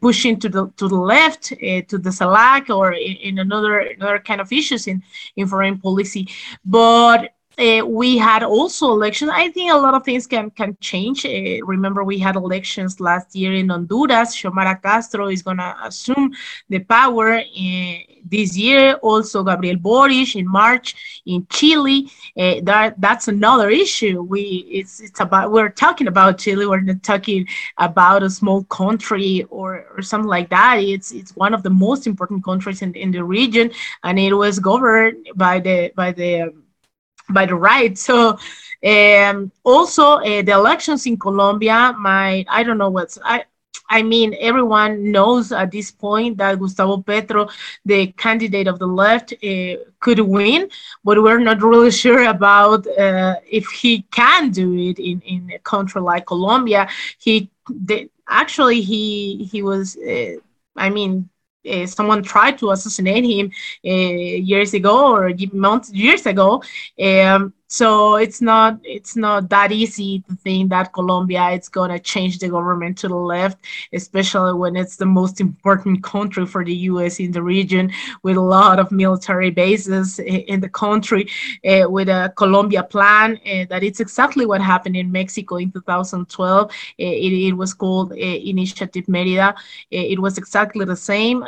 pushing 0.00 0.38
to 0.38 0.48
the 0.48 0.68
to 0.76 0.86
the 0.86 0.94
left 0.94 1.48
to 1.48 1.98
the 1.98 2.10
CELAC 2.10 2.70
or 2.70 2.92
in, 2.92 3.16
in 3.16 3.38
another 3.38 3.80
another 3.80 4.20
kind 4.20 4.40
of 4.40 4.52
issues 4.52 4.86
in 4.86 5.02
in 5.34 5.46
foreign 5.46 5.78
policy. 5.78 6.28
But 6.64 7.35
uh, 7.58 7.86
we 7.86 8.18
had 8.18 8.42
also 8.42 8.90
elections. 8.92 9.30
I 9.32 9.48
think 9.50 9.72
a 9.72 9.76
lot 9.76 9.94
of 9.94 10.04
things 10.04 10.26
can 10.26 10.50
can 10.50 10.76
change. 10.80 11.24
Uh, 11.24 11.64
remember, 11.64 12.04
we 12.04 12.18
had 12.18 12.36
elections 12.36 13.00
last 13.00 13.34
year 13.34 13.54
in 13.54 13.70
Honduras. 13.70 14.36
Xiomara 14.36 14.80
Castro 14.82 15.28
is 15.28 15.42
going 15.42 15.56
to 15.58 15.76
assume 15.82 16.32
the 16.68 16.80
power 16.80 17.38
uh, 17.38 17.94
this 18.24 18.56
year. 18.56 18.94
Also, 19.02 19.42
Gabriel 19.42 19.76
Boric 19.78 20.36
in 20.36 20.46
March 20.46 21.22
in 21.26 21.46
Chile. 21.50 22.10
Uh, 22.36 22.56
that 22.64 23.00
that's 23.00 23.28
another 23.28 23.70
issue. 23.70 24.22
We 24.22 24.66
it's 24.70 25.00
it's 25.00 25.20
about 25.20 25.50
we're 25.50 25.70
talking 25.70 26.08
about 26.08 26.38
Chile. 26.38 26.66
We're 26.66 26.80
not 26.80 27.02
talking 27.02 27.46
about 27.78 28.22
a 28.22 28.30
small 28.30 28.64
country 28.64 29.46
or 29.50 29.86
or 29.96 30.02
something 30.02 30.28
like 30.28 30.50
that. 30.50 30.76
It's 30.80 31.12
it's 31.12 31.34
one 31.36 31.54
of 31.54 31.62
the 31.62 31.70
most 31.70 32.06
important 32.06 32.44
countries 32.44 32.82
in 32.82 32.94
in 32.94 33.12
the 33.12 33.24
region, 33.24 33.70
and 34.04 34.18
it 34.18 34.34
was 34.34 34.58
governed 34.58 35.26
by 35.36 35.60
the 35.60 35.92
by 35.96 36.12
the 36.12 36.42
um, 36.42 36.65
by 37.30 37.46
the 37.46 37.54
right. 37.54 37.96
So 37.98 38.38
um, 38.86 39.50
also 39.64 40.04
uh, 40.18 40.42
the 40.42 40.52
elections 40.52 41.06
in 41.06 41.18
Colombia 41.18 41.94
my 41.98 42.44
I 42.48 42.62
don't 42.62 42.78
know 42.78 42.90
what's 42.90 43.18
I. 43.24 43.44
I 43.88 44.02
mean, 44.02 44.34
everyone 44.40 45.12
knows 45.12 45.52
at 45.52 45.70
this 45.70 45.92
point 45.92 46.38
that 46.38 46.58
Gustavo 46.58 46.98
Petro, 47.02 47.48
the 47.84 48.08
candidate 48.12 48.66
of 48.66 48.78
the 48.80 48.86
left, 48.86 49.32
uh, 49.32 49.76
could 50.00 50.18
win, 50.20 50.68
but 51.04 51.22
we're 51.22 51.38
not 51.38 51.62
really 51.62 51.90
sure 52.04 52.24
about 52.28 52.86
uh, 52.86 53.36
if 53.48 53.66
he 53.68 54.02
can 54.10 54.50
do 54.50 54.74
it 54.74 54.98
in, 54.98 55.20
in 55.20 55.50
a 55.54 55.58
country 55.60 56.00
like 56.02 56.26
Colombia. 56.26 56.88
He 57.18 57.50
the, 57.68 58.10
actually 58.28 58.80
he 58.80 59.44
he 59.50 59.62
was, 59.62 59.96
uh, 59.96 60.34
I 60.76 60.90
mean, 60.90 61.28
uh, 61.68 61.86
someone 61.86 62.22
tried 62.22 62.58
to 62.58 62.70
assassinate 62.70 63.24
him 63.24 63.50
uh, 63.84 63.88
years 63.90 64.74
ago 64.74 65.12
or 65.12 65.32
months 65.52 65.92
years 65.92 66.26
ago. 66.26 66.62
Um, 67.00 67.52
so 67.68 68.14
it's 68.16 68.40
not 68.40 68.78
it's 68.84 69.16
not 69.16 69.48
that 69.50 69.72
easy 69.72 70.20
to 70.28 70.36
think 70.36 70.70
that 70.70 70.92
Colombia 70.92 71.50
is 71.50 71.68
going 71.68 71.90
to 71.90 71.98
change 71.98 72.38
the 72.38 72.48
government 72.48 72.96
to 72.98 73.08
the 73.08 73.16
left, 73.16 73.58
especially 73.92 74.52
when 74.54 74.76
it's 74.76 74.96
the 74.96 75.06
most 75.06 75.40
important 75.40 76.02
country 76.02 76.46
for 76.46 76.64
the 76.64 76.74
U.S. 76.90 77.18
in 77.18 77.32
the 77.32 77.42
region, 77.42 77.90
with 78.22 78.36
a 78.36 78.40
lot 78.40 78.78
of 78.78 78.92
military 78.92 79.50
bases 79.50 80.18
in 80.20 80.60
the 80.60 80.68
country, 80.68 81.28
uh, 81.64 81.90
with 81.90 82.08
a 82.08 82.32
Colombia 82.36 82.82
plan. 82.84 83.38
Uh, 83.46 83.64
that 83.68 83.82
it's 83.82 84.00
exactly 84.00 84.46
what 84.46 84.60
happened 84.60 84.96
in 84.96 85.10
Mexico 85.10 85.56
in 85.56 85.72
2012. 85.72 86.70
Uh, 86.70 86.70
it, 86.98 87.32
it, 87.32 87.52
was 87.52 87.74
called 87.74 88.12
uh, 88.12 88.14
Initiative 88.14 89.08
Merida. 89.08 89.54
It 89.90 90.20
was 90.20 90.38
exactly 90.38 90.84
the 90.84 90.96
same 90.96 91.42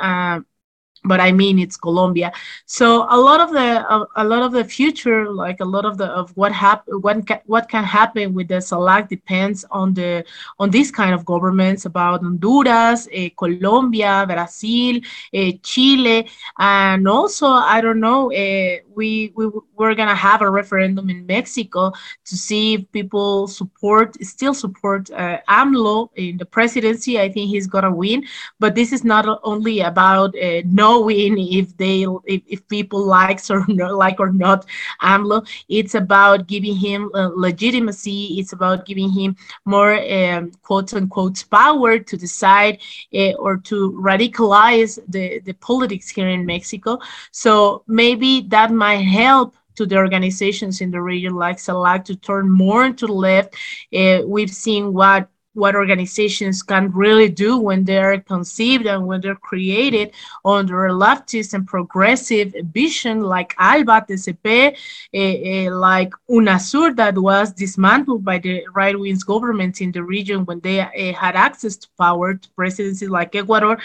but 1.08 1.20
I 1.20 1.32
mean 1.32 1.58
it's 1.58 1.76
Colombia. 1.76 2.32
So 2.66 3.06
a 3.10 3.16
lot 3.16 3.40
of 3.40 3.50
the 3.50 3.68
a, 4.16 4.24
lot 4.24 4.42
of 4.42 4.52
the 4.52 4.64
future, 4.64 5.30
like 5.30 5.60
a 5.60 5.64
lot 5.64 5.84
of 5.84 5.98
the 5.98 6.06
of 6.06 6.30
what 6.36 6.52
happen, 6.52 7.00
what 7.00 7.26
can, 7.26 7.40
what 7.46 7.68
can 7.68 7.84
happen 7.84 8.34
with 8.34 8.48
the 8.48 8.60
CELAC 8.60 9.08
depends 9.08 9.64
on 9.70 9.94
the 9.94 10.24
on 10.58 10.70
this 10.70 10.90
kind 10.90 11.14
of 11.14 11.24
governments 11.24 11.86
about 11.86 12.22
Honduras, 12.22 13.08
eh, 13.12 13.30
Colombia, 13.36 14.24
Brazil, 14.28 15.00
eh, 15.32 15.52
Chile, 15.62 16.28
and 16.58 17.08
also 17.08 17.46
I 17.46 17.80
don't 17.80 18.00
know. 18.00 18.30
Eh, 18.30 18.80
we 18.98 19.32
we 19.36 19.44
we're 19.78 19.94
gonna 19.94 20.22
have 20.28 20.40
a 20.42 20.50
referendum 20.60 21.08
in 21.08 21.24
Mexico 21.26 21.92
to 22.28 22.34
see 22.36 22.74
if 22.74 22.80
people 22.98 23.46
support 23.46 24.06
still 24.24 24.54
support 24.64 25.02
uh, 25.12 25.38
AMLO 25.48 26.10
in 26.16 26.36
the 26.36 26.44
presidency. 26.56 27.12
I 27.20 27.28
think 27.32 27.46
he's 27.54 27.68
gonna 27.74 27.94
win, 28.04 28.24
but 28.58 28.74
this 28.74 28.92
is 28.92 29.04
not 29.04 29.24
only 29.44 29.76
about 29.92 30.30
uh, 30.36 30.62
knowing 30.80 31.32
if 31.60 31.76
they 31.76 31.98
if, 32.34 32.42
if 32.54 32.60
people 32.68 33.00
likes 33.06 33.50
or 33.50 33.64
like 34.04 34.18
or 34.18 34.32
not 34.32 34.66
AMLO. 35.00 35.38
It's 35.68 35.94
about 35.94 36.48
giving 36.48 36.76
him 36.76 37.10
uh, 37.14 37.30
legitimacy. 37.46 38.20
It's 38.38 38.52
about 38.52 38.84
giving 38.84 39.10
him 39.10 39.36
more 39.64 39.94
um, 40.18 40.50
quote 40.62 40.92
unquote 40.92 41.44
power 41.50 41.98
to 42.00 42.16
decide 42.16 42.74
uh, 43.14 43.32
or 43.44 43.58
to 43.70 43.76
radicalize 43.92 44.98
the 45.06 45.38
the 45.46 45.54
politics 45.68 46.08
here 46.10 46.28
in 46.28 46.44
Mexico. 46.44 46.98
So 47.30 47.84
maybe 47.86 48.40
that 48.54 48.72
might 48.72 48.87
help 48.96 49.54
to 49.76 49.86
the 49.86 49.96
organizations 49.96 50.80
in 50.80 50.90
the 50.90 51.00
region 51.00 51.34
like 51.34 51.56
CELAC 51.56 52.04
to 52.06 52.16
turn 52.16 52.50
more 52.50 52.92
to 52.92 53.06
the 53.06 53.12
left. 53.12 53.54
Uh, 53.94 54.22
we've 54.26 54.50
seen 54.50 54.92
what 54.92 55.28
what 55.58 55.74
organizations 55.74 56.62
can 56.62 56.90
really 56.92 57.28
do 57.28 57.58
when 57.58 57.84
they're 57.84 58.20
conceived 58.20 58.86
and 58.86 59.06
when 59.06 59.20
they're 59.20 59.34
created 59.50 60.12
under 60.44 60.86
a 60.86 60.92
leftist 60.92 61.52
and 61.52 61.66
progressive 61.66 62.54
vision 62.72 63.20
like 63.20 63.54
ALBA, 63.58 64.06
TCP, 64.08 64.76
uh, 65.14 65.18
uh, 65.18 65.76
like 65.76 66.12
UNASUR 66.30 66.94
that 66.96 67.18
was 67.18 67.52
dismantled 67.52 68.24
by 68.24 68.38
the 68.38 68.64
right-wing 68.74 69.18
governments 69.26 69.80
in 69.80 69.90
the 69.90 70.02
region 70.02 70.44
when 70.44 70.60
they 70.60 70.80
uh, 70.80 71.12
had 71.14 71.34
access 71.34 71.76
to 71.76 71.88
power 71.98 72.34
to 72.34 72.48
presidencies 72.50 73.10
like 73.10 73.34
Ecuador 73.34 73.78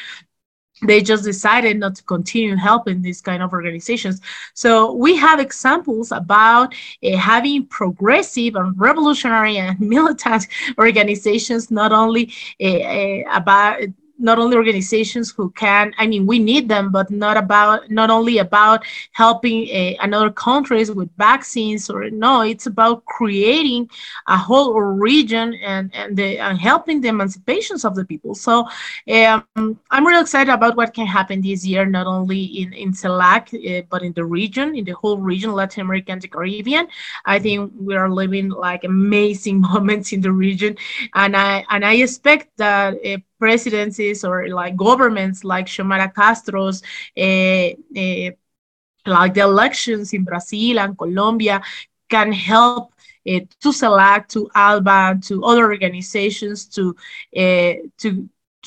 they 0.85 1.01
just 1.01 1.23
decided 1.23 1.79
not 1.79 1.95
to 1.95 2.03
continue 2.03 2.55
helping 2.55 3.01
these 3.01 3.21
kind 3.21 3.41
of 3.43 3.53
organizations. 3.53 4.21
So 4.53 4.93
we 4.93 5.15
have 5.15 5.39
examples 5.39 6.11
about 6.11 6.73
uh, 7.03 7.17
having 7.17 7.65
progressive 7.67 8.55
and 8.55 8.79
revolutionary 8.79 9.57
and 9.57 9.79
militant 9.95 10.47
organizations, 10.77 11.71
not 11.71 11.91
only 11.91 12.31
uh, 12.61 12.67
uh, 12.67 13.23
about 13.31 13.81
not 14.23 14.39
only 14.39 14.57
organizations 14.57 15.31
who 15.31 15.49
can 15.51 15.93
i 15.99 16.07
mean 16.07 16.25
we 16.25 16.39
need 16.39 16.67
them 16.69 16.91
but 16.91 17.09
not 17.11 17.37
about 17.37 17.89
not 17.91 18.09
only 18.09 18.39
about 18.39 18.83
helping 19.11 19.69
uh, 19.69 19.93
another 20.01 20.31
countries 20.31 20.91
with 20.91 21.09
vaccines 21.17 21.89
or 21.89 22.09
no 22.09 22.41
it's 22.41 22.65
about 22.67 23.05
creating 23.05 23.89
a 24.27 24.37
whole 24.37 24.73
region 24.81 25.53
and 25.55 25.91
and, 25.93 26.17
the, 26.17 26.39
and 26.39 26.57
helping 26.59 27.01
the 27.01 27.09
emancipations 27.09 27.85
of 27.85 27.95
the 27.95 28.05
people. 28.05 28.33
So 28.35 28.67
um, 29.11 29.79
i'm 29.91 30.05
really 30.05 30.21
excited 30.21 30.51
about 30.51 30.75
what 30.75 30.93
can 30.93 31.05
happen 31.07 31.41
this 31.41 31.65
year 31.65 31.85
not 31.85 32.07
only 32.07 32.43
in 32.43 32.73
in 32.73 32.91
CELAC 32.91 33.43
uh, 33.53 33.83
but 33.89 34.01
in 34.03 34.13
the 34.13 34.23
region 34.25 34.75
in 34.75 34.85
the 34.85 34.93
whole 34.93 35.17
region 35.17 35.51
latin 35.51 35.81
america 35.81 36.11
and 36.11 36.21
the 36.21 36.27
caribbean. 36.27 36.87
I 37.25 37.39
think 37.39 37.71
we 37.79 37.95
are 37.95 38.09
living 38.09 38.49
like 38.49 38.83
amazing 38.83 39.61
moments 39.69 40.13
in 40.13 40.21
the 40.21 40.31
region. 40.31 40.77
And 41.13 41.35
i 41.35 41.65
and 41.69 41.85
i 41.85 41.93
expect 41.95 42.57
that 42.57 42.95
uh, 43.05 43.17
presidencies 43.45 44.23
or 44.23 44.47
like 44.47 44.75
governments 44.77 45.43
like 45.43 45.67
Xiomara 45.73 46.09
Castro's, 46.19 46.79
uh, 47.25 47.69
uh, 48.03 48.29
like 49.17 49.33
the 49.33 49.41
elections 49.41 50.13
in 50.13 50.23
Brazil 50.23 50.79
and 50.79 50.97
Colombia, 50.97 51.61
can 52.09 52.31
help 52.31 52.93
uh, 53.27 53.39
to 53.61 53.69
CELAC, 53.79 54.21
to 54.29 54.49
ALBA, 54.55 55.19
to 55.27 55.43
other 55.43 55.65
organizations 55.75 56.57
to 56.75 56.95
to 58.01 58.09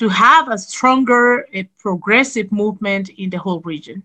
to 0.01 0.05
have 0.09 0.45
a 0.55 0.57
stronger 0.57 1.47
progressive 1.85 2.51
movement 2.51 3.05
in 3.23 3.27
the 3.31 3.39
whole 3.45 3.61
region. 3.61 4.03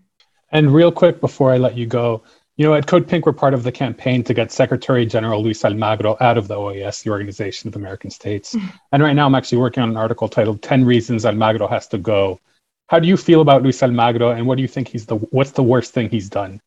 And 0.55 0.73
real 0.79 0.91
quick 0.91 1.15
before 1.27 1.49
I 1.55 1.57
let 1.57 1.75
you 1.77 1.85
go, 1.85 2.23
you 2.55 2.65
know, 2.65 2.75
at 2.75 2.85
Code 2.85 3.07
Pink, 3.07 3.25
we're 3.25 3.33
part 3.33 3.53
of 3.53 3.63
the 3.63 3.71
campaign 3.71 4.23
to 4.25 4.33
get 4.33 4.51
Secretary 4.51 5.05
General 5.05 5.41
Luis 5.41 5.63
Almagro 5.63 6.15
out 6.21 6.37
of 6.37 6.47
the 6.47 6.55
OAS, 6.55 7.03
the 7.03 7.09
Organization 7.09 7.67
of 7.67 7.75
American 7.75 8.09
States. 8.09 8.55
And 8.91 9.01
right 9.01 9.13
now, 9.13 9.25
I'm 9.25 9.33
actually 9.33 9.57
working 9.57 9.81
on 9.81 9.89
an 9.89 9.97
article 9.97 10.29
titled 10.29 10.61
10 10.61 10.85
Reasons 10.85 11.25
Almagro 11.25 11.67
Has 11.67 11.87
to 11.87 11.97
Go. 11.97 12.39
How 12.87 12.99
do 12.99 13.07
you 13.07 13.17
feel 13.17 13.41
about 13.41 13.63
Luis 13.63 13.81
Almagro, 13.81 14.37
and 14.37 14.45
what 14.45 14.55
do 14.55 14.61
you 14.61 14.67
think 14.67 14.87
he's 14.87 15.07
the 15.07 15.15
what's 15.15 15.51
the 15.51 15.63
worst 15.63 15.93
thing 15.93 16.09
he's 16.09 16.29
done? 16.29 16.61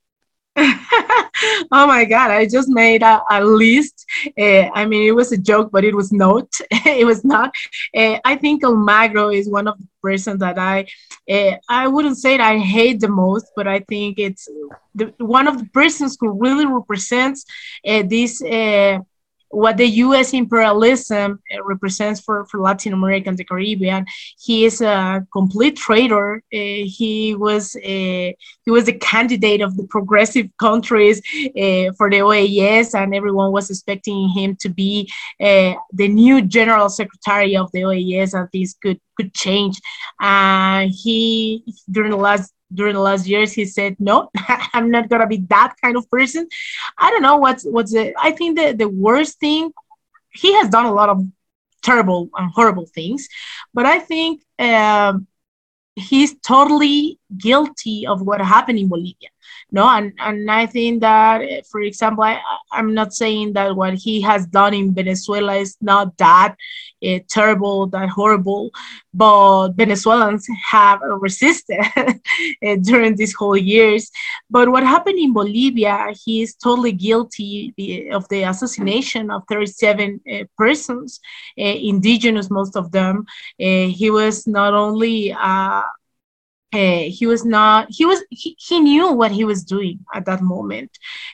oh 1.73 1.87
my 1.87 2.05
god 2.05 2.31
i 2.31 2.47
just 2.47 2.69
made 2.69 3.03
a, 3.03 3.23
a 3.31 3.45
list. 3.45 4.05
Uh, 4.39 4.69
i 4.75 4.85
mean 4.87 5.07
it 5.07 5.13
was 5.13 5.33
a 5.33 5.37
joke 5.37 5.71
but 5.73 5.85
it 5.85 5.95
was 5.95 6.13
not 6.13 6.49
it 6.71 7.07
was 7.07 7.25
not. 7.25 7.53
Uh, 7.97 8.19
i 8.25 8.37
think 8.37 8.63
almagro 8.63 9.35
is 9.35 9.49
one 9.49 9.67
of 9.69 9.79
the 9.79 9.87
persons 10.03 10.41
that 10.41 10.59
i 10.59 10.87
uh, 11.31 11.57
i 11.69 11.87
wouldn't 11.87 12.19
say 12.19 12.37
that 12.37 12.47
i 12.47 12.59
hate 12.59 13.01
the 13.01 13.09
most 13.09 13.47
but 13.57 13.67
i 13.67 13.81
think 13.81 14.19
it's 14.19 14.49
the, 14.95 15.13
one 15.19 15.47
of 15.47 15.59
the 15.59 15.67
persons 15.67 16.17
who 16.21 16.31
really 16.31 16.67
represents 16.67 17.45
this 17.85 18.43
what 19.51 19.77
the 19.77 19.87
U.S. 19.87 20.33
imperialism 20.33 21.41
uh, 21.55 21.65
represents 21.65 22.21
for, 22.21 22.47
for 22.47 22.61
Latin 22.61 22.93
America 22.93 23.29
and 23.29 23.39
the 23.39 23.45
Caribbean. 23.45 24.07
He 24.39 24.65
is 24.65 24.81
a 24.81 25.27
complete 25.33 25.77
traitor. 25.77 26.43
Uh, 26.53 26.85
he 26.99 27.35
was 27.37 27.77
a, 27.83 28.37
he 28.65 28.71
was 28.71 28.89
a 28.89 28.93
candidate 28.93 29.61
of 29.61 29.77
the 29.77 29.85
progressive 29.85 30.49
countries 30.59 31.19
uh, 31.19 31.93
for 31.97 32.11
the 32.11 32.19
OAS, 32.21 32.95
and 32.95 33.15
everyone 33.15 33.53
was 33.53 33.71
expecting 33.71 34.29
him 34.31 34.57
to 34.57 34.69
be 34.69 35.11
uh, 35.41 35.75
the 35.93 36.09
new 36.09 36.43
general 36.43 36.89
secretary 36.89 37.57
of 37.57 37.71
the 37.73 37.83
OAS, 37.83 38.35
and 38.35 38.51
things 38.51 38.75
could 38.83 39.01
could 39.17 39.33
change. 39.33 39.81
Uh, 40.21 40.89
he 40.91 41.65
during 41.91 42.11
the 42.11 42.17
last 42.17 42.53
during 42.73 42.95
the 42.95 43.01
last 43.01 43.27
years 43.27 43.53
he 43.53 43.65
said 43.65 43.97
no 43.99 44.31
i'm 44.75 44.91
not 44.91 45.09
gonna 45.09 45.27
be 45.27 45.45
that 45.49 45.75
kind 45.83 45.97
of 45.97 46.09
person. 46.11 46.49
I 46.99 47.11
don't 47.11 47.23
know 47.23 47.37
what's 47.37 47.65
what's 47.65 47.93
the 47.93 48.15
i 48.19 48.31
think 48.31 48.59
the, 48.59 48.73
the 48.73 48.89
worst 48.89 49.39
thing 49.39 49.73
he 50.33 50.53
has 50.55 50.69
done 50.69 50.87
a 50.87 50.93
lot 50.93 51.09
of 51.09 51.25
terrible 51.83 52.31
and 52.37 52.51
horrible 52.51 52.87
things 52.87 53.29
but 53.73 53.87
i 53.87 53.99
think 53.99 54.43
um, 54.59 55.27
he's 55.95 56.39
totally 56.41 57.19
guilty 57.39 58.07
of 58.07 58.21
what 58.21 58.41
happened 58.41 58.79
in 58.79 58.89
bolivia 58.89 59.31
no? 59.71 59.89
And, 59.89 60.13
and 60.19 60.51
i 60.51 60.67
think 60.67 61.01
that 61.01 61.67
for 61.67 61.81
example 61.81 62.25
I, 62.25 62.41
i'm 62.73 62.95
not 62.95 63.15
saying 63.15 63.53
that 63.55 63.77
what 63.77 63.95
he 63.95 64.21
has 64.23 64.47
done 64.47 64.75
in 64.75 64.95
venezuela 64.95 65.55
is 65.55 65.77
not 65.81 66.17
that 66.19 66.57
uh, 67.07 67.19
terrible, 67.29 67.87
that 67.89 68.09
horrible, 68.09 68.71
but 69.15 69.69
Venezuelans 69.71 70.47
have 70.71 71.01
resisted 71.03 71.79
uh, 71.97 72.77
during 72.83 73.17
these 73.17 73.35
whole 73.35 73.57
years. 73.57 74.11
But 74.51 74.69
what 74.69 74.83
happened 74.83 75.19
in 75.19 75.33
Bolivia, 75.33 76.13
he 76.25 76.43
is 76.43 76.55
totally 76.55 76.93
guilty 76.93 77.75
of 78.13 78.29
the 78.29 78.43
assassination 78.43 79.31
of 79.31 79.43
37 79.49 80.21
uh, 80.31 80.45
persons, 80.57 81.21
uh, 81.59 81.63
indigenous, 81.63 82.51
most 82.51 82.77
of 82.77 82.93
them. 82.93 83.27
Uh, 83.61 83.89
he 83.89 84.11
was 84.11 84.47
not 84.47 84.75
only 84.75 85.33
uh, 86.73 87.05
he 87.09 87.27
was 87.27 87.45
not 87.45 87.87
he 87.91 88.05
was 88.05 88.25
he, 88.31 88.57
he 88.59 88.81
knew 88.81 89.13
what 89.13 89.31
he 89.31 89.45
was 89.45 89.63
doing 89.63 90.01
at 90.13 90.27
that 90.27 90.43
moment. 90.43 90.91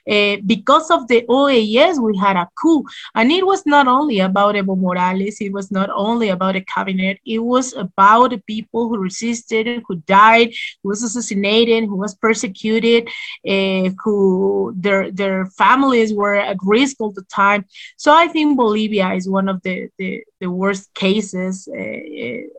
Uh, 0.09 0.37
because 0.45 0.91
of 0.91 1.09
the 1.09 1.25
oas 1.29 1.99
we 2.03 2.17
had 2.19 2.37
a 2.37 2.49
coup. 2.61 2.85
And 3.15 3.33
it 3.33 3.47
was 3.47 3.65
not 3.65 3.89
only 3.89 4.21
about 4.21 4.57
evo 4.57 4.77
morales 4.77 5.41
it 5.41 5.53
was 5.53 5.71
not 5.71 5.89
only 5.95 6.29
about 6.29 6.53
the 6.53 6.61
cabinet 6.61 7.19
it 7.25 7.39
was 7.39 7.73
about 7.73 8.31
the 8.31 8.39
people 8.47 8.89
who 8.89 8.99
resisted 8.99 9.83
who 9.89 9.97
died 10.07 10.53
who 10.83 10.91
was 10.91 11.03
assassinated 11.03 11.85
who 11.85 11.97
was 11.97 12.15
persecuted 12.15 13.09
uh, 13.49 13.89
who 14.05 14.75
their 14.77 15.11
their 15.11 15.47
families 15.47 16.13
were 16.13 16.35
at 16.35 16.59
risk 16.63 16.97
all 17.01 17.11
the 17.13 17.27
time. 17.35 17.65
So 17.97 18.13
i 18.13 18.29
think 18.29 18.59
bolivia 18.59 19.15
is 19.15 19.29
one 19.29 19.49
of 19.49 19.63
the 19.63 19.89
the, 19.99 20.23
the 20.41 20.51
worst 20.51 20.93
cases 20.93 21.69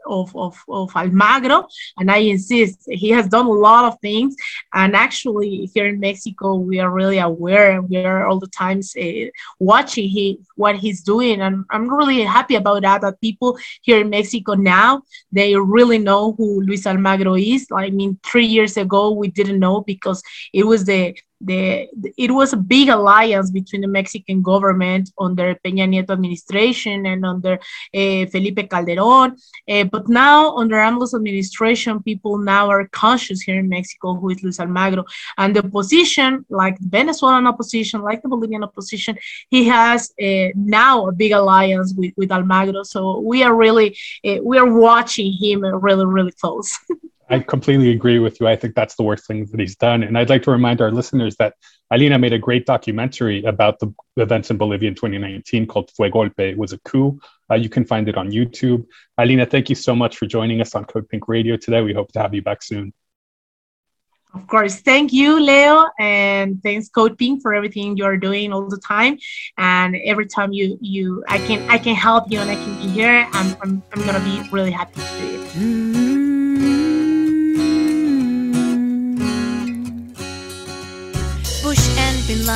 of, 0.08 0.36
of 0.36 0.58
of 0.68 0.92
almagro. 0.94 1.68
And 1.98 2.10
i 2.10 2.18
insist 2.18 2.63
he 2.88 3.10
has 3.10 3.28
done 3.28 3.46
a 3.46 3.52
lot 3.52 3.86
of 3.86 4.00
things. 4.00 4.36
And 4.74 4.96
actually 4.96 5.70
here 5.74 5.88
in 5.88 6.00
mexico 6.00 6.56
we 6.56 6.80
are 6.80 6.90
really 6.90 7.20
aware 7.20 7.72
and 7.72 7.90
we 7.90 7.98
are 7.98 8.26
all 8.28 8.40
the 8.40 8.48
times 8.48 8.96
uh, 8.96 9.28
watching 9.60 10.10
he 10.10 10.40
what 10.56 10.76
he's 10.76 11.02
doing. 11.02 11.42
And 11.42 11.66
i'm 11.70 11.90
really 11.90 12.22
happy 12.22 12.56
about 12.56 12.82
that 12.84 13.02
that 13.02 13.22
people 13.22 13.58
here 13.82 14.00
in 14.00 14.10
mexico 14.10 14.54
now 14.54 15.04
they 15.32 15.56
really 15.56 15.98
know 15.98 16.34
who 16.34 16.62
luis 16.62 16.86
almagro 16.86 17.36
is. 17.36 17.68
I 17.74 17.90
mean 17.90 18.20
three 18.24 18.46
years 18.46 18.78
ago 18.78 19.12
we 19.12 19.28
didn't 19.28 19.60
know 19.60 19.82
because 19.82 20.22
it 20.54 20.66
was 20.66 20.86
the 20.86 21.16
the, 21.44 21.90
it 22.18 22.32
was 22.32 22.54
a 22.54 22.58
big 22.58 22.90
alliance 22.90 23.52
between 23.52 23.82
the 23.82 23.88
Mexican 23.88 24.42
government 24.42 25.12
under 25.20 25.56
Peña 25.56 25.88
Nieto 25.88 26.12
administration 26.12 27.06
and 27.06 27.26
under 27.26 27.54
uh, 27.54 28.26
Felipe 28.32 28.70
Calderon. 28.70 29.36
Uh, 29.70 29.84
but 29.86 30.08
now 30.08 30.56
under 30.56 30.78
AMLO's 30.78 31.14
administration, 31.14 32.02
people 32.02 32.38
now 32.38 32.70
are 32.70 32.88
conscious 32.88 33.42
here 33.42 33.60
in 33.60 33.68
Mexico 33.70 34.16
who 34.16 34.30
is 34.30 34.42
Luis 34.44 34.60
Almagro. 34.60 35.04
And 35.38 35.56
the 35.56 35.66
opposition, 35.66 36.46
like 36.50 36.78
the 36.80 36.88
Venezuelan 36.88 37.48
opposition, 37.48 38.02
like 38.02 38.22
the 38.22 38.30
Bolivian 38.30 38.64
opposition, 38.64 39.18
he 39.50 39.66
has 39.66 40.14
uh, 40.22 40.50
now 40.56 41.08
a 41.08 41.12
big 41.12 41.34
alliance 41.34 41.94
with, 41.98 42.14
with 42.16 42.30
Almagro. 42.30 42.86
So 42.86 43.20
we 43.20 43.44
are 43.44 43.54
really, 43.54 43.98
we 44.24 44.58
are 44.58 44.72
watching 44.72 45.34
him 45.34 45.64
really, 45.64 46.06
really 46.06 46.32
close. 46.32 46.78
I 47.34 47.40
completely 47.40 47.90
agree 47.90 48.20
with 48.20 48.40
you. 48.40 48.48
I 48.48 48.56
think 48.56 48.76
that's 48.76 48.96
the 48.96 49.02
worst 49.02 49.26
thing 49.26 49.48
that 49.48 49.60
he's 49.60 49.76
done. 49.76 50.04
And 50.04 50.16
I'd 50.20 50.30
like 50.30 50.44
to 50.44 50.52
remind 50.52 50.82
our 50.82 50.92
listeners 50.92 51.36
that 51.38 51.56
Alina 51.90 52.20
made 52.20 52.32
a 52.32 52.38
great 52.38 52.68
documentary 52.68 53.44
about 53.46 53.80
the 53.80 53.92
events 54.18 54.52
in 54.52 54.58
Bolivia 54.58 54.90
in 54.90 54.94
2019 54.94 55.66
called 55.66 55.90
Fue 55.98 56.12
Golpe. 56.12 56.52
It 56.52 56.58
was 56.60 56.74
a 56.74 56.78
coup. 56.80 57.20
Uh, 57.50 57.56
you 57.56 57.70
can 57.70 57.86
find 57.86 58.08
it 58.08 58.18
on 58.18 58.30
YouTube. 58.30 58.86
Alina, 59.18 59.48
thank 59.48 59.68
you 59.68 59.74
so 59.76 59.96
much 59.96 60.18
for 60.18 60.28
joining 60.28 60.62
us 60.62 60.76
on 60.76 60.86
Code 60.86 61.10
Pink 61.10 61.28
Radio 61.28 61.58
today. 61.58 61.82
We 61.82 61.92
hope 61.92 62.12
to 62.12 62.20
have 62.20 62.36
you 62.36 62.44
back 62.44 62.62
soon. 62.62 62.94
Of 64.36 64.46
course. 64.46 64.82
Thank 64.82 65.12
you, 65.12 65.40
Leo. 65.40 65.88
And 66.00 66.62
thanks 66.62 66.88
Code 66.90 67.18
Pink 67.18 67.42
for 67.42 67.56
everything 67.56 67.98
you're 67.98 68.18
doing 68.18 68.54
all 68.54 68.68
the 68.68 68.78
time. 68.78 69.18
And 69.58 69.96
every 70.06 70.28
time 70.28 70.54
you 70.54 70.78
you 70.82 71.24
I 71.28 71.40
can 71.40 71.68
I 71.68 71.80
can 71.80 71.96
help 71.96 72.32
you 72.32 72.40
and 72.40 72.50
I 72.50 72.56
can 72.56 72.74
be 72.82 72.90
here, 72.90 73.28
I'm 73.32 73.56
I'm, 73.64 73.84
I'm 73.92 74.06
gonna 74.06 74.26
be 74.32 74.48
really 74.52 74.72
happy 74.72 75.02
to 75.02 75.18
do 75.20 75.42
it. 75.42 75.83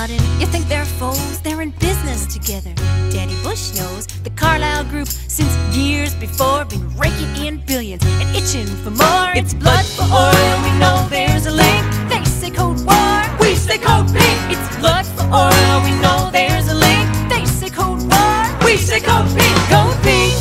Laden. 0.07 0.39
You 0.39 0.47
think 0.47 0.67
they're 0.67 0.85
foes? 0.85 1.39
They're 1.41 1.61
in 1.61 1.71
business 1.71 2.25
together. 2.25 2.73
Danny 3.11 3.35
Bush 3.43 3.73
knows 3.75 4.07
the 4.23 4.29
Carlyle 4.31 4.85
Group 4.85 5.07
since 5.07 5.53
years 5.75 6.13
before 6.15 6.65
been 6.65 6.95
raking 6.97 7.45
in 7.45 7.57
billions 7.65 8.03
and 8.05 8.35
itching 8.35 8.67
for 8.83 8.91
more. 8.91 9.31
It's 9.35 9.53
blood 9.53 9.85
for 9.85 10.03
oil. 10.03 10.55
We 10.63 10.71
know 10.79 11.07
there's 11.09 11.45
a 11.45 11.51
link. 11.51 11.85
They 12.09 12.23
say 12.25 12.51
Cold 12.51 12.85
War. 12.85 13.21
We 13.39 13.55
say 13.55 13.77
Code 13.77 14.07
Pink. 14.07 14.39
It's 14.51 14.77
blood 14.77 15.05
for 15.05 15.23
oil. 15.23 15.75
We 15.83 15.91
know 16.01 16.29
there's 16.31 16.67
a 16.69 16.75
link. 16.75 17.07
They 17.29 17.45
say 17.45 17.69
Cold 17.69 18.01
War. 18.11 18.65
We 18.65 18.77
say 18.77 18.99
Code 18.99 19.27
Pink. 19.35 19.57
Code 19.69 19.97
Pink 20.03 20.33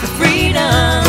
for 0.00 0.10
freedom. 0.18 1.05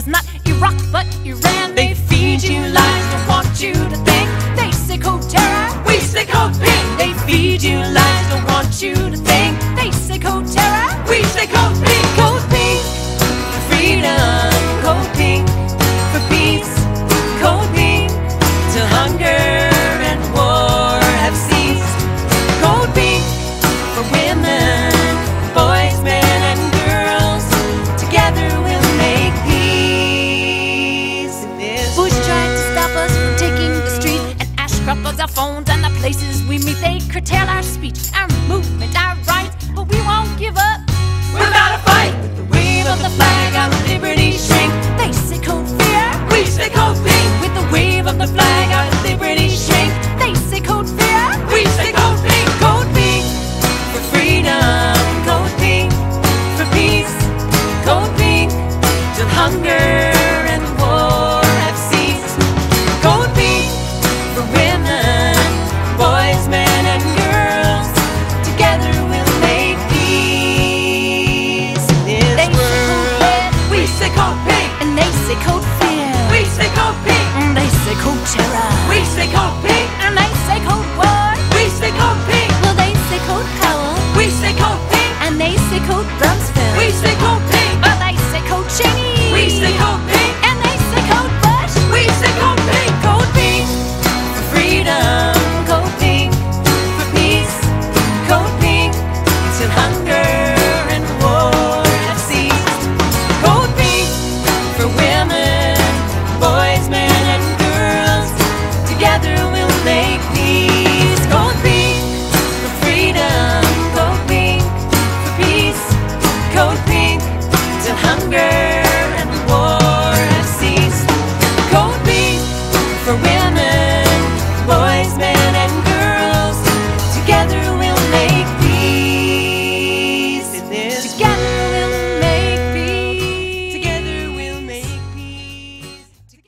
Was 0.00 0.06
not 0.06 0.24
Iraq 0.46 0.76
but 0.90 1.06
Iran. 1.26 1.74
They 1.74 1.92
feed 1.92 2.42
you 2.42 2.60
lies, 2.72 3.06
don't 3.12 3.28
want 3.28 3.60
you 3.60 3.74
to 3.74 3.96
think. 4.08 4.28
They 4.56 4.70
say 4.72 4.96
code 4.96 5.28
terror, 5.28 5.68
we 5.86 5.98
say 5.98 6.24
code 6.24 6.54
pink. 6.58 6.86
They 6.96 7.12
feed 7.26 7.62
you 7.62 7.78
lies, 7.78 8.26
don't 8.30 8.46
want 8.46 8.80
you 8.80 8.94
to 8.94 9.16
think. 9.16 9.52
They 9.76 9.90
say 9.90 10.18
code 10.18 10.46
terror, 10.46 10.88
we 11.08 11.22
say 11.34 11.46
code 11.46 11.76
pink. 11.84 12.06
Code 12.16 12.44
pink 12.48 12.80
freedom, 13.68 14.49
phones 35.34 35.68
and 35.70 35.82
the 35.82 35.90
places 36.00 36.42
we 36.44 36.58
meet. 36.58 36.78
They 36.80 37.00
curtail 37.12 37.46
our 37.48 37.62
speech, 37.62 37.89